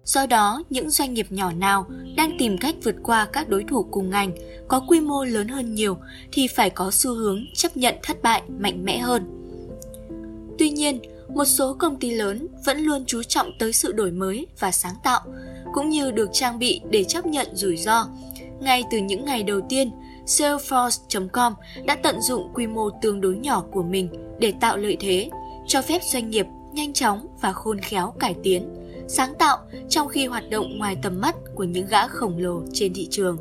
Do 0.05 0.25
đó, 0.25 0.63
những 0.69 0.89
doanh 0.89 1.13
nghiệp 1.13 1.27
nhỏ 1.29 1.51
nào 1.51 1.85
đang 2.17 2.37
tìm 2.39 2.57
cách 2.57 2.75
vượt 2.83 2.95
qua 3.03 3.25
các 3.33 3.49
đối 3.49 3.63
thủ 3.63 3.83
cùng 3.91 4.09
ngành 4.09 4.31
có 4.67 4.79
quy 4.87 4.99
mô 4.99 5.23
lớn 5.23 5.47
hơn 5.47 5.75
nhiều 5.75 5.97
thì 6.31 6.47
phải 6.47 6.69
có 6.69 6.91
xu 6.91 7.13
hướng 7.13 7.45
chấp 7.55 7.77
nhận 7.77 7.95
thất 8.03 8.23
bại 8.23 8.41
mạnh 8.59 8.85
mẽ 8.85 8.97
hơn. 8.97 9.23
Tuy 10.59 10.69
nhiên, 10.69 10.99
một 11.27 11.45
số 11.45 11.73
công 11.73 11.95
ty 11.99 12.11
lớn 12.11 12.47
vẫn 12.65 12.77
luôn 12.77 13.03
chú 13.07 13.23
trọng 13.23 13.51
tới 13.59 13.73
sự 13.73 13.91
đổi 13.91 14.11
mới 14.11 14.47
và 14.59 14.71
sáng 14.71 14.95
tạo, 15.03 15.21
cũng 15.73 15.89
như 15.89 16.11
được 16.11 16.29
trang 16.33 16.59
bị 16.59 16.81
để 16.89 17.03
chấp 17.03 17.25
nhận 17.25 17.47
rủi 17.55 17.77
ro. 17.77 18.07
Ngay 18.59 18.83
từ 18.91 18.97
những 18.97 19.25
ngày 19.25 19.43
đầu 19.43 19.61
tiên, 19.69 19.91
Salesforce.com 20.25 21.53
đã 21.85 21.95
tận 21.95 22.21
dụng 22.21 22.51
quy 22.53 22.67
mô 22.67 22.89
tương 22.89 23.21
đối 23.21 23.35
nhỏ 23.35 23.63
của 23.71 23.83
mình 23.83 24.09
để 24.39 24.53
tạo 24.59 24.77
lợi 24.77 24.97
thế, 24.99 25.29
cho 25.67 25.81
phép 25.81 26.01
doanh 26.13 26.29
nghiệp 26.29 26.45
nhanh 26.73 26.93
chóng 26.93 27.27
và 27.41 27.53
khôn 27.53 27.79
khéo 27.79 28.13
cải 28.19 28.35
tiến, 28.43 28.82
sáng 29.07 29.33
tạo 29.39 29.57
trong 29.89 30.07
khi 30.07 30.25
hoạt 30.25 30.49
động 30.49 30.77
ngoài 30.77 30.97
tầm 31.01 31.21
mắt 31.21 31.35
của 31.55 31.63
những 31.63 31.87
gã 31.87 32.07
khổng 32.07 32.37
lồ 32.37 32.61
trên 32.73 32.93
thị 32.93 33.07
trường. 33.11 33.37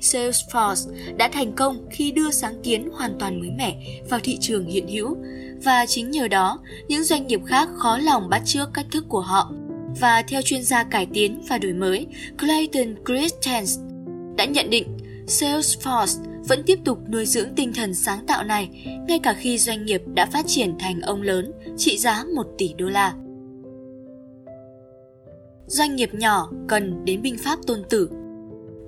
Salesforce 0.00 1.16
đã 1.16 1.28
thành 1.28 1.52
công 1.52 1.86
khi 1.90 2.12
đưa 2.12 2.30
sáng 2.30 2.62
kiến 2.62 2.88
hoàn 2.92 3.18
toàn 3.18 3.40
mới 3.40 3.50
mẻ 3.50 4.02
vào 4.10 4.20
thị 4.22 4.38
trường 4.40 4.66
hiện 4.66 4.88
hữu 4.88 5.16
và 5.64 5.86
chính 5.86 6.10
nhờ 6.10 6.28
đó, 6.28 6.58
những 6.88 7.04
doanh 7.04 7.26
nghiệp 7.26 7.40
khác 7.46 7.68
khó 7.76 7.98
lòng 7.98 8.28
bắt 8.28 8.42
chước 8.44 8.68
cách 8.74 8.86
thức 8.92 9.04
của 9.08 9.20
họ. 9.20 9.52
Và 10.00 10.22
theo 10.28 10.42
chuyên 10.42 10.62
gia 10.62 10.84
cải 10.84 11.06
tiến 11.14 11.42
và 11.48 11.58
đổi 11.58 11.72
mới 11.72 12.06
Clayton 12.38 12.94
Christensen 13.06 13.88
đã 14.36 14.44
nhận 14.44 14.70
định 14.70 14.96
Salesforce 15.26 16.24
vẫn 16.48 16.62
tiếp 16.66 16.78
tục 16.84 16.98
nuôi 17.08 17.26
dưỡng 17.26 17.54
tinh 17.54 17.72
thần 17.72 17.94
sáng 17.94 18.26
tạo 18.26 18.44
này 18.44 18.68
ngay 19.08 19.18
cả 19.18 19.32
khi 19.32 19.58
doanh 19.58 19.84
nghiệp 19.84 20.02
đã 20.14 20.26
phát 20.26 20.46
triển 20.46 20.78
thành 20.78 21.00
ông 21.00 21.22
lớn 21.22 21.52
trị 21.76 21.98
giá 21.98 22.24
1 22.34 22.46
tỷ 22.58 22.74
đô 22.78 22.86
la. 22.86 23.14
Doanh 25.68 25.96
nghiệp 25.96 26.14
nhỏ 26.14 26.50
cần 26.68 27.04
đến 27.04 27.22
binh 27.22 27.36
pháp 27.38 27.58
tôn 27.66 27.82
tử. 27.90 28.10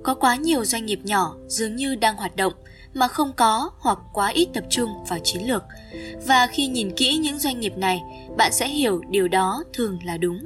Có 0.03 0.13
quá 0.13 0.35
nhiều 0.35 0.65
doanh 0.65 0.85
nghiệp 0.85 0.99
nhỏ 1.03 1.35
dường 1.47 1.75
như 1.75 1.95
đang 1.95 2.15
hoạt 2.15 2.35
động 2.35 2.53
mà 2.93 3.07
không 3.07 3.33
có 3.37 3.69
hoặc 3.79 3.97
quá 4.13 4.27
ít 4.27 4.47
tập 4.53 4.63
trung 4.69 4.89
vào 5.09 5.19
chiến 5.23 5.47
lược. 5.47 5.63
Và 6.27 6.47
khi 6.47 6.67
nhìn 6.67 6.91
kỹ 6.91 7.17
những 7.17 7.39
doanh 7.39 7.59
nghiệp 7.59 7.77
này, 7.77 8.01
bạn 8.37 8.51
sẽ 8.53 8.67
hiểu 8.67 9.01
điều 9.09 9.27
đó 9.27 9.63
thường 9.73 9.99
là 10.05 10.17
đúng. 10.17 10.39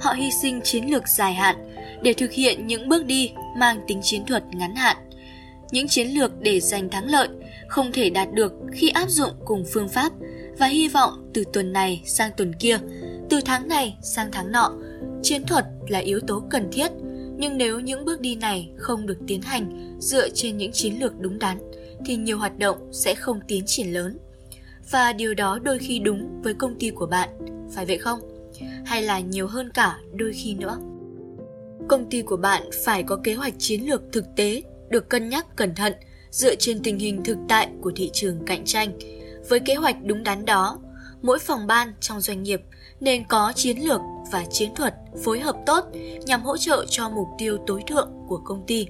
Họ 0.00 0.12
hy 0.12 0.30
sinh 0.30 0.60
chiến 0.64 0.90
lược 0.90 1.08
dài 1.08 1.34
hạn 1.34 1.56
để 2.02 2.12
thực 2.12 2.32
hiện 2.32 2.66
những 2.66 2.88
bước 2.88 3.06
đi 3.06 3.32
mang 3.56 3.80
tính 3.86 4.00
chiến 4.02 4.24
thuật 4.26 4.44
ngắn 4.54 4.76
hạn 4.76 4.96
những 5.70 5.88
chiến 5.88 6.08
lược 6.08 6.40
để 6.40 6.60
giành 6.60 6.90
thắng 6.90 7.10
lợi 7.10 7.28
không 7.68 7.92
thể 7.92 8.10
đạt 8.10 8.32
được 8.32 8.52
khi 8.72 8.88
áp 8.88 9.10
dụng 9.10 9.30
cùng 9.44 9.64
phương 9.72 9.88
pháp 9.88 10.12
và 10.58 10.66
hy 10.66 10.88
vọng 10.88 11.30
từ 11.34 11.44
tuần 11.52 11.72
này 11.72 12.02
sang 12.06 12.30
tuần 12.36 12.52
kia, 12.54 12.78
từ 13.30 13.40
tháng 13.44 13.68
này 13.68 13.96
sang 14.02 14.28
tháng 14.32 14.52
nọ, 14.52 14.72
chiến 15.22 15.44
thuật 15.44 15.64
là 15.88 15.98
yếu 15.98 16.20
tố 16.20 16.42
cần 16.50 16.68
thiết, 16.72 16.88
nhưng 17.36 17.56
nếu 17.56 17.80
những 17.80 18.04
bước 18.04 18.20
đi 18.20 18.36
này 18.36 18.70
không 18.76 19.06
được 19.06 19.18
tiến 19.26 19.42
hành 19.42 19.96
dựa 20.00 20.28
trên 20.28 20.56
những 20.56 20.72
chiến 20.72 21.00
lược 21.00 21.20
đúng 21.20 21.38
đắn 21.38 21.58
thì 22.06 22.16
nhiều 22.16 22.38
hoạt 22.38 22.58
động 22.58 22.88
sẽ 22.92 23.14
không 23.14 23.40
tiến 23.48 23.62
triển 23.66 23.92
lớn. 23.92 24.18
Và 24.90 25.12
điều 25.12 25.34
đó 25.34 25.58
đôi 25.58 25.78
khi 25.78 25.98
đúng 25.98 26.42
với 26.42 26.54
công 26.54 26.78
ty 26.78 26.90
của 26.90 27.06
bạn, 27.06 27.28
phải 27.74 27.86
vậy 27.86 27.98
không? 27.98 28.20
Hay 28.84 29.02
là 29.02 29.20
nhiều 29.20 29.46
hơn 29.46 29.70
cả 29.70 29.98
đôi 30.14 30.32
khi 30.32 30.54
nữa? 30.54 30.78
Công 31.88 32.10
ty 32.10 32.22
của 32.22 32.36
bạn 32.36 32.62
phải 32.84 33.02
có 33.02 33.16
kế 33.24 33.34
hoạch 33.34 33.54
chiến 33.58 33.88
lược 33.88 34.02
thực 34.12 34.24
tế 34.36 34.62
được 34.88 35.08
cân 35.08 35.28
nhắc 35.28 35.56
cẩn 35.56 35.74
thận 35.74 35.92
dựa 36.30 36.54
trên 36.54 36.82
tình 36.82 36.98
hình 36.98 37.24
thực 37.24 37.38
tại 37.48 37.68
của 37.80 37.92
thị 37.96 38.10
trường 38.12 38.44
cạnh 38.46 38.64
tranh. 38.64 38.98
Với 39.48 39.60
kế 39.60 39.74
hoạch 39.74 39.96
đúng 40.04 40.22
đắn 40.22 40.44
đó, 40.44 40.78
mỗi 41.22 41.38
phòng 41.38 41.66
ban 41.66 41.92
trong 42.00 42.20
doanh 42.20 42.42
nghiệp 42.42 42.62
nên 43.06 43.24
có 43.24 43.52
chiến 43.56 43.78
lược 43.78 44.00
và 44.30 44.44
chiến 44.50 44.74
thuật 44.74 44.94
phối 45.24 45.40
hợp 45.40 45.56
tốt 45.66 45.84
nhằm 46.26 46.42
hỗ 46.42 46.56
trợ 46.56 46.84
cho 46.88 47.08
mục 47.08 47.28
tiêu 47.38 47.58
tối 47.66 47.82
thượng 47.86 48.10
của 48.28 48.40
công 48.44 48.66
ty. 48.66 48.86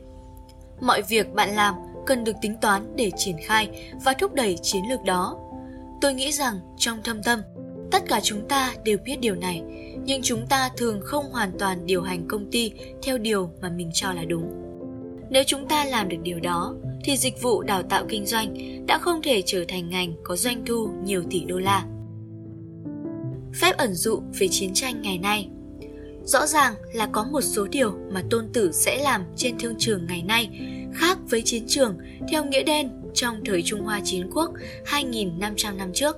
Mọi 0.81 1.03
việc 1.03 1.35
bạn 1.35 1.57
làm 1.57 1.75
cần 2.07 2.25
được 2.25 2.37
tính 2.43 2.57
toán 2.61 2.97
để 2.97 3.11
triển 3.17 3.37
khai 3.45 3.93
và 4.05 4.13
thúc 4.13 4.35
đẩy 4.35 4.59
chiến 4.63 4.83
lược 4.91 5.03
đó. 5.03 5.37
Tôi 6.01 6.15
nghĩ 6.15 6.33
rằng 6.33 6.61
trong 6.77 7.03
thâm 7.05 7.23
tâm, 7.23 7.41
tất 7.91 8.03
cả 8.09 8.21
chúng 8.23 8.49
ta 8.49 8.75
đều 8.85 8.99
biết 9.05 9.21
điều 9.21 9.35
này, 9.35 9.63
nhưng 10.05 10.23
chúng 10.23 10.47
ta 10.47 10.71
thường 10.77 11.01
không 11.05 11.31
hoàn 11.33 11.59
toàn 11.59 11.87
điều 11.87 12.03
hành 12.03 12.29
công 12.29 12.51
ty 12.51 12.73
theo 13.03 13.19
điều 13.19 13.51
mà 13.61 13.69
mình 13.69 13.91
cho 13.95 14.13
là 14.13 14.25
đúng. 14.25 14.51
Nếu 15.31 15.43
chúng 15.47 15.69
ta 15.69 15.85
làm 15.85 16.09
được 16.09 16.19
điều 16.23 16.41
đó, 16.41 16.75
thì 17.05 17.17
dịch 17.17 17.43
vụ 17.43 17.63
đào 17.63 17.83
tạo 17.83 18.05
kinh 18.09 18.27
doanh 18.27 18.55
đã 18.87 18.99
không 18.99 19.23
thể 19.23 19.43
trở 19.47 19.65
thành 19.69 19.91
ngành 19.91 20.13
có 20.25 20.37
doanh 20.37 20.65
thu 20.67 20.89
nhiều 21.05 21.23
tỷ 21.31 21.45
đô 21.45 21.59
la. 21.59 21.87
Phép 23.61 23.77
ẩn 23.77 23.95
dụ 23.95 24.23
về 24.39 24.49
chiến 24.51 24.75
tranh 24.75 25.03
ngày 25.03 25.19
nay 25.19 25.49
Rõ 26.25 26.47
ràng 26.47 26.75
là 26.93 27.09
có 27.13 27.25
một 27.25 27.41
số 27.41 27.67
điều 27.67 27.93
mà 28.13 28.23
tôn 28.31 28.49
tử 28.53 28.73
sẽ 28.73 29.03
làm 29.03 29.25
trên 29.37 29.59
thương 29.59 29.75
trường 29.79 30.07
ngày 30.07 30.23
nay 30.23 30.51
khác 30.95 31.19
với 31.31 31.43
chiến 31.43 31.65
trường 31.69 31.99
theo 32.29 32.45
nghĩa 32.45 32.63
đen 32.63 32.91
trong 33.15 33.41
thời 33.45 33.63
Trung 33.63 33.81
Hoa 33.81 34.01
Chiến 34.05 34.31
Quốc 34.35 34.51
2.500 34.87 35.77
năm 35.77 35.91
trước. 35.95 36.17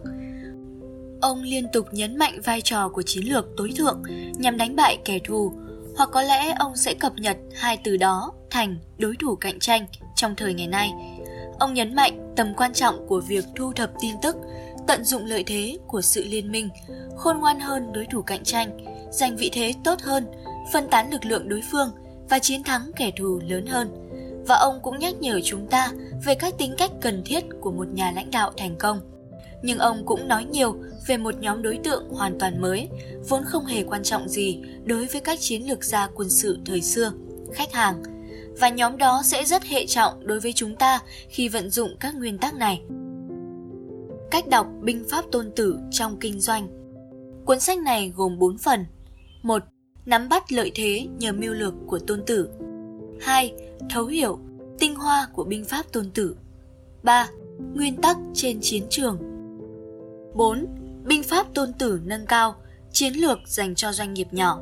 Ông 1.20 1.42
liên 1.42 1.66
tục 1.72 1.87
nhấn 1.92 2.16
mạnh 2.16 2.40
vai 2.44 2.61
trò 2.61 2.88
của 2.88 3.03
chiến 3.03 3.24
lược 3.24 3.46
tối 3.57 3.72
thượng 3.77 4.03
nhằm 4.38 4.57
đánh 4.57 4.77
bại 4.77 4.98
kẻ 5.05 5.18
thù, 5.24 5.53
hoặc 5.96 6.09
có 6.12 6.22
lẽ 6.22 6.55
ông 6.59 6.77
sẽ 6.77 6.94
cập 6.94 7.12
nhật 7.16 7.37
hai 7.55 7.79
từ 7.85 7.96
đó 7.96 8.33
thành 8.51 8.77
đối 8.98 9.16
thủ 9.16 9.37
cạnh 9.37 9.59
tranh 9.59 9.87
trong 10.16 10.35
thời 10.37 10.55
ngày 10.55 10.66
nay. 10.66 10.90
Ông 11.59 11.74
nhấn 11.74 11.94
mạnh 11.94 12.33
tầm 12.37 12.55
quan 12.57 12.72
trọng 12.72 13.07
của 13.07 13.20
việc 13.20 13.44
thu 13.57 13.72
thập 13.72 13.90
tin 14.01 14.14
tức, 14.22 14.37
tận 14.88 15.05
dụng 15.05 15.24
lợi 15.24 15.44
thế 15.46 15.79
của 15.87 16.03
sự 16.03 16.24
liên 16.24 16.53
minh, 16.53 16.68
khôn 17.16 17.38
ngoan 17.38 17.61
hơn 17.61 17.92
đối 17.92 18.07
thủ 18.07 18.22
cạnh 18.22 18.44
tranh, 18.44 18.79
giành 19.11 19.37
vị 19.37 19.51
thế 19.53 19.74
tốt 19.85 20.01
hơn, 20.01 20.27
phân 20.72 20.88
tán 20.90 21.11
lực 21.11 21.24
lượng 21.24 21.48
đối 21.48 21.62
phương 21.72 21.90
và 22.29 22.38
chiến 22.38 22.62
thắng 22.62 22.90
kẻ 22.96 23.11
thù 23.18 23.40
lớn 23.48 23.66
hơn. 23.66 23.88
Và 24.46 24.57
ông 24.57 24.81
cũng 24.83 24.98
nhắc 24.98 25.14
nhở 25.20 25.40
chúng 25.44 25.66
ta 25.66 25.92
về 26.24 26.35
các 26.35 26.55
tính 26.59 26.74
cách 26.79 26.90
cần 27.01 27.22
thiết 27.24 27.44
của 27.61 27.70
một 27.70 27.88
nhà 27.92 28.11
lãnh 28.11 28.31
đạo 28.31 28.53
thành 28.57 28.77
công. 28.79 29.01
Nhưng 29.62 29.79
ông 29.79 30.07
cũng 30.07 30.29
nói 30.29 30.44
nhiều 30.44 30.77
về 31.07 31.16
một 31.16 31.35
nhóm 31.40 31.62
đối 31.62 31.79
tượng 31.85 32.09
hoàn 32.09 32.38
toàn 32.38 32.61
mới, 32.61 32.88
vốn 33.29 33.44
không 33.44 33.66
hề 33.66 33.85
quan 33.85 34.03
trọng 34.03 34.29
gì 34.29 34.61
đối 34.85 35.07
với 35.07 35.20
các 35.20 35.40
chiến 35.40 35.68
lược 35.68 35.85
gia 35.85 36.07
quân 36.14 36.31
sự 36.31 36.59
thời 36.66 36.81
xưa, 36.81 37.12
khách 37.55 37.72
hàng. 37.72 38.03
Và 38.61 38.68
nhóm 38.68 38.96
đó 38.96 39.22
sẽ 39.24 39.44
rất 39.44 39.64
hệ 39.64 39.87
trọng 39.87 40.27
đối 40.27 40.40
với 40.40 40.53
chúng 40.53 40.77
ta 40.77 41.01
khi 41.29 41.48
vận 41.48 41.70
dụng 41.70 41.96
các 42.01 42.14
nguyên 42.14 42.38
tắc 42.38 42.55
này. 42.55 42.83
Cách 44.31 44.49
đọc 44.49 44.67
binh 44.81 45.05
pháp 45.11 45.25
tôn 45.33 45.51
tử 45.57 45.79
trong 45.91 46.17
kinh 46.21 46.41
doanh 46.41 46.69
Cuốn 47.45 47.61
sách 47.61 47.79
này 47.79 48.12
gồm 48.17 48.38
4 48.38 48.59
phần– 48.59 48.85
1. 49.43 49.62
Nắm 50.07 50.29
bắt 50.29 50.53
lợi 50.53 50.73
thế 50.75 51.07
nhờ 51.19 51.33
mưu 51.33 51.55
lược 51.55 51.75
của 51.87 51.99
tôn 51.99 52.23
tử 52.27 52.49
2. 53.21 53.55
Thấu 53.91 54.07
hiểu 54.07 54.38
tinh 54.79 54.95
hoa 54.95 55.29
của 55.33 55.45
binh 55.45 55.64
pháp 55.64 55.93
tôn 55.93 56.11
tử 56.11 56.37
3. 57.03 57.29
Nguyên 57.75 57.97
tắc 57.97 58.17
trên 58.35 58.59
chiến 58.61 58.87
trường 58.91 59.19
4. 60.35 60.67
Binh 61.05 61.23
pháp 61.23 61.47
tôn 61.55 61.73
tử 61.73 62.01
nâng 62.05 62.27
cao 62.27 62.55
chiến 62.93 63.12
lược 63.12 63.38
dành 63.47 63.75
cho 63.75 63.93
doanh 63.93 64.14
nghiệp 64.14 64.29
nhỏ 64.33 64.61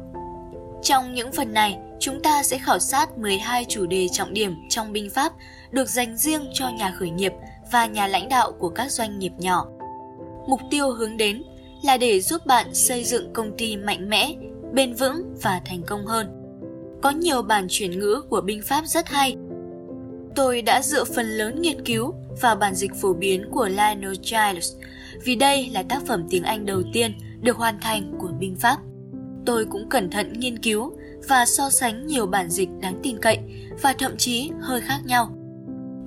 Trong 0.83 1.15
những 1.15 1.33
phần 1.33 1.53
này, 1.53 1.79
chúng 2.01 2.23
ta 2.23 2.43
sẽ 2.43 2.59
khảo 2.59 2.79
sát 2.79 3.19
12 3.19 3.65
chủ 3.69 3.87
đề 3.87 4.09
trọng 4.13 4.35
điểm 4.35 4.55
trong 4.69 4.93
binh 4.93 5.11
pháp 5.11 5.33
được 5.71 5.89
dành 5.89 6.17
riêng 6.17 6.51
cho 6.55 6.69
nhà 6.69 6.95
khởi 6.99 7.11
nghiệp 7.11 7.33
và 7.73 7.87
nhà 7.87 8.07
lãnh 8.07 8.29
đạo 8.29 8.53
của 8.53 8.69
các 8.69 8.93
doanh 8.93 9.19
nghiệp 9.19 9.33
nhỏ. 9.39 9.67
Mục 10.49 10.61
tiêu 10.71 10.91
hướng 10.91 11.17
đến 11.17 11.43
là 11.85 11.97
để 11.97 12.21
giúp 12.21 12.47
bạn 12.47 12.75
xây 12.75 13.05
dựng 13.05 13.33
công 13.33 13.57
ty 13.57 13.77
mạnh 13.77 14.09
mẽ, 14.09 14.35
bền 14.73 14.95
vững 14.95 15.35
và 15.43 15.61
thành 15.65 15.83
công 15.83 16.07
hơn. 16.07 16.27
Có 17.03 17.11
nhiều 17.11 17.43
bản 17.43 17.67
chuyển 17.69 17.99
ngữ 17.99 18.23
của 18.31 18.41
binh 18.41 18.63
pháp 18.65 18.87
rất 18.87 19.09
hay. 19.09 19.37
Tôi 20.35 20.63
đã 20.63 20.83
dựa 20.83 21.05
phần 21.05 21.27
lớn 21.27 21.63
nghiên 21.63 21.85
cứu 21.85 22.15
vào 22.41 22.57
bản 22.57 22.75
dịch 22.75 22.95
phổ 22.95 23.13
biến 23.13 23.51
của 23.53 23.69
Lionel 23.69 24.13
Giles 24.23 24.73
vì 25.25 25.37
đây 25.37 25.71
là 25.73 25.83
tác 25.83 26.07
phẩm 26.07 26.27
tiếng 26.31 26.43
Anh 26.43 26.67
đầu 26.67 26.83
tiên 26.93 27.13
được 27.41 27.57
hoàn 27.57 27.81
thành 27.81 28.15
của 28.19 28.31
binh 28.39 28.57
pháp. 28.57 28.79
Tôi 29.47 29.65
cũng 29.65 29.89
cẩn 29.89 30.11
thận 30.11 30.33
nghiên 30.33 30.59
cứu 30.59 30.93
và 31.29 31.47
so 31.47 31.71
sánh 31.71 32.07
nhiều 32.07 32.27
bản 32.27 32.51
dịch 32.51 32.69
đáng 32.81 33.01
tin 33.03 33.19
cậy 33.19 33.39
và 33.83 33.95
thậm 33.99 34.17
chí 34.17 34.51
hơi 34.61 34.81
khác 34.81 35.01
nhau, 35.05 35.31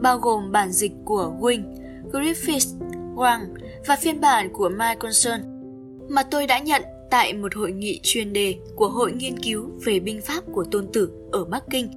bao 0.02 0.18
gồm 0.18 0.52
bản 0.52 0.72
dịch 0.72 0.92
của 1.06 1.34
Wing, 1.40 1.64
Griffiths, 2.12 2.80
Wang 3.16 3.40
và 3.88 3.96
phiên 3.96 4.22
bản 4.22 4.54
của 4.54 4.70
Michelson 4.70 5.40
mà 6.10 6.24
tôi 6.24 6.48
đã 6.48 6.60
nhận 6.60 6.82
tại 7.10 7.34
một 7.34 7.56
hội 7.56 7.72
nghị 7.72 8.00
chuyên 8.04 8.34
đề 8.34 8.56
của 8.76 8.90
Hội 8.90 9.12
Nghiên 9.12 9.40
cứu 9.40 9.70
về 9.86 10.00
binh 10.00 10.22
pháp 10.22 10.44
của 10.54 10.66
Tôn 10.72 10.88
Tử 10.94 11.12
ở 11.32 11.46
Bắc 11.46 11.64
Kinh. 11.70 11.92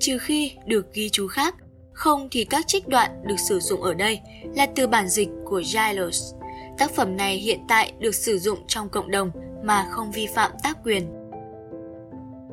Trừ 0.00 0.18
khi 0.18 0.52
được 0.66 0.92
ghi 0.92 1.08
chú 1.08 1.26
khác, 1.26 1.54
không 1.92 2.28
thì 2.30 2.44
các 2.44 2.66
trích 2.66 2.88
đoạn 2.88 3.10
được 3.24 3.36
sử 3.48 3.60
dụng 3.60 3.82
ở 3.82 3.94
đây 3.94 4.20
là 4.56 4.66
từ 4.66 4.86
bản 4.86 5.08
dịch 5.08 5.28
của 5.44 5.62
Giles. 5.62 6.34
Tác 6.78 6.90
phẩm 6.90 7.16
này 7.16 7.36
hiện 7.36 7.60
tại 7.68 7.92
được 7.98 8.14
sử 8.14 8.38
dụng 8.38 8.58
trong 8.68 8.88
cộng 8.88 9.10
đồng 9.10 9.30
mà 9.64 9.86
không 9.90 10.12
vi 10.12 10.26
phạm 10.34 10.50
tác 10.62 10.78
quyền. 10.84 11.06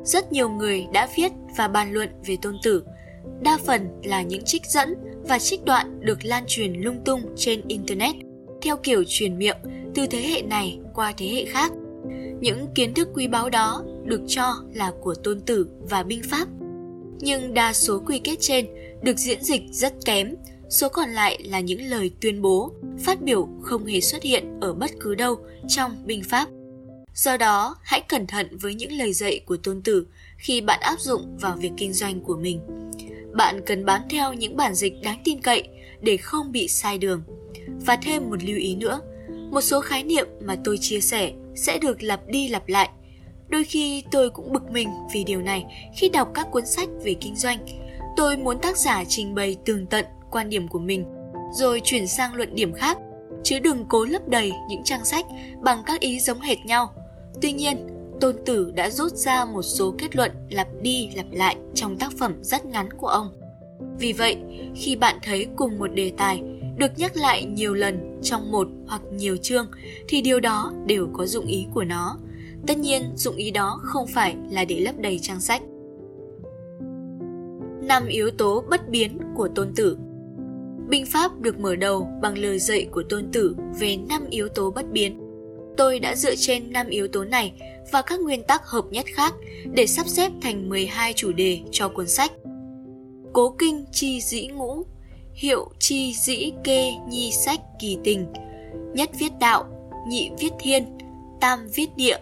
Rất 0.03 0.31
nhiều 0.31 0.49
người 0.49 0.87
đã 0.93 1.07
viết 1.15 1.31
và 1.57 1.67
bàn 1.67 1.93
luận 1.93 2.09
về 2.25 2.37
Tôn 2.41 2.57
Tử, 2.63 2.83
đa 3.41 3.57
phần 3.65 4.01
là 4.03 4.21
những 4.21 4.43
trích 4.45 4.65
dẫn 4.65 4.95
và 5.23 5.39
trích 5.39 5.65
đoạn 5.65 5.99
được 6.01 6.25
lan 6.25 6.43
truyền 6.47 6.73
lung 6.73 7.01
tung 7.05 7.21
trên 7.35 7.61
Internet 7.67 8.15
theo 8.61 8.77
kiểu 8.77 9.03
truyền 9.07 9.37
miệng 9.37 9.57
từ 9.95 10.07
thế 10.07 10.21
hệ 10.21 10.41
này 10.41 10.79
qua 10.93 11.13
thế 11.17 11.27
hệ 11.27 11.45
khác. 11.45 11.71
Những 12.39 12.67
kiến 12.75 12.93
thức 12.93 13.07
quý 13.13 13.27
báu 13.27 13.49
đó 13.49 13.83
được 14.05 14.21
cho 14.27 14.55
là 14.73 14.91
của 15.01 15.15
tôn 15.15 15.41
tử 15.41 15.67
và 15.89 16.03
binh 16.03 16.21
pháp. 16.29 16.47
Nhưng 17.19 17.53
đa 17.53 17.73
số 17.73 18.01
quy 18.05 18.19
kết 18.19 18.35
trên 18.39 18.67
được 19.01 19.17
diễn 19.17 19.43
dịch 19.43 19.61
rất 19.71 19.93
kém, 20.05 20.35
số 20.69 20.89
còn 20.89 21.09
lại 21.09 21.43
là 21.43 21.59
những 21.59 21.81
lời 21.81 22.11
tuyên 22.21 22.41
bố, 22.41 22.73
phát 22.99 23.21
biểu 23.21 23.47
không 23.61 23.85
hề 23.85 24.01
xuất 24.01 24.23
hiện 24.23 24.59
ở 24.61 24.73
bất 24.73 24.91
cứ 24.99 25.15
đâu 25.15 25.37
trong 25.67 25.91
binh 26.05 26.23
pháp. 26.23 26.47
Do 27.13 27.37
đó, 27.37 27.75
hãy 27.81 28.01
cẩn 28.01 28.27
thận 28.27 28.57
với 28.57 28.75
những 28.75 28.91
lời 28.91 29.13
dạy 29.13 29.39
của 29.45 29.57
tôn 29.57 29.81
tử 29.81 30.07
khi 30.43 30.61
bạn 30.61 30.79
áp 30.81 30.99
dụng 30.99 31.37
vào 31.41 31.55
việc 31.57 31.71
kinh 31.77 31.93
doanh 31.93 32.21
của 32.21 32.35
mình. 32.35 32.61
Bạn 33.33 33.61
cần 33.65 33.85
bám 33.85 34.01
theo 34.09 34.33
những 34.33 34.57
bản 34.57 34.75
dịch 34.75 35.01
đáng 35.01 35.21
tin 35.23 35.41
cậy 35.41 35.67
để 36.01 36.17
không 36.17 36.51
bị 36.51 36.67
sai 36.67 36.97
đường. 36.97 37.23
Và 37.85 37.95
thêm 37.95 38.29
một 38.29 38.43
lưu 38.43 38.57
ý 38.57 38.75
nữa, 38.75 39.01
một 39.51 39.61
số 39.61 39.81
khái 39.81 40.03
niệm 40.03 40.27
mà 40.41 40.55
tôi 40.63 40.77
chia 40.77 40.99
sẻ 40.99 41.31
sẽ 41.55 41.77
được 41.77 42.03
lặp 42.03 42.27
đi 42.27 42.47
lặp 42.47 42.67
lại. 42.67 42.89
Đôi 43.47 43.63
khi 43.63 44.03
tôi 44.11 44.29
cũng 44.29 44.53
bực 44.53 44.71
mình 44.71 44.89
vì 45.13 45.23
điều 45.23 45.41
này 45.41 45.65
khi 45.95 46.09
đọc 46.09 46.31
các 46.33 46.47
cuốn 46.51 46.65
sách 46.65 46.89
về 47.03 47.13
kinh 47.13 47.35
doanh. 47.35 47.65
Tôi 48.17 48.37
muốn 48.37 48.59
tác 48.59 48.77
giả 48.77 49.03
trình 49.07 49.35
bày 49.35 49.57
tường 49.65 49.85
tận 49.85 50.05
quan 50.31 50.49
điểm 50.49 50.67
của 50.67 50.79
mình, 50.79 51.05
rồi 51.53 51.81
chuyển 51.83 52.07
sang 52.07 52.33
luận 52.33 52.55
điểm 52.55 52.73
khác, 52.73 52.97
chứ 53.43 53.59
đừng 53.59 53.85
cố 53.89 54.05
lấp 54.05 54.27
đầy 54.27 54.51
những 54.69 54.83
trang 54.83 55.05
sách 55.05 55.25
bằng 55.61 55.83
các 55.85 55.99
ý 55.99 56.19
giống 56.19 56.39
hệt 56.39 56.57
nhau. 56.65 56.93
Tuy 57.41 57.51
nhiên, 57.51 57.87
Tôn 58.23 58.35
Tử 58.45 58.71
đã 58.75 58.89
rút 58.89 59.11
ra 59.13 59.45
một 59.45 59.61
số 59.61 59.95
kết 59.97 60.15
luận 60.15 60.31
lặp 60.49 60.67
đi 60.81 61.09
lặp 61.15 61.25
lại 61.31 61.57
trong 61.73 61.97
tác 61.97 62.11
phẩm 62.17 62.33
rất 62.41 62.65
ngắn 62.65 62.93
của 62.93 63.07
ông. 63.07 63.29
Vì 63.99 64.13
vậy, 64.13 64.37
khi 64.75 64.95
bạn 64.95 65.15
thấy 65.23 65.47
cùng 65.55 65.79
một 65.79 65.87
đề 65.87 66.11
tài 66.17 66.43
được 66.77 66.91
nhắc 66.97 67.15
lại 67.15 67.45
nhiều 67.45 67.73
lần 67.73 68.19
trong 68.21 68.51
một 68.51 68.67
hoặc 68.87 69.01
nhiều 69.13 69.37
chương 69.37 69.67
thì 70.07 70.21
điều 70.21 70.39
đó 70.39 70.73
đều 70.85 71.07
có 71.13 71.25
dụng 71.25 71.45
ý 71.45 71.65
của 71.73 71.83
nó. 71.83 72.17
Tất 72.67 72.77
nhiên, 72.77 73.03
dụng 73.15 73.35
ý 73.35 73.51
đó 73.51 73.79
không 73.83 74.07
phải 74.07 74.35
là 74.51 74.65
để 74.65 74.79
lấp 74.79 74.97
đầy 74.97 75.19
trang 75.21 75.41
sách. 75.41 75.61
Năm 77.81 78.05
yếu 78.07 78.31
tố 78.31 78.63
bất 78.69 78.89
biến 78.89 79.19
của 79.35 79.47
Tôn 79.47 79.73
Tử 79.75 79.97
Binh 80.89 81.05
pháp 81.05 81.39
được 81.39 81.59
mở 81.59 81.75
đầu 81.75 82.07
bằng 82.21 82.37
lời 82.37 82.59
dạy 82.59 82.87
của 82.91 83.03
Tôn 83.09 83.31
Tử 83.31 83.55
về 83.79 83.97
năm 83.97 84.25
yếu 84.29 84.47
tố 84.47 84.71
bất 84.71 84.91
biến. 84.91 85.19
Tôi 85.77 85.99
đã 85.99 86.15
dựa 86.15 86.35
trên 86.35 86.73
năm 86.73 86.87
yếu 86.87 87.07
tố 87.07 87.23
này 87.23 87.53
và 87.91 88.01
các 88.01 88.19
nguyên 88.19 88.43
tắc 88.43 88.65
hợp 88.65 88.85
nhất 88.91 89.05
khác 89.15 89.33
để 89.73 89.87
sắp 89.87 90.07
xếp 90.07 90.31
thành 90.41 90.69
12 90.69 91.13
chủ 91.13 91.31
đề 91.31 91.59
cho 91.71 91.89
cuốn 91.89 92.07
sách. 92.07 92.31
Cố 93.33 93.55
kinh 93.59 93.85
chi 93.91 94.21
dĩ 94.21 94.47
ngũ, 94.47 94.83
hiệu 95.33 95.69
chi 95.79 96.13
dĩ 96.13 96.51
kê 96.63 96.91
nhi 97.09 97.31
sách 97.31 97.59
kỳ 97.79 97.97
tình, 98.03 98.33
nhất 98.93 99.09
viết 99.19 99.31
đạo, 99.39 99.65
nhị 100.07 100.31
viết 100.39 100.51
thiên, 100.59 100.97
tam 101.41 101.59
viết 101.75 101.89
địa, 101.95 102.17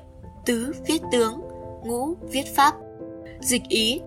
tứ 0.46 0.74
viết 0.88 1.02
tướng, 1.12 1.42
ngũ 1.84 2.16
viết 2.32 2.56
pháp 2.56 2.76
dịch 3.42 3.64
ý, 3.70 4.00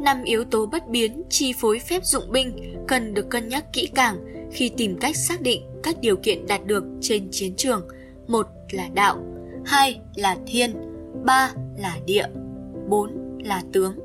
năm 0.00 0.24
yếu 0.24 0.44
tố 0.44 0.66
bất 0.66 0.88
biến 0.88 1.22
chi 1.30 1.52
phối 1.52 1.78
phép 1.78 2.04
dụng 2.04 2.32
binh 2.32 2.76
cần 2.88 3.14
được 3.14 3.30
cân 3.30 3.48
nhắc 3.48 3.72
kỹ 3.72 3.88
càng 3.94 4.16
khi 4.52 4.70
tìm 4.76 4.98
cách 5.00 5.16
xác 5.16 5.40
định 5.40 5.62
các 5.82 6.00
điều 6.00 6.16
kiện 6.16 6.46
đạt 6.46 6.66
được 6.66 6.84
trên 7.00 7.28
chiến 7.30 7.54
trường 7.56 7.88
một 8.28 8.46
là 8.70 8.88
đạo 8.94 9.16
hai 9.70 10.00
là 10.14 10.36
thiên 10.46 10.74
ba 11.24 11.52
là 11.78 11.96
địa 12.06 12.26
bốn 12.88 13.38
là 13.44 13.62
tướng 13.72 13.98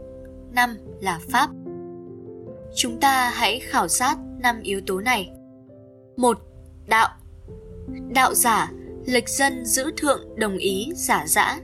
năm 0.51 0.77
là 1.01 1.19
pháp 1.29 1.49
chúng 2.75 2.99
ta 2.99 3.29
hãy 3.29 3.59
khảo 3.59 3.87
sát 3.87 4.17
năm 4.39 4.61
yếu 4.61 4.81
tố 4.87 4.99
này. 4.99 5.31
một 6.17 6.37
Đạo 6.87 7.09
Đạo 8.09 8.33
giả 8.33 8.71
Lệch 9.05 9.29
dân 9.29 9.65
giữ 9.65 9.91
thượng 9.97 10.39
đồng 10.39 10.57
ý 10.57 10.91
giả 10.95 11.25
dã, 11.27 11.59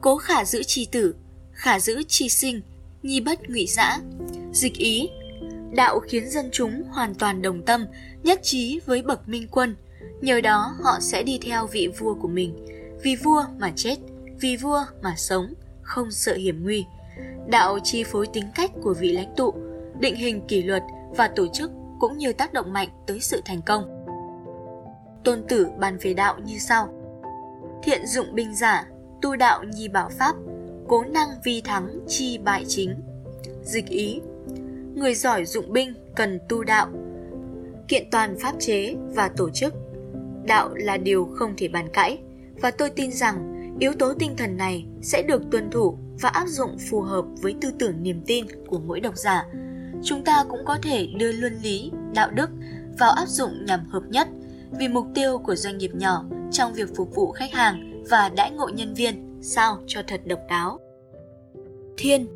cố 0.00 0.16
khả 0.16 0.44
giữ 0.44 0.62
chi 0.62 0.88
tử, 0.92 1.14
khả 1.52 1.80
giữ 1.80 2.02
chi 2.08 2.28
sinh, 2.28 2.60
nhi 3.02 3.20
bất 3.20 3.50
ngụy 3.50 3.66
dã. 3.66 3.98
Dịch 4.52 4.74
ý, 4.74 5.08
đạo 5.72 6.00
khiến 6.00 6.30
dân 6.30 6.48
chúng 6.52 6.82
hoàn 6.90 7.14
toàn 7.14 7.42
đồng 7.42 7.62
tâm, 7.62 7.86
nhất 8.22 8.40
trí 8.42 8.80
với 8.86 9.02
bậc 9.02 9.28
minh 9.28 9.48
quân. 9.50 9.76
Nhờ 10.20 10.40
đó 10.40 10.74
họ 10.82 10.98
sẽ 11.00 11.22
đi 11.22 11.38
theo 11.42 11.66
vị 11.66 11.88
vua 11.98 12.14
của 12.14 12.28
mình, 12.28 12.66
vì 13.02 13.16
vua 13.16 13.44
mà 13.58 13.72
chết, 13.76 13.96
vì 14.40 14.56
vua 14.56 14.84
mà 15.02 15.14
sống, 15.16 15.54
không 15.82 16.10
sợ 16.10 16.34
hiểm 16.34 16.64
nguy. 16.64 16.86
Đạo 17.46 17.78
chi 17.84 18.04
phối 18.04 18.26
tính 18.26 18.44
cách 18.54 18.70
của 18.82 18.94
vị 18.94 19.12
lãnh 19.12 19.34
tụ, 19.36 19.54
định 20.00 20.16
hình 20.16 20.40
kỷ 20.48 20.62
luật 20.62 20.82
và 21.16 21.28
tổ 21.28 21.46
chức 21.52 21.70
cũng 22.00 22.18
như 22.18 22.32
tác 22.32 22.52
động 22.52 22.72
mạnh 22.72 22.88
tới 23.06 23.20
sự 23.20 23.40
thành 23.44 23.62
công. 23.62 24.04
Tôn 25.24 25.42
Tử 25.48 25.66
bàn 25.78 25.98
về 26.00 26.14
đạo 26.14 26.36
như 26.44 26.58
sau. 26.58 26.88
Thiện 27.82 28.06
dụng 28.06 28.34
binh 28.34 28.54
giả, 28.54 28.88
tu 29.22 29.36
đạo 29.36 29.64
nhi 29.64 29.88
bảo 29.88 30.08
pháp, 30.18 30.36
cố 30.88 31.04
năng 31.04 31.28
vi 31.44 31.60
thắng 31.60 31.98
chi 32.08 32.38
bại 32.38 32.64
chính. 32.68 33.00
Dịch 33.62 33.86
ý, 33.86 34.20
người 34.94 35.14
giỏi 35.14 35.44
dụng 35.44 35.72
binh 35.72 35.94
cần 36.16 36.38
tu 36.48 36.64
đạo, 36.64 36.88
kiện 37.88 38.10
toàn 38.10 38.36
pháp 38.40 38.54
chế 38.58 38.94
và 39.14 39.28
tổ 39.36 39.50
chức. 39.50 39.74
Đạo 40.44 40.74
là 40.74 40.96
điều 40.96 41.28
không 41.34 41.54
thể 41.56 41.68
bàn 41.68 41.88
cãi 41.92 42.18
và 42.60 42.70
tôi 42.70 42.90
tin 42.90 43.12
rằng 43.12 43.54
yếu 43.80 43.92
tố 43.92 44.14
tinh 44.14 44.36
thần 44.36 44.56
này 44.56 44.86
sẽ 45.02 45.22
được 45.22 45.42
tuân 45.50 45.70
thủ 45.70 45.98
và 46.20 46.28
áp 46.28 46.46
dụng 46.46 46.76
phù 46.90 47.00
hợp 47.00 47.24
với 47.42 47.54
tư 47.60 47.70
tưởng 47.78 48.02
niềm 48.02 48.22
tin 48.26 48.46
của 48.66 48.78
mỗi 48.78 49.00
độc 49.00 49.16
giả. 49.16 49.46
Chúng 50.04 50.24
ta 50.24 50.44
cũng 50.48 50.60
có 50.64 50.78
thể 50.82 51.06
đưa 51.18 51.32
luân 51.32 51.58
lý, 51.62 51.90
đạo 52.14 52.30
đức 52.30 52.50
vào 52.98 53.10
áp 53.10 53.26
dụng 53.26 53.66
nhằm 53.66 53.84
hợp 53.84 54.02
nhất 54.08 54.28
vì 54.78 54.88
mục 54.88 55.06
tiêu 55.14 55.38
của 55.38 55.54
doanh 55.54 55.78
nghiệp 55.78 55.90
nhỏ 55.94 56.24
trong 56.50 56.74
việc 56.74 56.96
phục 56.96 57.14
vụ 57.14 57.32
khách 57.32 57.52
hàng 57.52 58.04
và 58.10 58.30
đãi 58.36 58.50
ngộ 58.50 58.68
nhân 58.68 58.94
viên 58.94 59.38
sao 59.42 59.78
cho 59.86 60.02
thật 60.06 60.20
độc 60.26 60.40
đáo. 60.48 60.78
Thiên 61.96 62.28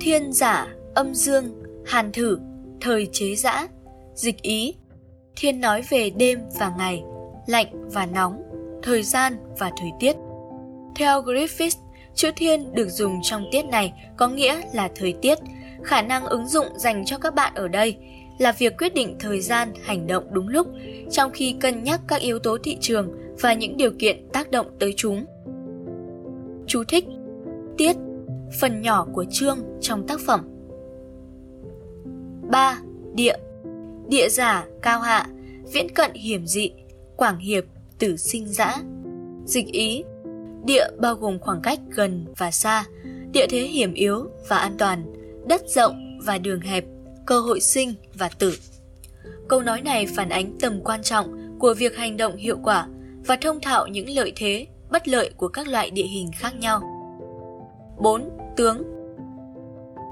Thiên 0.00 0.32
giả, 0.32 0.68
âm 0.94 1.14
dương, 1.14 1.62
hàn 1.86 2.12
thử, 2.12 2.38
thời 2.80 3.08
chế 3.12 3.34
giã, 3.34 3.68
dịch 4.14 4.42
ý. 4.42 4.74
Thiên 5.36 5.60
nói 5.60 5.82
về 5.90 6.10
đêm 6.10 6.38
và 6.58 6.74
ngày, 6.78 7.02
lạnh 7.46 7.88
và 7.90 8.06
nóng, 8.06 8.42
thời 8.84 9.02
gian 9.02 9.36
và 9.58 9.70
thời 9.80 9.90
tiết. 10.00 10.16
Theo 10.96 11.22
Griffith, 11.22 11.76
chữ 12.14 12.30
thiên 12.36 12.74
được 12.74 12.88
dùng 12.88 13.18
trong 13.22 13.44
tiết 13.52 13.64
này 13.64 13.92
có 14.16 14.28
nghĩa 14.28 14.60
là 14.72 14.90
thời 14.94 15.12
tiết, 15.12 15.38
khả 15.82 16.02
năng 16.02 16.24
ứng 16.24 16.48
dụng 16.48 16.66
dành 16.76 17.04
cho 17.04 17.18
các 17.18 17.34
bạn 17.34 17.52
ở 17.54 17.68
đây 17.68 17.96
là 18.38 18.52
việc 18.52 18.78
quyết 18.78 18.94
định 18.94 19.16
thời 19.20 19.40
gian 19.40 19.72
hành 19.82 20.06
động 20.06 20.24
đúng 20.30 20.48
lúc 20.48 20.66
trong 21.10 21.30
khi 21.30 21.56
cân 21.60 21.84
nhắc 21.84 22.00
các 22.08 22.20
yếu 22.20 22.38
tố 22.38 22.58
thị 22.62 22.76
trường 22.80 23.12
và 23.40 23.54
những 23.54 23.76
điều 23.76 23.90
kiện 23.98 24.28
tác 24.32 24.50
động 24.50 24.66
tới 24.78 24.94
chúng. 24.96 25.24
Chú 26.66 26.84
thích 26.88 27.04
Tiết 27.76 27.96
Phần 28.60 28.82
nhỏ 28.82 29.06
của 29.12 29.24
chương 29.30 29.58
trong 29.80 30.06
tác 30.06 30.20
phẩm 30.26 30.48
3. 32.50 32.78
Địa 33.14 33.36
Địa 34.08 34.28
giả, 34.28 34.66
cao 34.82 35.00
hạ, 35.00 35.26
viễn 35.72 35.88
cận 35.94 36.12
hiểm 36.14 36.46
dị, 36.46 36.72
quảng 37.16 37.38
hiệp, 37.38 37.64
tử 37.98 38.16
sinh 38.16 38.48
dã 38.48 38.76
Dịch 39.46 39.66
ý 39.66 40.04
Địa 40.64 40.86
bao 40.98 41.14
gồm 41.14 41.38
khoảng 41.38 41.62
cách 41.62 41.80
gần 41.90 42.24
và 42.36 42.50
xa, 42.50 42.84
địa 43.32 43.46
thế 43.50 43.60
hiểm 43.60 43.94
yếu 43.94 44.26
và 44.48 44.56
an 44.56 44.74
toàn, 44.78 45.12
đất 45.46 45.62
rộng 45.68 46.18
và 46.24 46.38
đường 46.38 46.60
hẹp, 46.60 46.84
cơ 47.26 47.40
hội 47.40 47.60
sinh 47.60 47.94
và 48.14 48.28
tử. 48.38 48.54
Câu 49.48 49.62
nói 49.62 49.80
này 49.82 50.06
phản 50.06 50.28
ánh 50.28 50.58
tầm 50.60 50.80
quan 50.84 51.02
trọng 51.02 51.58
của 51.58 51.74
việc 51.74 51.96
hành 51.96 52.16
động 52.16 52.36
hiệu 52.36 52.58
quả 52.62 52.88
và 53.26 53.36
thông 53.36 53.60
thạo 53.60 53.86
những 53.86 54.10
lợi 54.10 54.32
thế, 54.36 54.66
bất 54.90 55.08
lợi 55.08 55.30
của 55.36 55.48
các 55.48 55.68
loại 55.68 55.90
địa 55.90 56.06
hình 56.06 56.30
khác 56.38 56.54
nhau. 56.58 56.80
4. 57.98 58.30
Tướng 58.56 58.82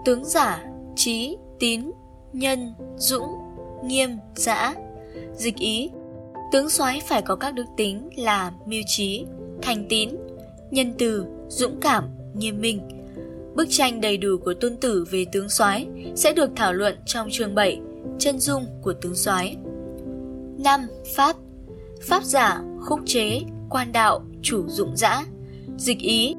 Tướng 0.05 0.25
giả, 0.25 0.65
trí, 0.97 1.37
tín, 1.59 1.91
nhân, 2.33 2.75
dũng, 2.97 3.29
nghiêm, 3.85 4.11
dã. 4.35 4.75
Dịch 5.37 5.57
ý 5.57 5.91
Tướng 6.53 6.71
soái 6.71 7.01
phải 7.09 7.23
có 7.23 7.37
các 7.37 7.55
đức 7.55 7.65
tính 7.77 8.09
là 8.17 8.53
mưu 8.67 8.81
trí, 8.87 9.25
thành 9.63 9.87
tín, 9.89 10.09
nhân 10.71 10.95
từ, 10.99 11.25
dũng 11.49 11.81
cảm, 11.81 12.05
nghiêm 12.35 12.61
minh. 12.61 12.81
Bức 13.55 13.67
tranh 13.71 14.01
đầy 14.01 14.17
đủ 14.17 14.37
của 14.45 14.55
tôn 14.55 14.77
tử 14.77 15.05
về 15.11 15.25
tướng 15.33 15.49
soái 15.49 15.87
sẽ 16.15 16.33
được 16.33 16.51
thảo 16.57 16.73
luận 16.73 16.95
trong 17.07 17.29
chương 17.31 17.55
7, 17.55 17.81
chân 18.19 18.39
dung 18.39 18.67
của 18.83 18.93
tướng 18.93 19.15
soái. 19.15 19.57
5. 20.59 20.81
Pháp 21.17 21.37
Pháp 22.03 22.25
giả, 22.25 22.63
khúc 22.81 23.01
chế, 23.07 23.41
quan 23.71 23.93
đạo, 23.93 24.25
chủ 24.43 24.69
dụng 24.69 24.97
dã. 24.97 25.25
Dịch 25.77 25.99
ý 25.99 26.35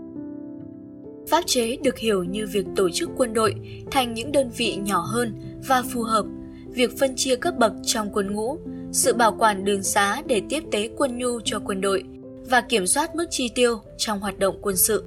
Pháp 1.28 1.44
chế 1.46 1.78
được 1.84 1.98
hiểu 1.98 2.24
như 2.24 2.48
việc 2.52 2.66
tổ 2.76 2.90
chức 2.90 3.10
quân 3.18 3.34
đội 3.34 3.56
thành 3.92 4.14
những 4.14 4.32
đơn 4.32 4.50
vị 4.58 4.76
nhỏ 4.76 5.00
hơn 5.00 5.34
và 5.68 5.84
phù 5.94 6.02
hợp, 6.02 6.26
việc 6.70 7.00
phân 7.00 7.16
chia 7.16 7.36
cấp 7.36 7.54
bậc 7.60 7.74
trong 7.84 8.10
quân 8.14 8.32
ngũ, 8.32 8.58
sự 8.94 9.14
bảo 9.14 9.36
quản 9.40 9.66
đường 9.66 9.84
xá 9.84 10.22
để 10.26 10.42
tiếp 10.50 10.64
tế 10.72 10.90
quân 10.98 11.18
nhu 11.18 11.40
cho 11.46 11.60
quân 11.66 11.82
đội 11.82 12.04
và 12.50 12.62
kiểm 12.62 12.88
soát 12.88 13.16
mức 13.16 13.26
chi 13.30 13.52
tiêu 13.56 13.80
trong 13.98 14.20
hoạt 14.20 14.40
động 14.40 14.60
quân 14.62 14.78
sự. 14.78 15.04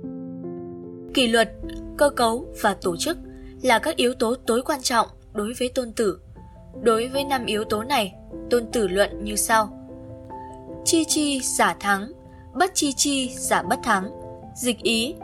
Kỷ 1.14 1.26
luật, 1.26 1.52
cơ 1.96 2.10
cấu 2.10 2.46
và 2.62 2.74
tổ 2.74 2.96
chức 2.96 3.18
là 3.62 3.78
các 3.78 3.96
yếu 3.96 4.14
tố 4.14 4.34
tối 4.46 4.62
quan 4.62 4.82
trọng 4.82 5.06
đối 5.32 5.52
với 5.58 5.68
tôn 5.68 5.92
tử. 5.92 6.18
Đối 6.82 7.08
với 7.08 7.24
năm 7.24 7.46
yếu 7.46 7.64
tố 7.64 7.82
này, 7.82 8.14
tôn 8.50 8.66
tử 8.72 8.88
luận 8.88 9.24
như 9.24 9.36
sau. 9.36 9.88
Chi 10.84 11.04
chi 11.04 11.40
giả 11.40 11.76
thắng, 11.80 12.12
bất 12.54 12.70
chi 12.74 12.92
chi 12.96 13.30
giả 13.38 13.62
bất 13.62 13.78
thắng. 13.82 14.10
Dịch 14.56 14.82
ý, 14.82 15.14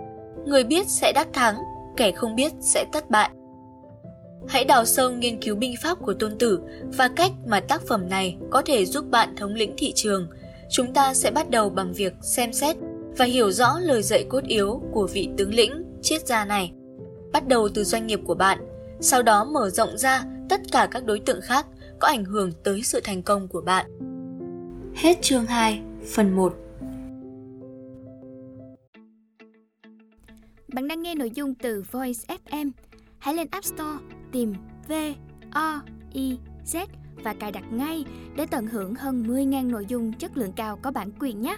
người 0.47 0.65
biết 0.65 0.89
sẽ 0.89 1.13
đắc 1.15 1.29
thắng, 1.33 1.57
kẻ 1.97 2.13
không 2.13 2.37
biết 2.37 2.53
sẽ 2.61 2.85
thất 2.93 3.11
bại. 3.11 3.31
Hãy 4.49 4.65
đào 4.65 4.85
sâu 4.85 5.11
nghiên 5.11 5.41
cứu 5.41 5.57
binh 5.57 5.75
pháp 5.83 5.99
của 6.03 6.15
tôn 6.15 6.39
tử 6.39 6.61
và 6.97 7.09
cách 7.09 7.33
mà 7.47 7.61
tác 7.61 7.83
phẩm 7.89 8.09
này 8.09 8.37
có 8.51 8.63
thể 8.63 8.85
giúp 8.85 9.11
bạn 9.11 9.37
thống 9.37 9.55
lĩnh 9.55 9.75
thị 9.79 9.93
trường. 9.97 10.29
Chúng 10.71 10.95
ta 10.95 11.15
sẽ 11.15 11.31
bắt 11.31 11.51
đầu 11.51 11.71
bằng 11.71 11.93
việc 11.93 12.13
xem 12.23 12.53
xét 12.53 12.77
và 13.17 13.25
hiểu 13.25 13.51
rõ 13.51 13.79
lời 13.79 14.03
dạy 14.03 14.25
cốt 14.29 14.45
yếu 14.45 14.83
của 14.93 15.07
vị 15.07 15.29
tướng 15.37 15.55
lĩnh, 15.55 15.85
triết 16.03 16.27
gia 16.27 16.45
này. 16.45 16.73
Bắt 17.33 17.49
đầu 17.49 17.69
từ 17.75 17.85
doanh 17.85 18.07
nghiệp 18.07 18.21
của 18.27 18.35
bạn, 18.35 18.59
sau 19.01 19.23
đó 19.23 19.45
mở 19.45 19.71
rộng 19.71 19.99
ra 19.99 20.25
tất 20.49 20.61
cả 20.73 20.89
các 20.91 21.05
đối 21.05 21.21
tượng 21.21 21.41
khác 21.41 21.67
có 21.99 22.09
ảnh 22.09 22.25
hưởng 22.25 22.53
tới 22.65 22.83
sự 22.83 23.01
thành 23.05 23.23
công 23.23 23.49
của 23.49 23.61
bạn. 23.61 23.87
Hết 24.95 25.23
chương 25.23 25.47
2, 25.47 25.81
phần 26.15 26.37
1 26.37 26.55
Bạn 30.75 30.89
đang 30.89 31.03
nghe 31.03 31.15
nội 31.15 31.31
dung 31.31 31.55
từ 31.55 31.83
Voice 31.93 32.37
FM. 32.51 32.71
Hãy 33.19 33.35
lên 33.35 33.47
App 33.51 33.65
Store 33.65 33.99
tìm 34.33 34.55
V, 34.89 34.93
O, 35.51 35.81
I, 36.13 36.39
Z 36.65 36.87
và 37.25 37.35
cài 37.35 37.53
đặt 37.53 37.65
ngay 37.73 38.05
để 38.37 38.47
tận 38.47 38.67
hưởng 38.67 38.95
hơn 38.95 39.23
10.000 39.23 39.71
nội 39.71 39.87
dung 39.87 40.13
chất 40.13 40.37
lượng 40.37 40.53
cao 40.53 40.79
có 40.83 40.91
bản 40.91 41.11
quyền 41.21 41.41
nhé. 41.41 41.57